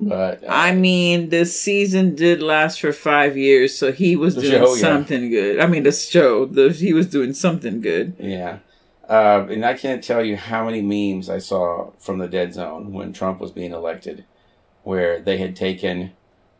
But 0.00 0.44
uh, 0.44 0.46
I 0.48 0.74
mean, 0.74 1.30
the 1.30 1.44
season 1.44 2.14
did 2.14 2.40
last 2.40 2.80
for 2.80 2.92
five 2.92 3.36
years, 3.36 3.76
so 3.76 3.90
he 3.90 4.14
was 4.14 4.34
doing 4.34 4.50
show, 4.50 4.74
yeah. 4.74 4.80
something 4.80 5.30
good. 5.30 5.58
I 5.58 5.66
mean, 5.66 5.82
the 5.82 5.92
show, 5.92 6.46
the, 6.46 6.70
he 6.70 6.92
was 6.92 7.08
doing 7.08 7.32
something 7.32 7.80
good. 7.80 8.14
yeah, 8.18 8.58
uh, 9.08 9.46
and 9.50 9.64
I 9.64 9.74
can't 9.74 10.02
tell 10.02 10.24
you 10.24 10.36
how 10.36 10.66
many 10.66 10.82
memes 10.82 11.28
I 11.28 11.38
saw 11.38 11.90
from 11.98 12.18
the 12.18 12.28
Dead 12.28 12.54
Zone 12.54 12.92
when 12.92 13.12
Trump 13.12 13.40
was 13.40 13.50
being 13.50 13.72
elected, 13.72 14.24
where 14.88 15.20
they 15.20 15.36
had 15.36 15.54
taken 15.54 16.10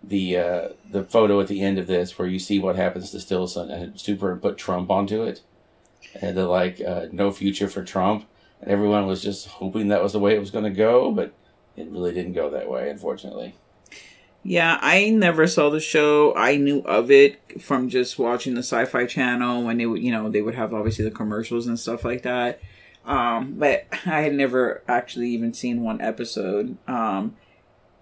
the 0.03 0.37
uh, 0.37 0.69
the 0.91 1.03
photo 1.03 1.41
at 1.41 1.49
the 1.49 1.63
end 1.63 1.79
of 1.79 1.87
this 1.87 2.19
where 2.19 2.29
you 2.29 2.39
see 2.39 2.59
what 2.59 2.77
happens 2.77 3.11
to 3.11 3.19
Stilson 3.19 3.71
and 3.71 3.99
super 3.99 4.37
put 4.37 4.59
Trump 4.59 4.91
onto 4.91 5.23
it, 5.23 5.41
and 6.21 6.37
they're 6.37 6.45
like 6.45 6.79
uh, 6.79 7.07
no 7.11 7.33
future 7.33 7.69
for 7.69 7.83
Trump, 7.83 8.27
and 8.61 8.71
everyone 8.71 9.07
was 9.07 9.23
just 9.23 9.47
hoping 9.49 9.89
that 9.89 10.03
was 10.03 10.13
the 10.13 10.19
way 10.19 10.35
it 10.35 10.41
was 10.41 10.51
going 10.51 10.67
to 10.67 10.71
go, 10.71 11.11
but 11.11 11.33
it 11.75 11.89
really 11.89 12.13
didn't 12.13 12.35
go 12.35 12.51
that 12.51 12.69
way, 12.69 12.91
unfortunately. 12.91 13.55
Yeah, 14.43 14.79
I 14.83 15.09
never 15.09 15.47
saw 15.47 15.71
the 15.71 15.81
show. 15.81 16.35
I 16.37 16.57
knew 16.57 16.81
of 16.81 17.11
it 17.11 17.63
from 17.63 17.89
just 17.89 18.19
watching 18.19 18.53
the 18.53 18.63
Sci-Fi 18.63 19.07
Channel 19.07 19.63
when 19.65 19.79
they 19.79 19.87
would, 19.87 20.03
you 20.03 20.13
know, 20.13 20.29
they 20.29 20.43
would 20.43 20.55
have 20.55 20.75
obviously 20.75 21.07
the 21.07 21.11
commercials 21.11 21.67
and 21.67 21.81
stuff 21.81 22.05
like 22.05 22.25
that. 22.25 22.61
Um, 23.07 23.55
but 23.55 23.87
I 24.07 24.21
had 24.21 24.35
never 24.35 24.83
actually 24.87 25.31
even 25.31 25.55
seen 25.55 25.83
one 25.83 26.03
episode. 26.03 26.77
Um, 26.87 27.35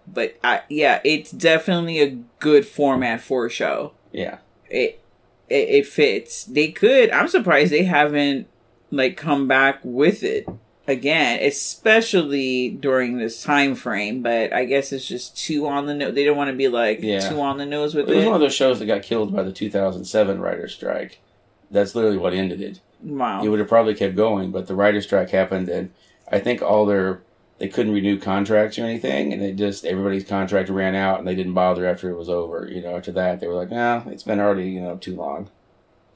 but 0.06 0.36
I, 0.44 0.62
yeah, 0.68 1.00
it's 1.04 1.30
definitely 1.30 2.00
a 2.00 2.18
good 2.38 2.66
format 2.66 3.20
for 3.20 3.46
a 3.46 3.50
show. 3.50 3.92
Yeah. 4.12 4.38
It, 4.70 5.00
it 5.48 5.68
it 5.68 5.86
fits. 5.86 6.44
They 6.44 6.68
could. 6.72 7.10
I'm 7.10 7.28
surprised 7.28 7.72
they 7.72 7.84
haven't 7.84 8.48
like 8.90 9.16
come 9.16 9.46
back 9.48 9.80
with 9.82 10.22
it 10.22 10.48
again, 10.88 11.40
especially 11.42 12.70
during 12.70 13.18
this 13.18 13.42
time 13.42 13.74
frame. 13.74 14.22
But 14.22 14.52
I 14.52 14.64
guess 14.64 14.92
it's 14.92 15.06
just 15.06 15.36
too 15.36 15.66
on 15.66 15.86
the 15.86 15.94
nose. 15.94 16.14
They 16.14 16.24
don't 16.24 16.36
want 16.36 16.50
to 16.50 16.56
be 16.56 16.68
like 16.68 17.00
Yeah. 17.02 17.28
too 17.28 17.40
on 17.40 17.58
the 17.58 17.66
nose 17.66 17.94
with 17.94 18.08
It 18.08 18.14
was 18.16 18.24
it. 18.24 18.26
one 18.26 18.34
of 18.36 18.40
those 18.40 18.54
shows 18.54 18.78
that 18.78 18.86
got 18.86 19.02
killed 19.02 19.34
by 19.34 19.42
the 19.42 19.52
2007 19.52 20.40
writer's 20.40 20.74
strike. 20.74 21.20
That's 21.70 21.94
literally 21.94 22.18
what 22.18 22.32
ended 22.32 22.60
it. 22.60 22.80
Wow. 23.02 23.42
It 23.44 23.48
would 23.48 23.58
have 23.58 23.68
probably 23.68 23.94
kept 23.94 24.16
going, 24.16 24.50
but 24.52 24.66
the 24.68 24.74
writer's 24.74 25.04
strike 25.04 25.30
happened, 25.30 25.68
and 25.68 25.90
I 26.30 26.38
think 26.38 26.62
all 26.62 26.86
their 26.86 27.20
they 27.58 27.68
couldn't 27.68 27.92
renew 27.94 28.18
contracts 28.18 28.78
or 28.78 28.84
anything, 28.84 29.32
and 29.32 29.40
they 29.42 29.52
just 29.52 29.84
everybody's 29.84 30.24
contract 30.26 30.68
ran 30.68 30.94
out, 30.94 31.18
and 31.18 31.26
they 31.26 31.34
didn't 31.34 31.54
bother 31.54 31.86
after 31.86 32.10
it 32.10 32.16
was 32.16 32.28
over. 32.28 32.68
You 32.70 32.82
know, 32.82 32.96
after 32.96 33.12
that 33.12 33.40
they 33.40 33.46
were 33.48 33.54
like, 33.54 33.70
"Nah, 33.70 34.02
it's 34.06 34.22
been 34.22 34.40
already 34.40 34.70
you 34.70 34.80
know 34.80 34.96
too 34.96 35.14
long." 35.16 35.48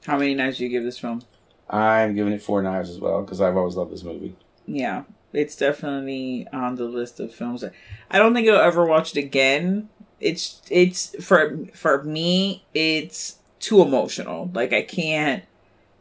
How 0.05 0.17
many 0.17 0.33
knives 0.35 0.57
do 0.57 0.63
you 0.63 0.69
give 0.69 0.83
this 0.83 0.97
film? 0.99 1.21
I'm 1.69 2.15
giving 2.15 2.33
it 2.33 2.41
four 2.41 2.61
knives 2.61 2.89
as 2.89 2.99
well 2.99 3.21
because 3.21 3.39
I've 3.39 3.55
always 3.57 3.75
loved 3.75 3.91
this 3.91 4.03
movie. 4.03 4.35
Yeah, 4.67 5.03
it's 5.33 5.55
definitely 5.55 6.47
on 6.51 6.75
the 6.75 6.85
list 6.85 7.19
of 7.19 7.33
films. 7.33 7.61
that- 7.61 7.73
I 8.09 8.17
don't 8.19 8.33
think 8.33 8.47
I'll 8.49 8.59
ever 8.59 8.85
watch 8.85 9.15
it 9.15 9.19
again. 9.23 9.89
It's 10.19 10.61
it's 10.69 11.15
for 11.23 11.57
for 11.73 12.03
me. 12.03 12.65
It's 12.73 13.37
too 13.59 13.81
emotional. 13.81 14.51
Like 14.53 14.73
I 14.73 14.81
can't, 14.83 15.43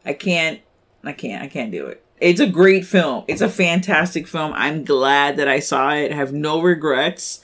I 0.04 0.12
can't, 0.12 0.60
I 1.04 1.12
can't, 1.12 1.42
I 1.42 1.46
can't 1.48 1.70
do 1.70 1.86
it. 1.86 2.02
It's 2.20 2.40
a 2.40 2.46
great 2.46 2.84
film. 2.84 3.24
It's 3.28 3.40
a 3.40 3.48
fantastic 3.48 4.26
film. 4.28 4.52
I'm 4.54 4.84
glad 4.84 5.36
that 5.36 5.48
I 5.48 5.60
saw 5.60 5.90
it. 5.94 6.12
I 6.12 6.14
have 6.14 6.32
no 6.32 6.60
regrets, 6.60 7.40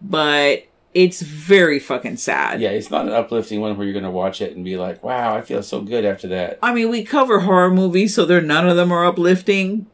but 0.00 0.64
it's 0.94 1.22
very 1.22 1.78
fucking 1.78 2.18
sad. 2.18 2.60
Yeah, 2.60 2.70
it's 2.70 2.90
not 2.90 3.06
an 3.06 3.12
uplifting 3.12 3.60
one 3.60 3.76
where 3.76 3.84
you're 3.84 3.92
going 3.94 4.04
to 4.04 4.10
watch 4.10 4.40
it 4.40 4.54
and 4.54 4.64
be 4.64 4.76
like, 4.76 5.02
"Wow, 5.02 5.34
I 5.34 5.40
feel 5.40 5.62
so 5.62 5.80
good 5.80 6.04
after 6.04 6.28
that." 6.28 6.58
I 6.62 6.72
mean, 6.72 6.88
we 6.90 7.02
cover 7.02 7.40
horror 7.40 7.70
movies, 7.70 8.14
so 8.14 8.24
they're 8.24 8.40
none 8.40 8.68
of 8.68 8.76
them 8.76 8.92
are 8.92 9.04
uplifting 9.06 9.86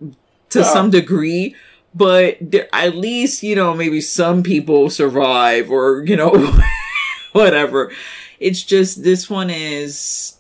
to 0.51 0.61
Well- 0.61 0.73
some 0.73 0.91
degree. 0.91 1.55
But 1.95 2.37
there, 2.41 2.69
at 2.73 2.97
least 2.97 3.43
you 3.43 3.57
know 3.57 3.75
maybe 3.75 4.01
some 4.03 4.43
people 4.43 4.91
survive, 4.91 5.71
or 5.71 6.05
you 6.05 6.17
know, 6.17 6.61
whatever. 7.33 7.91
It's 8.41 8.63
just 8.63 9.03
this 9.03 9.31
one 9.31 9.51
is 9.51 10.35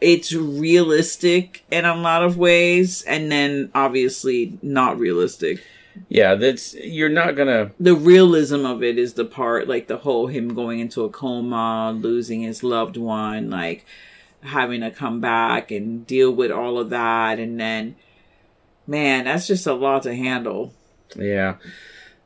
it's 0.00 0.32
realistic 0.32 1.64
in 1.70 1.84
a 1.84 1.94
lot 1.94 2.22
of 2.22 2.36
ways 2.36 3.02
and 3.02 3.30
then 3.30 3.70
obviously 3.74 4.58
not 4.62 4.98
realistic. 4.98 5.62
Yeah, 6.08 6.34
that's 6.34 6.74
you're 6.74 7.08
not 7.08 7.36
gonna. 7.36 7.72
The 7.80 7.94
realism 7.94 8.66
of 8.66 8.82
it 8.82 8.98
is 8.98 9.14
the 9.14 9.24
part 9.24 9.66
like 9.66 9.86
the 9.86 9.96
whole 9.96 10.26
him 10.26 10.52
going 10.54 10.80
into 10.80 11.04
a 11.04 11.08
coma, 11.08 11.92
losing 11.98 12.42
his 12.42 12.62
loved 12.62 12.98
one, 12.98 13.48
like 13.48 13.86
having 14.42 14.82
to 14.82 14.90
come 14.90 15.20
back 15.20 15.70
and 15.70 16.06
deal 16.06 16.30
with 16.30 16.50
all 16.50 16.78
of 16.78 16.90
that 16.90 17.38
and 17.38 17.58
then 17.58 17.96
man, 18.86 19.24
that's 19.24 19.46
just 19.46 19.66
a 19.66 19.74
lot 19.74 20.02
to 20.04 20.14
handle. 20.14 20.72
Yeah, 21.16 21.56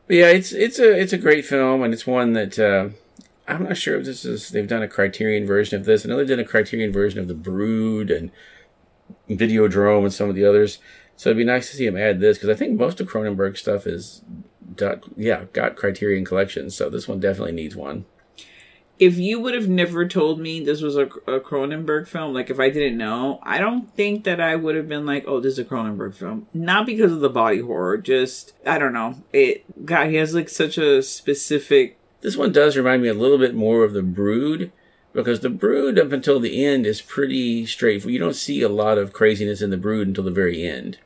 but 0.06 0.16
yeah, 0.16 0.28
it's 0.28 0.52
it's 0.52 0.78
a 0.78 0.98
it's 0.98 1.12
a 1.12 1.18
great 1.18 1.44
film, 1.44 1.82
and 1.82 1.94
it's 1.94 2.06
one 2.06 2.32
that 2.34 2.58
uh, 2.58 2.90
I'm 3.50 3.64
not 3.64 3.76
sure 3.76 3.98
if 3.98 4.04
this 4.04 4.24
is 4.24 4.50
they've 4.50 4.68
done 4.68 4.82
a 4.82 4.88
Criterion 4.88 5.46
version 5.46 5.78
of 5.78 5.84
this. 5.84 6.04
I 6.04 6.08
know 6.08 6.18
they 6.18 6.24
did 6.24 6.38
a 6.38 6.44
Criterion 6.44 6.92
version 6.92 7.18
of 7.18 7.28
The 7.28 7.34
Brood 7.34 8.10
and 8.10 8.30
Videodrome 9.28 10.04
and 10.04 10.12
some 10.12 10.28
of 10.28 10.34
the 10.34 10.44
others. 10.44 10.78
So 11.16 11.28
it'd 11.28 11.36
be 11.36 11.44
nice 11.44 11.70
to 11.70 11.76
see 11.76 11.86
him 11.86 11.98
add 11.98 12.20
this 12.20 12.38
because 12.38 12.48
I 12.48 12.54
think 12.54 12.78
most 12.78 13.00
of 13.00 13.08
Cronenberg 13.08 13.58
stuff 13.58 13.86
is, 13.86 14.22
yeah, 15.16 15.44
got 15.52 15.76
Criterion 15.76 16.24
collections. 16.24 16.74
So 16.74 16.88
this 16.88 17.06
one 17.06 17.20
definitely 17.20 17.52
needs 17.52 17.76
one. 17.76 18.06
If 18.98 19.18
you 19.18 19.40
would 19.40 19.54
have 19.54 19.68
never 19.68 20.06
told 20.06 20.40
me 20.40 20.64
this 20.64 20.80
was 20.80 20.96
a, 20.96 21.06
a 21.26 21.40
Cronenberg 21.40 22.06
film, 22.06 22.32
like 22.32 22.50
if 22.50 22.60
I 22.60 22.70
didn't 22.70 22.98
know, 22.98 23.38
I 23.42 23.58
don't 23.58 23.94
think 23.94 24.24
that 24.24 24.40
I 24.40 24.56
would 24.56 24.76
have 24.76 24.88
been 24.88 25.06
like, 25.06 25.24
"Oh, 25.26 25.40
this 25.40 25.54
is 25.54 25.58
a 25.58 25.64
Cronenberg 25.64 26.14
film." 26.14 26.46
Not 26.52 26.84
because 26.84 27.12
of 27.12 27.20
the 27.20 27.30
body 27.30 27.60
horror, 27.60 27.96
just 27.96 28.52
I 28.66 28.78
don't 28.78 28.92
know. 28.92 29.22
It 29.32 29.86
God, 29.86 30.08
he 30.08 30.16
has 30.16 30.34
like 30.34 30.48
such 30.48 30.76
a 30.78 31.02
specific. 31.02 31.98
This 32.20 32.36
one 32.36 32.52
does 32.52 32.76
remind 32.76 33.02
me 33.02 33.08
a 33.08 33.14
little 33.14 33.38
bit 33.38 33.54
more 33.54 33.82
of 33.84 33.92
the 33.92 34.02
Brood 34.02 34.72
because 35.12 35.40
the 35.40 35.50
Brood 35.50 35.98
up 35.98 36.12
until 36.12 36.38
the 36.38 36.64
end 36.64 36.86
is 36.86 37.00
pretty 37.00 37.66
straightforward. 37.66 38.12
You 38.12 38.18
don't 38.18 38.36
see 38.36 38.62
a 38.62 38.68
lot 38.68 38.98
of 38.98 39.12
craziness 39.12 39.62
in 39.62 39.70
the 39.70 39.76
Brood 39.76 40.08
until 40.08 40.24
the 40.24 40.30
very 40.30 40.66
end. 40.66 40.98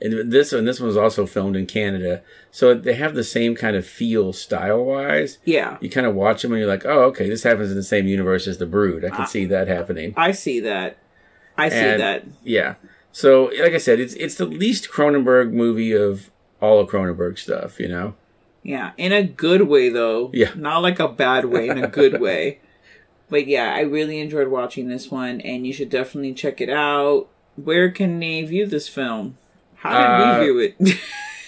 And 0.00 0.32
this 0.32 0.52
and 0.52 0.66
this 0.66 0.80
one 0.80 0.88
was 0.88 0.96
also 0.96 1.24
filmed 1.24 1.56
in 1.56 1.66
Canada, 1.66 2.22
so 2.50 2.74
they 2.74 2.94
have 2.94 3.14
the 3.14 3.24
same 3.24 3.54
kind 3.54 3.76
of 3.76 3.86
feel 3.86 4.32
style 4.32 4.84
wise. 4.84 5.38
Yeah, 5.44 5.78
you 5.80 5.88
kind 5.88 6.06
of 6.06 6.14
watch 6.14 6.42
them 6.42 6.52
and 6.52 6.58
you're 6.58 6.68
like, 6.68 6.84
oh, 6.84 7.04
okay, 7.04 7.28
this 7.28 7.44
happens 7.44 7.70
in 7.70 7.76
the 7.76 7.82
same 7.82 8.06
universe 8.06 8.46
as 8.48 8.58
the 8.58 8.66
Brood. 8.66 9.04
I 9.04 9.10
can 9.10 9.26
see 9.26 9.46
that 9.46 9.68
happening. 9.68 10.12
I 10.16 10.32
see 10.32 10.60
that. 10.60 10.98
I 11.56 11.68
see 11.68 11.76
And, 11.76 12.00
that. 12.02 12.24
Yeah. 12.42 12.74
So, 13.12 13.44
like 13.58 13.72
I 13.72 13.78
said, 13.78 14.00
it's 14.00 14.14
it's 14.14 14.34
the 14.34 14.44
least 14.46 14.90
Cronenberg 14.90 15.52
movie 15.52 15.92
of 15.92 16.30
all 16.60 16.80
of 16.80 16.88
Cronenberg 16.90 17.38
stuff. 17.38 17.78
You 17.78 17.88
know. 17.88 18.14
Yeah, 18.64 18.90
in 18.96 19.12
a 19.12 19.22
good 19.22 19.68
way 19.68 19.90
though. 19.90 20.30
Yeah. 20.32 20.52
Not 20.56 20.78
like 20.82 20.98
a 20.98 21.06
bad 21.08 21.44
way, 21.44 21.68
in 21.68 21.78
a 21.84 21.86
good 21.86 22.20
way. 22.26 22.58
But 23.28 23.46
yeah, 23.46 23.72
I 23.74 23.80
really 23.82 24.18
enjoyed 24.20 24.48
watching 24.48 24.88
this 24.88 25.10
one 25.10 25.40
and 25.42 25.66
you 25.66 25.72
should 25.72 25.90
definitely 25.90 26.32
check 26.34 26.60
it 26.60 26.70
out. 26.70 27.28
Where 27.56 27.90
can 27.90 28.18
they 28.18 28.42
view 28.42 28.66
this 28.66 28.88
film? 28.88 29.36
How 29.76 29.90
did 29.92 30.06
Uh, 30.10 30.38
we 30.38 30.44
view 30.44 30.58
it? 30.60 30.98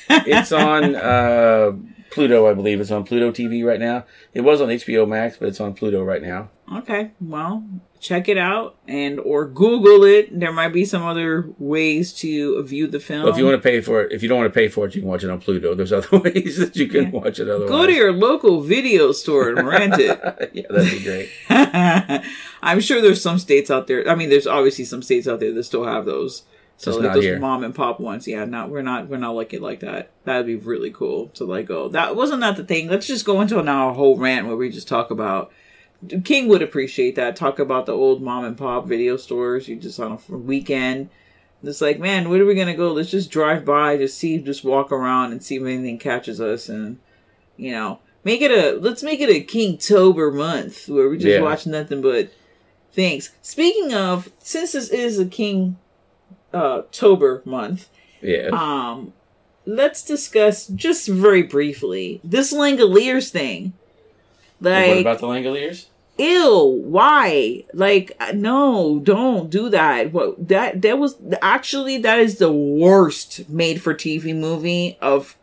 it's 0.26 0.52
on 0.52 0.94
uh, 0.94 1.72
Pluto, 2.16 2.46
I 2.50 2.54
believe. 2.54 2.80
It's 2.80 2.90
on 2.90 3.04
Pluto 3.04 3.30
TV 3.30 3.64
right 3.64 3.78
now. 3.78 4.04
It 4.34 4.40
was 4.40 4.60
on 4.60 4.68
HBO 4.68 5.06
Max, 5.06 5.36
but 5.36 5.48
it's 5.48 5.60
on 5.60 5.74
Pluto 5.74 6.02
right 6.02 6.22
now. 6.22 6.48
okay, 6.78 7.12
well, 7.20 7.62
check 8.00 8.28
it 8.28 8.36
out 8.38 8.76
and 8.88 9.20
or 9.20 9.46
Google 9.46 10.02
it. 10.04 10.38
There 10.38 10.52
might 10.52 10.72
be 10.72 10.84
some 10.84 11.02
other 11.02 11.48
ways 11.58 12.12
to 12.14 12.62
view 12.64 12.86
the 12.86 13.00
film. 13.00 13.24
Well, 13.24 13.32
if 13.32 13.38
you 13.38 13.44
want 13.44 13.62
to 13.62 13.68
pay 13.68 13.80
for 13.80 14.02
it, 14.02 14.12
if 14.12 14.22
you 14.22 14.28
don't 14.28 14.38
want 14.38 14.52
to 14.52 14.58
pay 14.58 14.68
for 14.68 14.86
it, 14.86 14.94
you 14.94 15.02
can 15.02 15.10
watch 15.10 15.22
it 15.24 15.30
on 15.30 15.40
Pluto. 15.40 15.74
There's 15.74 15.92
other 15.92 16.18
ways 16.24 16.56
that 16.58 16.74
you 16.74 16.88
can 16.88 17.10
watch 17.10 17.38
it. 17.38 17.48
Otherwise, 17.48 17.68
Go 17.68 17.86
to 17.86 17.92
your 17.92 18.12
local 18.12 18.62
video 18.62 19.12
store 19.12 19.50
and 19.50 19.66
rent 19.68 19.94
it. 19.98 20.18
yeah, 20.54 20.64
that'd 20.70 20.90
be 20.90 21.04
great. 21.04 21.28
I'm 22.62 22.80
sure 22.80 23.00
there's 23.00 23.22
some 23.22 23.38
states 23.38 23.70
out 23.70 23.86
there. 23.86 24.08
I 24.08 24.14
mean, 24.14 24.30
there's 24.30 24.46
obviously 24.46 24.84
some 24.86 25.02
states 25.02 25.28
out 25.28 25.40
there 25.40 25.52
that 25.52 25.64
still 25.64 25.84
have 25.84 26.06
those. 26.06 26.42
So 26.78 26.90
Just 26.92 27.02
like 27.02 27.14
those 27.14 27.24
here. 27.24 27.38
mom 27.38 27.64
and 27.64 27.74
pop 27.74 27.98
ones, 28.00 28.28
yeah, 28.28 28.44
not 28.44 28.68
we're 28.68 28.82
not 28.82 29.08
we're 29.08 29.16
not 29.16 29.34
like 29.34 29.54
it 29.54 29.62
like 29.62 29.80
that. 29.80 30.10
That'd 30.24 30.44
be 30.46 30.56
really 30.56 30.90
cool 30.90 31.28
to 31.34 31.44
like 31.44 31.66
go. 31.66 31.88
That 31.88 32.14
wasn't 32.16 32.40
that 32.40 32.56
the 32.56 32.64
thing. 32.64 32.88
Let's 32.88 33.06
just 33.06 33.24
go 33.24 33.40
into 33.40 33.62
now 33.62 33.88
a 33.90 33.94
whole 33.94 34.18
rant 34.18 34.46
where 34.46 34.56
we 34.56 34.70
just 34.70 34.88
talk 34.88 35.10
about. 35.10 35.50
King 36.24 36.48
would 36.48 36.60
appreciate 36.60 37.14
that. 37.14 37.34
Talk 37.34 37.58
about 37.58 37.86
the 37.86 37.92
old 37.94 38.20
mom 38.22 38.44
and 38.44 38.58
pop 38.58 38.86
video 38.86 39.16
stores. 39.16 39.66
You 39.68 39.76
just 39.76 39.98
on 39.98 40.18
a 40.30 40.36
weekend. 40.36 41.08
It's 41.62 41.80
like, 41.80 41.98
man, 41.98 42.28
where 42.28 42.42
are 42.42 42.46
we 42.46 42.54
gonna 42.54 42.76
go? 42.76 42.92
Let's 42.92 43.10
just 43.10 43.30
drive 43.30 43.64
by, 43.64 43.96
just 43.96 44.18
see, 44.18 44.36
just 44.38 44.62
walk 44.62 44.92
around 44.92 45.32
and 45.32 45.42
see 45.42 45.56
if 45.56 45.62
anything 45.62 45.98
catches 45.98 46.40
us, 46.42 46.68
and 46.68 46.98
you 47.56 47.72
know, 47.72 48.00
make 48.22 48.42
it 48.42 48.50
a 48.50 48.78
let's 48.78 49.02
make 49.02 49.20
it 49.20 49.30
a 49.30 49.42
Kingtober 49.42 50.32
month 50.32 50.88
where 50.90 51.08
we 51.08 51.16
just 51.16 51.26
Yeah. 51.28 51.40
watch 51.40 51.66
nothing 51.66 52.02
but 52.02 52.30
things. 52.92 53.30
Speaking 53.40 53.94
of, 53.94 54.30
since 54.38 54.72
this 54.72 54.90
is 54.90 55.18
a 55.18 55.24
King 55.24 55.78
uh 56.56 56.82
Tober 56.92 57.42
month, 57.44 57.88
Yeah. 58.22 58.48
um, 58.52 59.12
let's 59.66 60.04
discuss 60.04 60.66
just 60.68 61.08
very 61.08 61.42
briefly 61.42 62.20
this 62.24 62.52
Langoliers 62.52 63.30
thing. 63.30 63.72
Like, 64.60 64.88
what 64.88 64.98
about 65.00 65.18
the 65.20 65.26
Langoliers? 65.26 65.86
ew 66.18 66.80
why 66.82 67.62
like 67.74 68.10
uh, 68.18 68.32
no 68.34 68.98
don't 69.02 69.50
do 69.50 69.68
that 69.68 70.14
what 70.14 70.48
that 70.48 70.80
that 70.80 70.98
was 70.98 71.14
actually 71.42 71.98
that 71.98 72.18
is 72.18 72.38
the 72.38 72.50
worst 72.50 73.46
made 73.50 73.82
for 73.82 73.92
tv 73.92 74.34
movie 74.34 74.96
of 75.02 75.36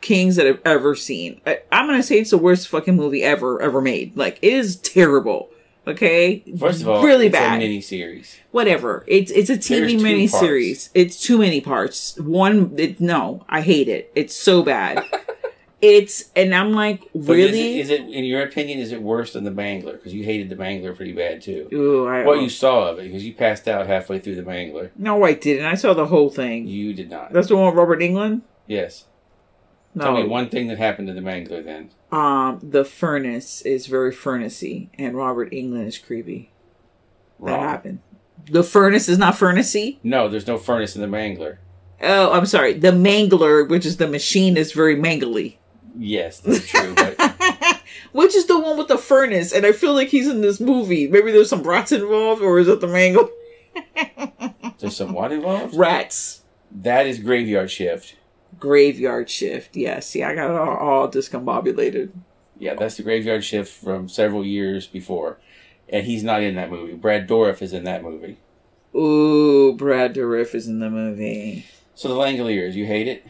kings 0.00 0.36
that 0.36 0.46
i've 0.46 0.60
ever 0.64 0.94
seen 0.94 1.40
I, 1.44 1.58
i'm 1.72 1.88
gonna 1.88 2.04
say 2.04 2.20
it's 2.20 2.30
the 2.30 2.38
worst 2.38 2.68
fucking 2.68 2.94
movie 2.94 3.24
ever 3.24 3.60
ever 3.60 3.80
made 3.80 4.16
like 4.16 4.38
it 4.42 4.52
is 4.52 4.76
terrible 4.76 5.50
okay 5.86 6.44
First 6.58 6.82
of 6.82 6.88
all, 6.88 7.04
really 7.04 7.28
bad 7.28 7.60
a 7.60 7.64
miniseries. 7.66 8.36
whatever 8.52 9.04
it's 9.08 9.30
it's 9.32 9.50
a 9.50 9.56
tv 9.56 9.68
There's 9.68 9.92
two 9.92 9.98
miniseries 9.98 10.88
it's 10.94 11.20
too 11.20 11.38
many 11.38 11.60
parts 11.60 12.16
one 12.18 12.74
it, 12.78 13.00
no 13.00 13.44
i 13.48 13.60
hate 13.62 13.88
it 13.88 14.10
it's 14.14 14.34
so 14.34 14.62
bad 14.62 15.04
it's 15.80 16.30
and 16.36 16.54
i'm 16.54 16.72
like 16.72 17.08
really 17.14 17.80
Is 17.80 17.90
it, 17.90 18.00
is 18.00 18.08
it, 18.10 18.14
in 18.14 18.24
your 18.24 18.42
opinion, 18.42 18.78
is 18.78 18.92
it 18.92 19.02
worse 19.02 19.32
than 19.32 19.42
the 19.42 19.50
Mangler? 19.50 19.92
Because 19.94 20.14
you 20.14 20.22
hated 20.22 20.48
the 20.48 20.54
Mangler 20.54 20.94
pretty 20.94 21.12
bad 21.12 21.42
too. 21.42 21.68
Ooh, 21.72 22.06
I- 22.06 22.24
what 22.24 22.40
you 22.40 22.48
saw 22.48 22.90
of 22.90 23.00
it, 23.00 23.04
because 23.04 23.24
you 23.24 23.34
passed 23.34 23.66
out 23.66 23.88
halfway 23.88 24.20
through 24.20 24.36
the 24.36 24.42
Mangler. 24.42 24.90
no 24.96 25.24
i 25.24 25.32
didn't 25.32 25.66
i 25.66 25.74
saw 25.74 25.92
the 25.94 26.06
whole 26.06 26.30
thing 26.30 26.68
You 26.68 26.94
did 26.94 27.10
not. 27.10 27.32
That's 27.32 27.48
the 27.48 27.56
one 27.56 27.66
with 27.66 27.74
Robert 27.74 27.98
Englund. 28.00 28.42
Yes. 28.68 29.06
No. 29.94 30.04
Tell 30.04 30.14
me 30.14 30.24
one 30.24 30.48
thing 30.48 30.68
that 30.68 30.78
happened 30.78 31.08
to 31.08 31.14
the 31.14 31.20
Mangler 31.20 31.62
then. 31.64 31.90
Um, 32.10 32.60
the 32.62 32.84
furnace 32.84 33.60
is 33.62 33.86
very 33.86 34.12
furnacey, 34.12 34.88
and 34.98 35.14
Robert 35.16 35.50
Englund 35.52 35.86
is 35.86 35.98
creepy. 35.98 36.50
That 37.40 37.60
happened. 37.60 38.00
The 38.46 38.62
furnace 38.64 39.08
is 39.08 39.18
not 39.18 39.34
furnacey. 39.34 39.98
No, 40.02 40.28
there's 40.28 40.46
no 40.46 40.56
furnace 40.58 40.96
in 40.96 41.02
the 41.02 41.08
Mangler. 41.08 41.58
Oh, 42.00 42.32
I'm 42.32 42.46
sorry. 42.46 42.72
The 42.72 42.90
mangler, 42.90 43.68
which 43.68 43.86
is 43.86 43.98
the 43.98 44.08
machine, 44.08 44.56
is 44.56 44.72
very 44.72 44.96
mangly. 44.96 45.56
Yes, 45.96 46.40
that's 46.40 46.66
true. 46.66 46.94
but 46.94 47.16
Which 48.12 48.34
is 48.34 48.46
the 48.46 48.58
one 48.58 48.76
with 48.76 48.88
the 48.88 48.98
furnace, 48.98 49.52
and 49.52 49.64
I 49.64 49.72
feel 49.72 49.92
like 49.94 50.08
he's 50.08 50.26
in 50.26 50.40
this 50.40 50.58
movie. 50.60 51.06
Maybe 51.06 51.30
there's 51.30 51.48
some 51.50 51.62
rats 51.62 51.92
involved, 51.92 52.42
or 52.42 52.58
is 52.58 52.68
it 52.68 52.80
the 52.80 52.86
Mangler? 52.86 53.28
there's 54.78 54.96
some 54.96 55.12
what 55.12 55.32
involved? 55.32 55.74
Rats. 55.74 56.42
That 56.70 57.06
is 57.06 57.18
Graveyard 57.18 57.70
Shift. 57.70 58.16
Graveyard 58.58 59.30
shift. 59.30 59.76
Yes. 59.76 60.06
See, 60.06 60.22
I 60.22 60.34
got 60.34 60.50
it 60.50 60.56
all, 60.56 60.76
all 60.76 61.08
discombobulated. 61.08 62.10
Yeah, 62.58 62.74
that's 62.74 62.96
the 62.96 63.02
Graveyard 63.02 63.42
Shift 63.42 63.72
from 63.72 64.08
several 64.08 64.44
years 64.44 64.86
before. 64.86 65.38
And 65.88 66.06
he's 66.06 66.22
not 66.22 66.42
in 66.42 66.54
that 66.54 66.70
movie. 66.70 66.94
Brad 66.94 67.28
Dourif 67.28 67.60
is 67.60 67.72
in 67.72 67.82
that 67.84 68.04
movie. 68.04 68.38
Ooh, 68.94 69.74
Brad 69.74 70.14
Dourif 70.14 70.54
is 70.54 70.68
in 70.68 70.78
the 70.78 70.88
movie. 70.88 71.66
So 71.94 72.08
the 72.08 72.14
Langoliers, 72.14 72.74
you 72.74 72.86
hate 72.86 73.08
it? 73.08 73.26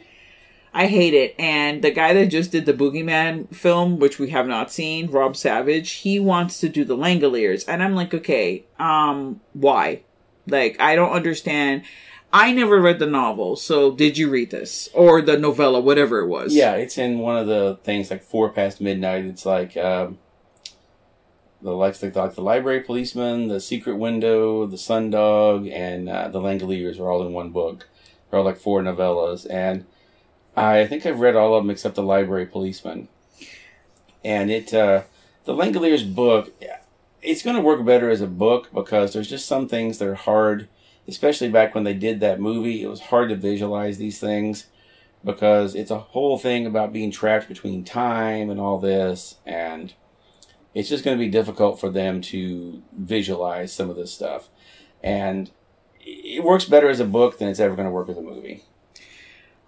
I 0.74 0.86
hate 0.86 1.14
it. 1.14 1.34
And 1.38 1.82
the 1.82 1.90
guy 1.90 2.12
that 2.12 2.26
just 2.26 2.52
did 2.52 2.66
the 2.66 2.72
Boogeyman 2.72 3.54
film, 3.54 3.98
which 3.98 4.18
we 4.18 4.30
have 4.30 4.46
not 4.46 4.70
seen, 4.70 5.10
Rob 5.10 5.36
Savage, 5.36 5.90
he 5.92 6.18
wants 6.18 6.60
to 6.60 6.68
do 6.68 6.84
the 6.84 6.96
Langoliers. 6.96 7.64
And 7.66 7.82
I'm 7.82 7.94
like, 7.94 8.12
okay, 8.12 8.64
um, 8.78 9.40
why? 9.54 10.02
Like, 10.46 10.80
I 10.80 10.94
don't 10.94 11.12
understand. 11.12 11.84
I 12.32 12.52
never 12.52 12.80
read 12.80 12.98
the 12.98 13.06
novel, 13.06 13.56
so 13.56 13.90
did 13.90 14.16
you 14.16 14.30
read 14.30 14.50
this? 14.50 14.88
Or 14.94 15.20
the 15.20 15.36
novella, 15.36 15.80
whatever 15.80 16.20
it 16.20 16.28
was? 16.28 16.54
Yeah, 16.54 16.72
it's 16.74 16.96
in 16.96 17.18
one 17.18 17.36
of 17.36 17.46
the 17.46 17.78
things 17.84 18.10
like 18.10 18.22
four 18.22 18.48
past 18.48 18.80
midnight. 18.80 19.26
It's 19.26 19.44
like 19.44 19.76
um, 19.76 20.18
the 21.60 21.72
like 21.72 22.02
like, 22.02 22.16
like 22.16 22.34
the 22.34 22.40
library 22.42 22.80
policeman, 22.80 23.48
the 23.48 23.60
secret 23.60 23.96
window, 23.96 24.66
the 24.66 24.76
sundog, 24.76 25.70
and 25.70 26.08
uh, 26.08 26.28
the 26.28 26.40
Langoliers 26.40 26.98
are 26.98 27.10
all 27.10 27.26
in 27.26 27.32
one 27.32 27.50
book. 27.50 27.88
They're 28.30 28.38
all 28.38 28.46
like 28.46 28.58
four 28.58 28.82
novellas, 28.82 29.46
and 29.50 29.84
I 30.56 30.86
think 30.86 31.04
I've 31.04 31.20
read 31.20 31.36
all 31.36 31.54
of 31.54 31.62
them 31.62 31.70
except 31.70 31.96
the 31.96 32.02
library 32.02 32.46
policeman. 32.46 33.08
And 34.24 34.50
it 34.50 34.72
uh, 34.72 35.02
the 35.44 35.54
Langoliers 35.54 36.14
book, 36.14 36.52
it's 37.20 37.42
going 37.42 37.56
to 37.56 37.62
work 37.62 37.84
better 37.84 38.08
as 38.08 38.20
a 38.20 38.26
book 38.26 38.70
because 38.72 39.12
there's 39.12 39.28
just 39.28 39.46
some 39.46 39.68
things 39.68 39.98
that 39.98 40.08
are 40.08 40.14
hard, 40.14 40.68
especially 41.08 41.48
back 41.48 41.74
when 41.74 41.84
they 41.84 41.94
did 41.94 42.20
that 42.20 42.40
movie. 42.40 42.82
It 42.82 42.88
was 42.88 43.00
hard 43.00 43.28
to 43.30 43.36
visualize 43.36 43.98
these 43.98 44.18
things 44.18 44.66
because 45.24 45.74
it's 45.74 45.90
a 45.90 45.98
whole 45.98 46.38
thing 46.38 46.66
about 46.66 46.92
being 46.92 47.10
trapped 47.10 47.48
between 47.48 47.84
time 47.84 48.50
and 48.50 48.60
all 48.60 48.78
this 48.78 49.36
and 49.46 49.94
it's 50.74 50.88
just 50.88 51.04
going 51.04 51.16
to 51.16 51.22
be 51.22 51.30
difficult 51.30 51.78
for 51.78 51.90
them 51.90 52.20
to 52.20 52.82
visualize 52.96 53.72
some 53.72 53.90
of 53.90 53.96
this 53.96 54.12
stuff. 54.12 54.48
And 55.02 55.50
it 56.00 56.42
works 56.42 56.64
better 56.64 56.88
as 56.88 57.00
a 57.00 57.04
book 57.04 57.38
than 57.38 57.48
it's 57.48 57.60
ever 57.60 57.76
going 57.76 57.86
to 57.86 57.92
work 57.92 58.08
as 58.08 58.16
a 58.16 58.22
movie. 58.22 58.64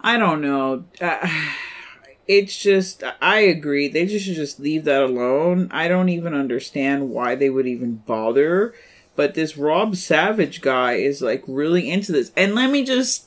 I 0.01 0.16
don't 0.16 0.41
know. 0.41 0.85
Uh, 1.01 1.28
it's 2.26 2.57
just 2.57 3.05
I 3.20 3.41
agree. 3.41 3.89
They 3.89 4.07
just 4.07 4.24
should 4.24 4.37
just 4.37 4.61
leave 4.61 4.85
that 4.85 5.03
alone. 5.03 5.68
I 5.70 5.89
don't 5.89 6.09
even 6.09 6.35
understand 6.35 7.11
why 7.11 7.35
they 7.35 7.51
would 7.51 7.66
even 7.66 7.97
bother. 7.97 8.74
But 9.17 9.35
this 9.35 9.57
Rob 9.57 9.97
Savage 9.97 10.61
guy 10.61 10.95
is 10.95 11.23
like 11.23 11.45
really 11.47 11.91
into 11.91 12.12
this. 12.12 12.33
And 12.37 12.55
let 12.55 12.71
me 12.71 12.85
just 12.85 13.27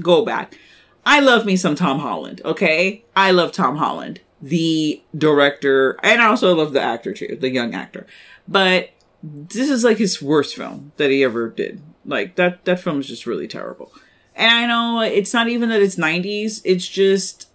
go 0.00 0.24
back. 0.24 0.58
I 1.04 1.20
love 1.20 1.46
me 1.46 1.56
some 1.56 1.76
Tom 1.76 2.00
Holland, 2.00 2.40
okay? 2.44 3.04
I 3.14 3.30
love 3.30 3.52
Tom 3.52 3.76
Holland, 3.76 4.20
the 4.42 5.00
director, 5.16 5.96
and 6.02 6.20
I 6.20 6.26
also 6.26 6.54
love 6.54 6.72
the 6.72 6.82
actor 6.82 7.12
too, 7.12 7.38
the 7.40 7.50
young 7.50 7.74
actor. 7.74 8.08
But 8.48 8.90
this 9.22 9.70
is 9.70 9.84
like 9.84 9.98
his 9.98 10.20
worst 10.20 10.56
film 10.56 10.92
that 10.96 11.10
he 11.10 11.22
ever 11.22 11.48
did. 11.48 11.80
Like 12.04 12.34
that 12.36 12.64
that 12.64 12.80
film 12.80 13.00
is 13.00 13.06
just 13.06 13.26
really 13.26 13.48
terrible. 13.48 13.92
And 14.34 14.50
I 14.50 14.66
know 14.66 15.00
it's 15.00 15.32
not 15.32 15.48
even 15.48 15.68
that 15.70 15.80
it's 15.80 15.96
90s, 15.96 16.60
it's 16.64 16.88
just 16.88 17.48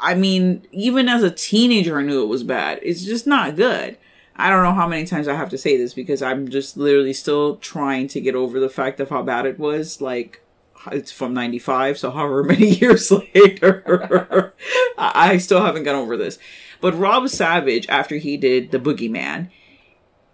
I 0.00 0.14
mean, 0.14 0.66
even 0.72 1.08
as 1.08 1.22
a 1.22 1.30
teenager 1.30 1.98
I 1.98 2.02
knew 2.02 2.22
it 2.22 2.28
was 2.28 2.42
bad. 2.42 2.80
It's 2.82 3.04
just 3.04 3.26
not 3.26 3.56
good. 3.56 3.96
I 4.36 4.50
don't 4.50 4.64
know 4.64 4.72
how 4.72 4.88
many 4.88 5.06
times 5.06 5.28
I 5.28 5.34
have 5.34 5.50
to 5.50 5.58
say 5.58 5.76
this 5.76 5.94
because 5.94 6.20
I'm 6.20 6.48
just 6.48 6.76
literally 6.76 7.12
still 7.12 7.56
trying 7.56 8.08
to 8.08 8.20
get 8.20 8.34
over 8.34 8.58
the 8.58 8.68
fact 8.68 8.98
of 8.98 9.10
how 9.10 9.22
bad 9.22 9.46
it 9.46 9.58
was. 9.58 10.00
Like, 10.00 10.42
it's 10.90 11.12
from 11.12 11.34
95, 11.34 11.98
so 11.98 12.10
however 12.10 12.42
many 12.44 12.70
years 12.70 13.10
later, 13.10 14.52
I 14.98 15.38
still 15.38 15.64
haven't 15.64 15.84
gotten 15.84 16.00
over 16.00 16.16
this. 16.16 16.38
But 16.80 16.98
Rob 16.98 17.28
Savage, 17.28 17.88
after 17.88 18.16
he 18.16 18.36
did 18.36 18.70
The 18.70 18.78
Boogeyman, 18.78 19.50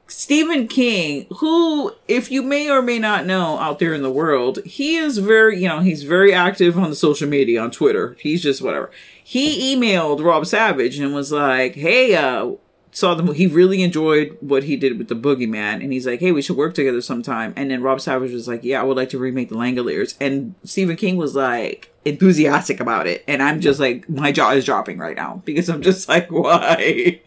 Stephen 0.06 0.66
King, 0.66 1.26
who, 1.38 1.92
if 2.08 2.32
you 2.32 2.42
may 2.42 2.68
or 2.68 2.82
may 2.82 2.98
not 2.98 3.26
know 3.26 3.58
out 3.58 3.78
there 3.78 3.94
in 3.94 4.02
the 4.02 4.10
world, 4.10 4.58
he 4.64 4.96
is 4.96 5.18
very, 5.18 5.62
you 5.62 5.68
know, 5.68 5.80
he's 5.80 6.02
very 6.02 6.34
active 6.34 6.76
on 6.76 6.90
the 6.90 6.96
social 6.96 7.28
media, 7.28 7.62
on 7.62 7.70
Twitter. 7.70 8.16
He's 8.18 8.42
just 8.42 8.60
whatever. 8.60 8.90
He 9.22 9.76
emailed 9.76 10.24
Rob 10.24 10.46
Savage 10.46 10.98
and 10.98 11.14
was 11.14 11.30
like, 11.30 11.76
hey, 11.76 12.16
uh, 12.16 12.52
saw 12.92 13.14
the 13.14 13.22
movie. 13.22 13.38
he 13.38 13.46
really 13.46 13.82
enjoyed 13.82 14.36
what 14.40 14.64
he 14.64 14.76
did 14.76 14.98
with 14.98 15.08
the 15.08 15.14
boogeyman 15.14 15.82
and 15.82 15.92
he's 15.92 16.06
like 16.06 16.20
hey 16.20 16.32
we 16.32 16.42
should 16.42 16.56
work 16.56 16.74
together 16.74 17.00
sometime 17.00 17.52
and 17.56 17.70
then 17.70 17.82
rob 17.82 18.00
savage 18.00 18.32
was 18.32 18.48
like 18.48 18.64
yeah 18.64 18.80
i 18.80 18.84
would 18.84 18.96
like 18.96 19.08
to 19.08 19.18
remake 19.18 19.48
the 19.48 19.54
langoliers 19.54 20.16
and 20.20 20.54
stephen 20.64 20.96
king 20.96 21.16
was 21.16 21.34
like 21.34 21.92
enthusiastic 22.04 22.80
about 22.80 23.06
it 23.06 23.22
and 23.28 23.42
i'm 23.42 23.60
just 23.60 23.78
like 23.78 24.08
my 24.08 24.32
jaw 24.32 24.50
is 24.50 24.64
dropping 24.64 24.98
right 24.98 25.16
now 25.16 25.40
because 25.44 25.68
i'm 25.68 25.82
just 25.82 26.08
like 26.08 26.30
why 26.30 27.20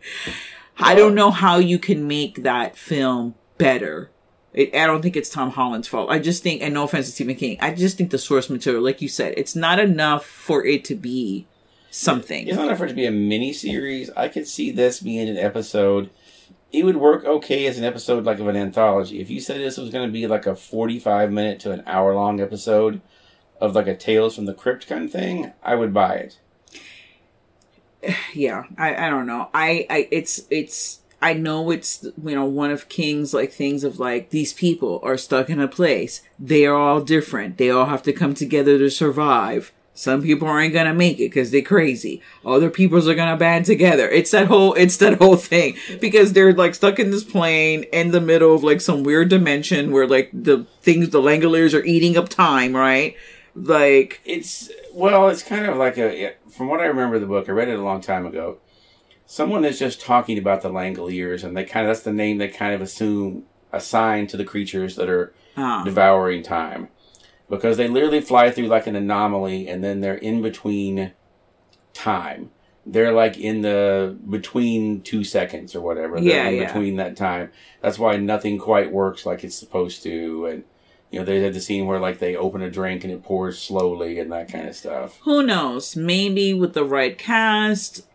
i 0.78 0.96
don't 0.96 1.16
know 1.16 1.32
how 1.32 1.58
you 1.58 1.80
can 1.80 2.08
make 2.08 2.44
that 2.44 2.76
film 2.76 3.36
better 3.58 4.10
it, 4.54 4.76
I 4.76 4.86
don't 4.86 5.02
think 5.02 5.16
it's 5.16 5.32
Tom 5.32 5.50
Holland's 5.50 5.88
fault. 5.88 6.12
I 6.12 6.20
just 6.20 6.44
think, 6.44 6.62
and 6.62 6.76
no 6.76 6.84
offense 6.84 7.08
to 7.08 7.12
Stephen 7.12 7.36
King, 7.36 7.58
I 7.60 7.74
just 7.74 7.98
think 7.98 8.12
the 8.12 8.20
source 8.20 8.52
material, 8.52 8.84
like 8.84 9.02
you 9.02 9.08
said, 9.08 9.34
it's 9.36 9.56
not 9.56 9.80
enough 9.80 10.26
for 10.26 10.64
it 10.64 10.86
to 10.86 10.96
be 10.96 11.48
something. 11.94 12.48
It's 12.48 12.58
not 12.58 12.68
enough 12.68 12.80
for 12.80 12.86
it 12.86 12.90
to 12.90 12.96
be 12.96 13.06
a 13.06 13.12
mini 13.12 13.54
series. 13.54 14.10
I 14.12 14.28
could 14.28 14.48
see 14.48 14.72
this 14.72 15.00
being 15.00 15.30
an 15.30 15.38
episode. 15.38 16.10
It 16.72 16.86
would 16.86 16.98
work 16.98 17.24
okay 17.24 17.68
as 17.68 17.78
an 17.78 17.84
episode 17.84 18.26
like 18.26 18.40
of 18.40 18.48
an 18.48 18.56
anthology. 18.56 19.22
If 19.22 19.30
you 19.30 19.40
said 19.40 19.60
this 19.60 19.78
was 19.78 19.92
going 19.92 20.08
to 20.08 20.12
be 20.12 20.26
like 20.26 20.48
a 20.48 20.56
forty-five 20.56 21.32
minute 21.32 21.60
to 21.62 21.72
an 21.72 21.84
hour 21.86 22.16
long 22.16 22.42
episode 22.42 23.02
of 23.62 23.76
like 23.76 23.88
a 23.88 23.96
Tales 23.96 24.36
from 24.36 24.46
the 24.46 24.54
Crypt 24.54 24.88
kind 24.88 25.06
of 25.06 25.12
thing, 25.12 25.54
I 25.62 25.76
would 25.76 25.94
buy 25.94 26.16
it. 26.16 26.40
Yeah, 28.34 28.64
I, 28.78 29.06
I 29.06 29.10
don't 29.10 29.28
know. 29.28 29.50
I, 29.54 29.86
I 29.90 30.08
it's 30.12 30.42
it's 30.50 31.02
I 31.22 31.34
know 31.34 31.70
it's 31.70 32.04
you 32.04 32.36
know 32.36 32.46
one 32.46 32.72
of 32.72 32.90
King's 32.90 33.34
like 33.34 33.54
things 33.54 33.84
of 33.84 34.00
like 34.00 34.32
these 34.32 34.52
people 34.52 35.00
are 35.04 35.16
stuck 35.16 35.50
in 35.50 35.62
a 35.62 35.68
place. 35.68 36.24
They 36.40 36.66
are 36.66 36.76
all 36.76 37.02
different. 37.02 37.58
They 37.58 37.70
all 37.70 37.86
have 37.86 38.04
to 38.04 38.12
come 38.14 38.34
together 38.34 38.80
to 38.80 38.90
survive. 38.90 39.72
Some 39.96 40.24
people 40.24 40.48
aren't 40.48 40.74
gonna 40.74 40.94
make 40.94 41.18
it 41.20 41.30
because 41.30 41.52
they're 41.52 41.62
crazy. 41.62 42.22
Other 42.44 42.70
peoples 42.72 43.08
are 43.08 43.14
gonna 43.14 43.38
band 43.38 43.66
together. 43.66 44.10
It's 44.10 44.32
that 44.32 44.48
whole, 44.48 44.74
it's 44.74 44.98
that 44.98 45.20
whole 45.20 45.36
thing 45.36 45.76
because 46.02 46.34
they're 46.34 46.54
like 46.54 46.74
stuck 46.76 46.98
in 47.00 47.12
this 47.12 47.24
plane 47.24 47.84
in 47.94 48.10
the 48.12 48.20
middle 48.22 48.56
of 48.56 48.64
like 48.64 48.82
some 48.82 49.04
weird 49.04 49.30
dimension 49.30 49.92
where 49.92 50.08
like 50.08 50.30
the 50.34 50.66
things, 50.82 51.10
the 51.10 51.22
Langoliers 51.22 51.78
are 51.80 51.84
eating 51.86 52.18
up 52.18 52.28
time, 52.30 52.76
right? 52.76 53.16
Like 53.56 54.20
it's 54.26 54.72
well, 54.94 55.30
it's 55.30 55.44
kind 55.44 55.68
of 55.68 55.78
like 55.78 55.98
a. 56.00 56.34
From 56.50 56.70
what 56.70 56.80
I 56.80 56.86
remember 56.86 57.20
the 57.20 57.26
book, 57.28 57.48
I 57.48 57.52
read 57.52 57.68
it 57.68 57.78
a 57.78 57.84
long 57.84 58.02
time 58.02 58.26
ago. 58.26 58.58
Someone 59.28 59.64
is 59.66 59.78
just 59.80 60.02
talking 60.02 60.38
about 60.38 60.62
the 60.62 60.70
Langoliers, 60.70 61.44
and 61.44 61.56
they 61.56 61.64
kind 61.64 61.86
of 61.88 61.90
that's 61.92 62.04
the 62.04 62.14
name 62.14 62.40
they 62.40 62.48
kind 62.48 62.74
of 62.74 62.82
assume 62.82 63.44
assign 63.72 64.26
to 64.28 64.38
the 64.38 64.44
creatures 64.46 64.96
that 64.96 65.10
are 65.10 65.34
Ah. 65.56 65.84
devouring 65.84 66.42
time 66.42 66.88
because 67.50 67.78
they 67.78 67.88
literally 67.88 68.22
fly 68.22 68.52
through 68.52 68.68
like 68.68 68.88
an 68.88 68.96
anomaly 68.96 69.68
and 69.68 69.84
then 69.84 70.02
they're 70.02 70.16
in 70.16 70.42
between 70.42 71.12
time. 71.94 72.52
They're 72.86 73.14
like 73.14 73.38
in 73.38 73.62
the 73.62 74.18
between 74.30 75.02
two 75.02 75.24
seconds 75.24 75.74
or 75.76 75.82
whatever. 75.82 76.16
They're 76.20 76.24
Yeah, 76.36 76.48
in 76.50 76.56
yeah. 76.56 76.66
between 76.68 76.98
that 76.98 77.16
time. 77.16 77.52
That's 77.82 77.98
why 78.00 78.18
nothing 78.18 78.58
quite 78.58 78.92
works 78.92 79.26
like 79.26 79.44
it's 79.44 79.56
supposed 79.56 80.04
to. 80.04 80.46
And 80.48 80.64
you 81.10 81.20
know, 81.20 81.26
they 81.26 81.42
had 81.42 81.54
the 81.54 81.62
scene 81.62 81.86
where 81.86 82.00
like 82.00 82.20
they 82.20 82.36
open 82.36 82.62
a 82.62 82.70
drink 82.70 83.04
and 83.04 83.14
it 83.14 83.24
pours 83.24 83.60
slowly 83.60 84.20
and 84.20 84.32
that 84.32 84.52
kind 84.52 84.68
of 84.68 84.76
stuff. 84.76 85.20
who 85.24 85.44
knows? 85.44 85.96
Maybe 85.96 86.54
with 86.54 86.74
the 86.74 86.84
right 86.84 87.18
cast. 87.18 88.06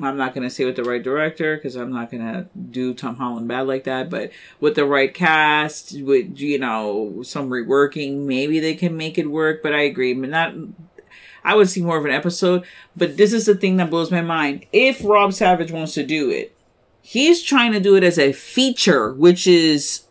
I'm 0.00 0.16
not 0.16 0.34
gonna 0.34 0.50
say 0.50 0.64
with 0.64 0.76
the 0.76 0.84
right 0.84 1.02
director 1.02 1.56
because 1.56 1.76
I'm 1.76 1.92
not 1.92 2.10
gonna 2.10 2.48
do 2.70 2.94
Tom 2.94 3.16
Holland 3.16 3.46
bad 3.46 3.66
like 3.66 3.84
that. 3.84 4.10
But 4.10 4.32
with 4.60 4.74
the 4.74 4.84
right 4.84 5.12
cast, 5.12 6.00
with 6.00 6.38
you 6.38 6.58
know 6.58 7.22
some 7.22 7.48
reworking, 7.48 8.24
maybe 8.26 8.58
they 8.58 8.74
can 8.74 8.96
make 8.96 9.18
it 9.18 9.30
work. 9.30 9.62
But 9.62 9.74
I 9.74 9.82
agree, 9.82 10.12
but 10.14 10.30
not. 10.30 10.54
I 11.44 11.54
would 11.54 11.68
see 11.68 11.82
more 11.82 11.98
of 11.98 12.04
an 12.04 12.10
episode. 12.10 12.64
But 12.96 13.16
this 13.16 13.32
is 13.32 13.46
the 13.46 13.54
thing 13.54 13.76
that 13.76 13.90
blows 13.90 14.10
my 14.10 14.22
mind. 14.22 14.66
If 14.72 15.04
Rob 15.04 15.32
Savage 15.32 15.70
wants 15.70 15.94
to 15.94 16.04
do 16.04 16.28
it, 16.30 16.56
he's 17.00 17.42
trying 17.42 17.72
to 17.72 17.80
do 17.80 17.94
it 17.94 18.02
as 18.02 18.18
a 18.18 18.32
feature, 18.32 19.12
which 19.12 19.46
is 19.46 20.04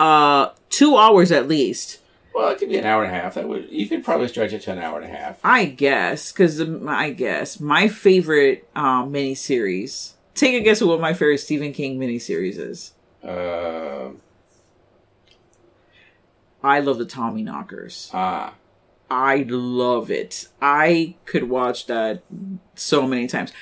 uh 0.00 0.50
two 0.70 0.96
hours 0.96 1.30
at 1.30 1.48
least. 1.48 1.97
Well, 2.38 2.50
it 2.50 2.58
could 2.60 2.68
be 2.68 2.78
an 2.78 2.84
hour 2.84 3.02
and 3.02 3.12
a 3.12 3.20
half. 3.20 3.34
That 3.34 3.48
would 3.48 3.68
you 3.68 3.88
could 3.88 4.04
probably 4.04 4.28
stretch 4.28 4.52
it 4.52 4.62
to 4.62 4.70
an 4.70 4.78
hour 4.78 5.00
and 5.00 5.12
a 5.12 5.16
half. 5.16 5.40
I 5.42 5.64
guess, 5.64 6.30
because 6.30 6.60
I 6.86 7.10
guess 7.10 7.58
my 7.58 7.88
favorite 7.88 8.68
um, 8.76 9.12
miniseries. 9.12 10.12
Take 10.36 10.54
a 10.54 10.60
guess 10.60 10.80
at 10.80 10.86
what 10.86 11.00
my 11.00 11.14
favorite 11.14 11.38
Stephen 11.38 11.72
King 11.72 11.98
miniseries 11.98 12.56
is. 12.56 12.92
Uh, 13.24 14.10
I 16.62 16.78
love 16.78 16.98
the 16.98 17.06
Tommyknockers. 17.06 18.10
Ah, 18.14 18.54
I 19.10 19.44
love 19.48 20.08
it. 20.08 20.46
I 20.62 21.16
could 21.24 21.50
watch 21.50 21.86
that 21.86 22.22
so 22.76 23.08
many 23.08 23.26
times. 23.26 23.52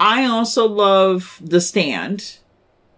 I 0.00 0.24
also 0.24 0.66
love 0.66 1.38
The 1.42 1.60
Stand. 1.60 2.38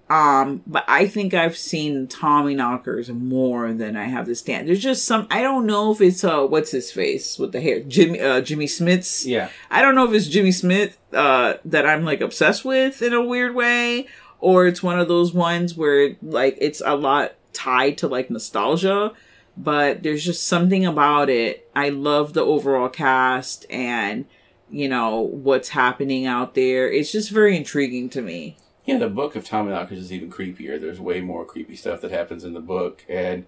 Um, 0.09 0.62
but 0.68 0.84
I 0.86 1.09
think 1.09 1.34
I've 1.34 1.57
seen 1.57 2.07
Tommyknockers 2.07 3.09
more 3.09 3.72
than 3.72 3.96
I 3.96 4.04
have 4.04 4.26
The 4.26 4.36
Stand. 4.36 4.68
There's 4.68 4.82
just 4.82 5.04
some 5.04 5.26
I 5.30 5.42
don't 5.42 5.66
know 5.66 5.90
if 5.90 6.00
it's 6.00 6.22
uh 6.22 6.46
what's 6.46 6.70
his 6.70 6.92
face 6.92 7.38
with 7.38 7.50
the 7.50 7.61
hair? 7.61 7.80
Jimmy 7.80 8.20
uh 8.20 8.40
Jimmy 8.40 8.66
Smits 8.66 9.26
yeah. 9.26 9.50
I 9.68 9.82
don't 9.82 9.96
know 9.96 10.07
if 10.07 10.14
it's 10.14 10.28
Jimmy 10.28 10.52
Smith 10.52 10.96
uh, 11.12 11.54
that 11.64 11.86
I'm 11.86 12.04
like 12.04 12.20
obsessed 12.20 12.64
with 12.64 13.02
in 13.02 13.12
a 13.12 13.24
weird 13.24 13.54
way, 13.54 14.07
or 14.38 14.66
it's 14.66 14.82
one 14.82 15.00
of 15.00 15.09
those 15.09 15.32
ones 15.32 15.76
where 15.76 16.14
like 16.22 16.57
it's 16.61 16.82
a 16.84 16.94
lot 16.94 17.34
tied 17.52 17.98
to 17.98 18.09
like 18.09 18.30
nostalgia. 18.30 19.12
But 19.57 20.02
there's 20.02 20.24
just 20.24 20.46
something 20.46 20.84
about 20.84 21.30
it. 21.30 21.68
I 21.74 21.88
love 21.88 22.34
the 22.34 22.42
overall 22.44 22.90
cast 22.90 23.64
and 23.70 24.26
you 24.70 24.88
know 24.88 25.20
what's 25.20 25.70
happening 25.70 26.26
out 26.26 26.54
there. 26.54 26.92
It's 26.92 27.11
just 27.11 27.30
very 27.30 27.57
intriguing 27.57 28.09
to 28.11 28.22
me. 28.22 28.59
Yeah, 28.87 28.99
the 28.99 29.09
book 29.09 29.34
of 29.34 29.45
Tommyknockers 29.45 29.99
is 29.99 30.12
even 30.12 30.30
creepier. 30.30 30.80
There's 30.80 31.01
way 31.01 31.20
more 31.20 31.45
creepy 31.45 31.74
stuff 31.74 32.01
that 32.03 32.12
happens 32.12 32.45
in 32.45 32.55
the 32.55 32.61
book, 32.61 33.05
and 33.09 33.45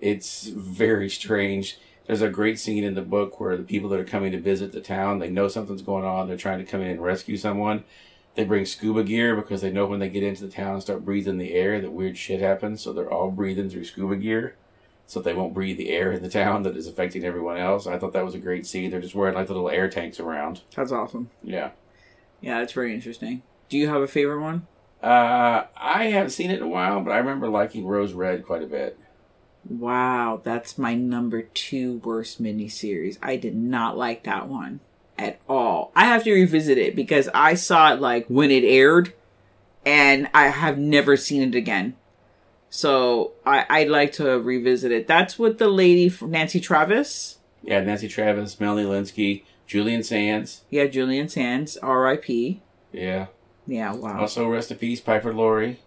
it's 0.00 0.46
very 0.48 1.10
strange. 1.10 1.78
There's 2.06 2.22
a 2.22 2.30
great 2.30 2.58
scene 2.58 2.84
in 2.84 2.94
the 2.94 3.02
book 3.02 3.38
where 3.38 3.58
the 3.58 3.64
people 3.64 3.90
that 3.90 4.00
are 4.00 4.04
coming 4.04 4.32
to 4.32 4.40
visit 4.40 4.72
the 4.72 4.80
town, 4.80 5.18
they 5.18 5.28
know 5.28 5.46
something's 5.46 5.82
going 5.82 6.06
on. 6.06 6.26
They're 6.26 6.38
trying 6.38 6.58
to 6.58 6.64
come 6.64 6.80
in 6.80 6.88
and 6.88 7.02
rescue 7.02 7.36
someone. 7.36 7.84
They 8.34 8.44
bring 8.44 8.64
scuba 8.64 9.04
gear 9.04 9.36
because 9.36 9.60
they 9.60 9.70
know 9.70 9.84
when 9.84 9.98
they 9.98 10.08
get 10.08 10.22
into 10.22 10.46
the 10.46 10.50
town 10.50 10.72
and 10.72 10.82
start 10.82 11.04
breathing 11.04 11.36
the 11.36 11.52
air 11.52 11.80
that 11.82 11.90
weird 11.90 12.16
shit 12.16 12.40
happens. 12.40 12.80
So 12.80 12.94
they're 12.94 13.12
all 13.12 13.30
breathing 13.30 13.68
through 13.68 13.84
scuba 13.84 14.16
gear, 14.16 14.56
so 15.06 15.20
they 15.20 15.34
won't 15.34 15.52
breathe 15.52 15.76
the 15.76 15.90
air 15.90 16.12
in 16.12 16.22
the 16.22 16.30
town 16.30 16.62
that 16.62 16.78
is 16.78 16.86
affecting 16.86 17.24
everyone 17.24 17.58
else. 17.58 17.86
I 17.86 17.98
thought 17.98 18.14
that 18.14 18.24
was 18.24 18.34
a 18.34 18.38
great 18.38 18.66
scene. 18.66 18.90
They're 18.90 19.02
just 19.02 19.14
wearing 19.14 19.34
like 19.34 19.48
the 19.48 19.52
little 19.52 19.68
air 19.68 19.90
tanks 19.90 20.18
around. 20.18 20.62
That's 20.74 20.92
awesome. 20.92 21.28
Yeah. 21.42 21.72
Yeah, 22.40 22.62
it's 22.62 22.72
very 22.72 22.94
interesting. 22.94 23.42
Do 23.68 23.76
you 23.76 23.88
have 23.88 24.00
a 24.00 24.06
favorite 24.06 24.40
one? 24.40 24.66
Uh, 25.02 25.64
I 25.76 26.04
haven't 26.04 26.30
seen 26.30 26.50
it 26.50 26.58
in 26.58 26.62
a 26.62 26.68
while, 26.68 27.00
but 27.00 27.12
I 27.12 27.18
remember 27.18 27.48
liking 27.48 27.86
Rose 27.86 28.12
Red 28.12 28.44
quite 28.44 28.62
a 28.62 28.66
bit. 28.66 28.98
Wow, 29.68 30.40
that's 30.42 30.78
my 30.78 30.94
number 30.94 31.42
two 31.42 31.98
worst 31.98 32.42
miniseries. 32.42 33.18
I 33.22 33.36
did 33.36 33.54
not 33.54 33.96
like 33.98 34.24
that 34.24 34.48
one 34.48 34.80
at 35.18 35.40
all. 35.48 35.92
I 35.94 36.06
have 36.06 36.24
to 36.24 36.32
revisit 36.32 36.78
it 36.78 36.96
because 36.96 37.28
I 37.34 37.54
saw 37.54 37.92
it 37.92 38.00
like 38.00 38.26
when 38.28 38.50
it 38.50 38.64
aired 38.64 39.12
and 39.84 40.28
I 40.32 40.48
have 40.48 40.78
never 40.78 41.16
seen 41.16 41.42
it 41.42 41.54
again. 41.54 41.96
So 42.70 43.32
I, 43.46 43.66
I'd 43.68 43.88
like 43.88 44.12
to 44.14 44.38
revisit 44.38 44.92
it. 44.92 45.06
That's 45.06 45.38
what 45.38 45.58
the 45.58 45.68
lady 45.68 46.08
from 46.08 46.30
Nancy 46.30 46.60
Travis. 46.60 47.38
Yeah, 47.62 47.80
Nancy 47.80 48.08
Travis, 48.08 48.60
Melanie 48.60 48.88
Lynskey, 48.88 49.44
Julian 49.66 50.02
Sands. 50.02 50.62
Yeah, 50.70 50.86
Julian 50.86 51.28
Sands, 51.28 51.76
R.I.P. 51.78 52.62
Yeah. 52.92 53.26
Yeah, 53.68 53.92
wow. 53.94 54.18
Also, 54.20 54.48
rest 54.48 54.70
in 54.72 54.78
peace, 54.78 55.00
Piper 55.00 55.32
Laurie. 55.32 55.78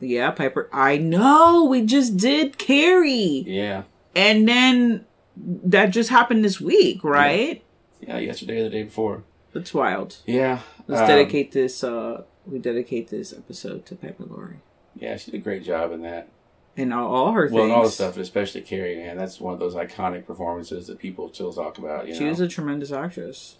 Yeah, 0.00 0.30
Piper. 0.30 0.68
I 0.72 0.96
know. 0.96 1.64
We 1.64 1.84
just 1.84 2.16
did 2.16 2.56
Carrie. 2.56 3.44
Yeah. 3.46 3.82
And 4.14 4.48
then 4.48 5.04
that 5.36 5.86
just 5.86 6.08
happened 6.10 6.44
this 6.44 6.60
week, 6.60 7.02
right? 7.04 7.62
Yeah, 8.00 8.18
yesterday 8.18 8.60
or 8.60 8.64
the 8.64 8.70
day 8.70 8.82
before. 8.84 9.24
That's 9.52 9.74
wild. 9.74 10.18
Yeah. 10.26 10.60
Let's 10.86 11.02
um, 11.02 11.08
dedicate 11.08 11.52
this. 11.52 11.82
uh 11.82 12.22
We 12.46 12.58
dedicate 12.58 13.08
this 13.08 13.32
episode 13.32 13.84
to 13.86 13.96
Piper 13.96 14.24
Laurie 14.24 14.60
Yeah, 14.94 15.16
she 15.16 15.30
did 15.32 15.40
a 15.40 15.42
great 15.42 15.64
job 15.64 15.92
in 15.92 16.02
that. 16.02 16.28
and 16.76 16.92
all, 16.94 17.12
all 17.14 17.32
her 17.32 17.48
Well, 17.50 17.62
things. 17.62 17.62
and 17.64 17.72
all 17.72 17.84
the 17.84 17.90
stuff, 17.90 18.16
especially 18.18 18.60
Carrie, 18.60 18.96
man. 18.96 19.16
That's 19.16 19.40
one 19.40 19.54
of 19.54 19.60
those 19.60 19.74
iconic 19.74 20.26
performances 20.26 20.86
that 20.86 20.98
people 20.98 21.32
still 21.34 21.52
talk 21.52 21.78
about. 21.78 22.06
You 22.06 22.14
She 22.14 22.24
know? 22.24 22.30
was 22.30 22.40
a 22.40 22.48
tremendous 22.48 22.92
actress. 22.92 23.56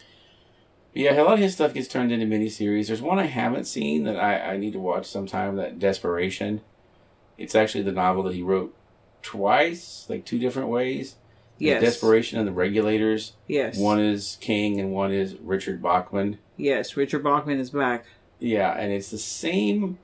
Yeah, 0.97 1.21
a 1.21 1.25
lot 1.25 1.35
of 1.35 1.41
his 1.41 1.53
stuff 1.53 1.75
gets 1.75 1.89
turned 1.89 2.11
into 2.11 2.25
miniseries. 2.25 2.87
There's 2.87 3.03
one 3.03 3.19
I 3.19 3.27
haven't 3.27 3.67
seen 3.67 4.05
that 4.05 4.17
I, 4.17 4.55
I 4.55 4.57
need 4.57 4.73
to 4.73 4.79
watch 4.81 5.05
sometime. 5.05 5.57
That 5.57 5.79
Desperation. 5.79 6.63
It's 7.37 7.55
actually 7.55 7.85
the 7.85 7.93
novel 7.93 8.23
that 8.23 8.35
he 8.35 8.41
wrote 8.41 8.75
twice, 9.21 10.07
like 10.09 10.25
two 10.25 10.39
different 10.39 10.69
ways. 10.69 11.17
Yes. 11.59 11.83
Desperation 11.83 12.39
and 12.39 12.49
the 12.49 12.53
Regulators. 12.53 13.35
Yes. 13.47 13.77
One 13.77 14.01
is 14.01 14.39
King 14.41 14.81
and 14.81 14.91
one 14.91 15.13
is 15.13 15.35
Richard 15.35 15.83
Bachman. 15.83 16.39
Yes, 16.57 16.97
Richard 16.97 17.23
Bachman 17.23 17.61
is 17.61 17.71
back. 17.71 18.07
Yeah, 18.39 18.73
and 18.73 18.91
it's 18.91 19.11
the 19.11 19.19
same 19.19 19.99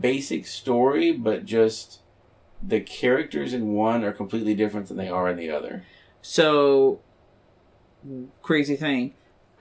basic 0.00 0.46
story, 0.46 1.12
but 1.12 1.44
just 1.44 2.00
the 2.60 2.80
characters 2.80 3.52
in 3.52 3.74
one 3.74 4.02
are 4.02 4.12
completely 4.12 4.56
different 4.56 4.88
than 4.88 4.96
they 4.96 5.08
are 5.08 5.28
in 5.28 5.36
the 5.36 5.50
other. 5.50 5.84
So, 6.20 7.00
crazy 8.42 8.74
thing, 8.74 9.14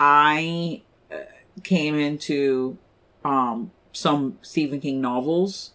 I 0.04 0.82
uh, 1.12 1.18
came 1.64 1.94
into 1.94 2.80
um, 3.24 3.70
some 3.94 4.40
Stephen 4.42 4.80
King 4.80 5.00
novels, 5.00 5.74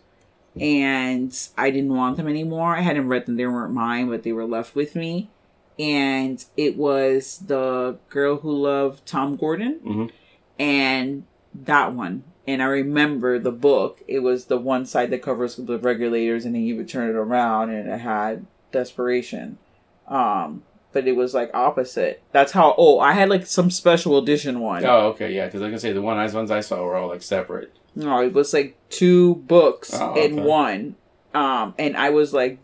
and 0.60 1.32
I 1.56 1.70
didn't 1.70 1.94
want 1.94 2.16
them 2.16 2.26
anymore. 2.26 2.76
I 2.76 2.80
hadn't 2.80 3.06
read 3.06 3.26
them; 3.26 3.36
they 3.36 3.46
weren't 3.46 3.72
mine, 3.72 4.08
but 4.08 4.24
they 4.24 4.32
were 4.32 4.44
left 4.44 4.74
with 4.74 4.96
me. 4.96 5.30
And 5.78 6.44
it 6.56 6.76
was 6.76 7.38
the 7.46 7.98
girl 8.08 8.38
who 8.38 8.50
loved 8.50 9.06
Tom 9.06 9.36
Gordon, 9.36 9.78
Mhm. 9.84 10.10
and 10.58 11.22
that 11.54 11.94
one. 11.94 12.24
And 12.48 12.60
I 12.62 12.66
remember 12.66 13.38
the 13.38 13.52
book. 13.52 14.02
It 14.08 14.20
was 14.20 14.46
the 14.46 14.58
one 14.58 14.86
side 14.86 15.10
that 15.10 15.22
covers 15.22 15.54
the 15.54 15.78
regulators, 15.78 16.44
and 16.44 16.54
then 16.54 16.62
you 16.62 16.74
would 16.76 16.88
turn 16.88 17.10
it 17.10 17.14
around, 17.16 17.70
and 17.70 17.88
it 17.88 18.00
had 18.00 18.46
desperation. 18.72 19.58
Um, 20.08 20.64
but 20.97 21.07
it 21.07 21.14
was 21.14 21.34
like 21.34 21.51
opposite. 21.53 22.22
That's 22.32 22.53
how. 22.53 22.74
Oh, 22.78 22.99
I 22.99 23.12
had 23.12 23.28
like 23.28 23.44
some 23.44 23.70
special 23.70 24.16
edition 24.16 24.61
one. 24.61 24.82
Oh, 24.86 25.09
okay, 25.09 25.30
yeah, 25.34 25.44
because 25.44 25.61
like 25.61 25.74
I 25.74 25.76
say, 25.76 25.92
the 25.92 26.01
one 26.01 26.16
I 26.16 26.26
ones 26.30 26.51
I 26.51 26.61
saw 26.61 26.82
were 26.82 26.97
all 26.97 27.09
like 27.09 27.22
separate. 27.22 27.70
No, 27.94 28.22
it 28.22 28.32
was 28.32 28.55
like 28.55 28.76
two 28.88 29.34
books 29.34 29.90
Oh, 29.92 30.14
in 30.14 30.38
okay. 30.38 30.42
one. 30.49 30.97
Um, 31.34 31.74
and 31.78 31.99
I 31.99 32.09
was 32.11 32.32
like, 32.32 32.59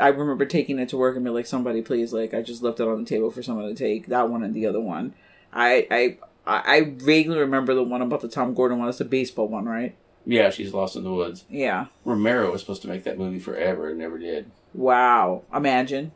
I 0.00 0.08
remember 0.08 0.46
taking 0.46 0.80
it 0.80 0.88
to 0.88 0.96
work 0.96 1.14
and 1.14 1.24
be 1.24 1.30
like, 1.30 1.46
somebody 1.46 1.80
please, 1.80 2.12
like, 2.12 2.34
I 2.34 2.42
just 2.42 2.60
left 2.60 2.80
it 2.80 2.88
on 2.88 3.04
the 3.04 3.08
table 3.08 3.30
for 3.30 3.40
someone 3.42 3.68
to 3.68 3.74
take 3.74 4.06
that 4.08 4.28
one 4.28 4.42
and 4.42 4.52
the 4.52 4.66
other 4.66 4.80
one. 4.80 5.14
I, 5.52 5.86
I, 5.92 6.18
I 6.46 6.76
I 6.76 6.80
vaguely 6.96 7.38
remember 7.38 7.72
the 7.74 7.84
one 7.84 8.02
about 8.02 8.20
the 8.20 8.28
Tom 8.28 8.52
Gordon 8.54 8.78
one. 8.78 8.88
That's 8.88 8.98
the 8.98 9.04
baseball 9.04 9.46
one, 9.46 9.66
right? 9.66 9.94
Yeah, 10.26 10.50
she's 10.50 10.74
lost 10.74 10.96
in 10.96 11.04
the 11.04 11.12
woods. 11.12 11.44
Yeah. 11.48 11.86
Romero 12.04 12.50
was 12.50 12.60
supposed 12.62 12.82
to 12.82 12.88
make 12.88 13.04
that 13.04 13.16
movie 13.18 13.38
forever 13.38 13.90
and 13.90 13.98
never 13.98 14.18
did. 14.18 14.50
Wow. 14.74 15.42
Imagine. 15.54 16.12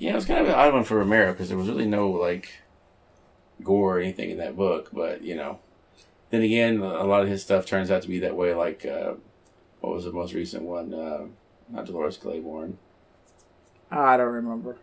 Yeah, 0.00 0.12
it 0.12 0.16
was 0.16 0.24
kind 0.24 0.40
of 0.40 0.48
an 0.48 0.54
odd 0.54 0.72
one 0.72 0.84
for 0.84 0.96
Romero 0.96 1.32
because 1.32 1.50
there 1.50 1.58
was 1.58 1.68
really 1.68 1.86
no 1.86 2.08
like 2.10 2.50
gore 3.62 3.98
or 3.98 4.00
anything 4.00 4.30
in 4.30 4.38
that 4.38 4.56
book. 4.56 4.88
But 4.92 5.22
you 5.22 5.36
know, 5.36 5.60
then 6.30 6.42
again, 6.42 6.78
a 6.80 7.04
lot 7.04 7.22
of 7.22 7.28
his 7.28 7.42
stuff 7.42 7.66
turns 7.66 7.90
out 7.90 8.02
to 8.02 8.08
be 8.08 8.18
that 8.20 8.34
way. 8.34 8.54
Like 8.54 8.86
uh, 8.86 9.14
what 9.80 9.94
was 9.94 10.06
the 10.06 10.12
most 10.12 10.32
recent 10.32 10.62
one? 10.62 10.94
Uh, 10.94 11.26
not 11.68 11.84
Dolores 11.84 12.16
Claiborne. 12.16 12.78
I 13.90 14.16
don't 14.16 14.32
remember. 14.32 14.78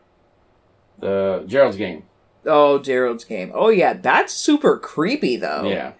The 0.99 1.43
Gerald's 1.47 1.77
Game. 1.77 2.03
Oh, 2.45 2.79
Gerald's 2.79 3.25
game. 3.25 3.51
Oh 3.53 3.69
yeah, 3.69 3.93
that's 3.93 4.33
super 4.33 4.77
creepy 4.77 5.35
though. 5.35 5.63
Yeah. 5.67 5.93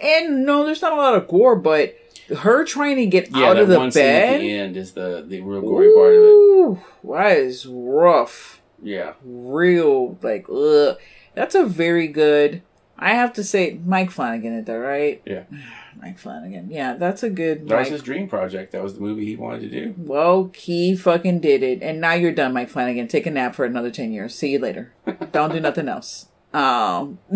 And 0.00 0.44
no, 0.44 0.64
there's 0.64 0.82
not 0.82 0.92
a 0.92 0.96
lot 0.96 1.14
of 1.14 1.28
gore, 1.28 1.54
but 1.54 1.96
her 2.38 2.64
trying 2.64 2.96
to 2.96 3.06
get 3.06 3.30
Yeah, 3.30 3.50
out 3.50 3.56
of 3.58 3.68
the 3.68 3.78
one 3.78 3.90
scene 3.90 4.04
at 4.04 4.38
the 4.38 4.50
end 4.52 4.76
is 4.76 4.92
the 4.92 5.24
the 5.26 5.40
real 5.40 5.60
gory 5.60 5.92
part 5.94 6.14
of 6.14 6.22
it. 6.22 6.26
Ooh, 6.26 6.80
that 7.10 7.36
is 7.38 7.66
rough. 7.66 8.60
Yeah. 8.82 9.14
Real 9.24 10.18
like 10.22 10.46
ugh. 10.48 10.98
That's 11.34 11.54
a 11.54 11.64
very 11.64 12.08
good. 12.08 12.62
I 12.96 13.14
have 13.14 13.32
to 13.32 13.42
say, 13.42 13.80
Mike 13.84 14.12
Flanagan 14.12 14.54
did 14.54 14.66
that, 14.66 14.74
right? 14.74 15.20
Yeah. 15.26 15.44
Mike 16.00 16.18
Flanagan. 16.18 16.70
Yeah, 16.70 16.94
that's 16.94 17.22
a 17.22 17.30
good. 17.30 17.68
That 17.68 17.80
was 17.80 17.88
his 17.88 18.02
dream 18.02 18.28
project. 18.28 18.72
That 18.72 18.82
was 18.82 18.94
the 18.94 19.00
movie 19.00 19.24
he 19.24 19.36
wanted 19.36 19.62
to 19.62 19.68
do. 19.70 19.94
Well, 19.96 20.50
he 20.54 20.94
fucking 20.94 21.40
did 21.40 21.62
it, 21.62 21.82
and 21.82 22.00
now 22.00 22.12
you're 22.12 22.32
done, 22.32 22.52
Mike 22.52 22.68
Flanagan. 22.68 23.08
Take 23.08 23.26
a 23.26 23.30
nap 23.30 23.54
for 23.54 23.64
another 23.64 23.90
ten 23.90 24.12
years. 24.12 24.34
See 24.34 24.50
you 24.50 24.58
later. 24.58 24.92
Don't 25.32 25.52
do 25.52 25.60
nothing 25.60 25.88
else. 25.88 26.26
Um. 26.52 27.18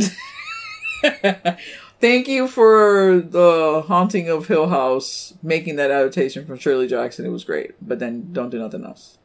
Thank 2.01 2.29
you 2.29 2.47
for 2.47 3.21
the 3.21 3.83
Haunting 3.89 4.29
of 4.29 4.47
Hill 4.47 4.69
House 4.69 5.35
making 5.43 5.77
that 5.77 5.91
adaptation 5.91 6.47
from 6.47 6.57
Shirley 6.59 6.87
Jackson. 6.87 7.27
It 7.27 7.31
was 7.31 7.43
great, 7.43 7.73
but 7.87 7.99
then 7.99 8.33
don't 8.33 8.51
do 8.51 8.59
nothing 8.59 8.85
else, 8.85 9.19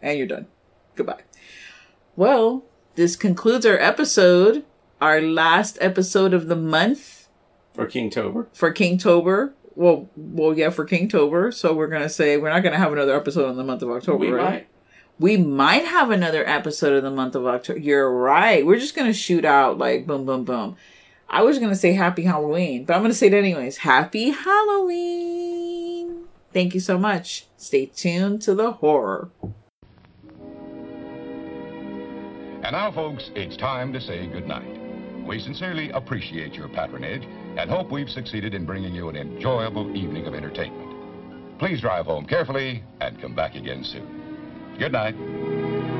and 0.00 0.16
you're 0.16 0.26
done. 0.26 0.46
Goodbye. 0.94 1.22
Well, 2.16 2.64
this 2.94 3.14
concludes 3.14 3.66
our 3.66 3.78
episode, 3.78 4.64
our 5.02 5.20
last 5.20 5.76
episode 5.82 6.32
of 6.32 6.48
the 6.48 6.56
month 6.56 7.28
For 7.74 7.86
Kingtober. 7.86 8.46
for 8.54 8.72
Kingtober. 8.72 9.52
Well, 9.74 10.08
well, 10.16 10.56
yeah, 10.56 10.70
for 10.70 10.86
Kingtober. 10.86 11.52
So 11.52 11.74
we're 11.74 11.86
gonna 11.88 12.08
say 12.08 12.38
we're 12.38 12.48
not 12.50 12.62
gonna 12.62 12.78
have 12.78 12.92
another 12.92 13.14
episode 13.14 13.50
in 13.50 13.56
the 13.56 13.64
month 13.64 13.82
of 13.82 13.90
October. 13.90 14.16
We 14.18 14.30
right? 14.30 14.50
might. 14.50 14.68
We 15.20 15.36
might 15.36 15.84
have 15.84 16.10
another 16.10 16.48
episode 16.48 16.94
of 16.94 17.02
the 17.02 17.10
month 17.10 17.34
of 17.34 17.44
October. 17.46 17.78
You're 17.78 18.10
right. 18.10 18.64
We're 18.64 18.78
just 18.78 18.96
gonna 18.96 19.12
shoot 19.12 19.44
out 19.44 19.76
like 19.76 20.06
boom, 20.06 20.24
boom, 20.24 20.44
boom. 20.44 20.76
I 21.30 21.42
was 21.42 21.58
gonna 21.58 21.74
say 21.74 21.92
Happy 21.92 22.22
Halloween, 22.22 22.84
but 22.84 22.96
I'm 22.96 23.02
gonna 23.02 23.14
say 23.14 23.26
it 23.26 23.34
anyways. 23.34 23.78
Happy 23.78 24.30
Halloween! 24.30 26.24
Thank 26.52 26.74
you 26.74 26.80
so 26.80 26.96
much. 26.98 27.46
Stay 27.56 27.86
tuned 27.86 28.40
to 28.42 28.54
the 28.54 28.72
horror. 28.72 29.30
And 32.62 32.72
now, 32.72 32.90
folks, 32.90 33.30
it's 33.34 33.56
time 33.56 33.92
to 33.92 34.00
say 34.00 34.26
goodnight. 34.26 34.78
We 35.26 35.38
sincerely 35.38 35.90
appreciate 35.90 36.54
your 36.54 36.68
patronage 36.68 37.24
and 37.58 37.68
hope 37.70 37.90
we've 37.90 38.08
succeeded 38.08 38.54
in 38.54 38.64
bringing 38.64 38.94
you 38.94 39.10
an 39.10 39.16
enjoyable 39.16 39.94
evening 39.94 40.26
of 40.26 40.34
entertainment. 40.34 41.58
Please 41.58 41.80
drive 41.80 42.06
home 42.06 42.24
carefully 42.24 42.82
and 43.00 43.20
come 43.20 43.34
back 43.34 43.54
again 43.54 43.84
soon. 43.84 44.74
Good 44.78 44.92
night. 44.92 45.97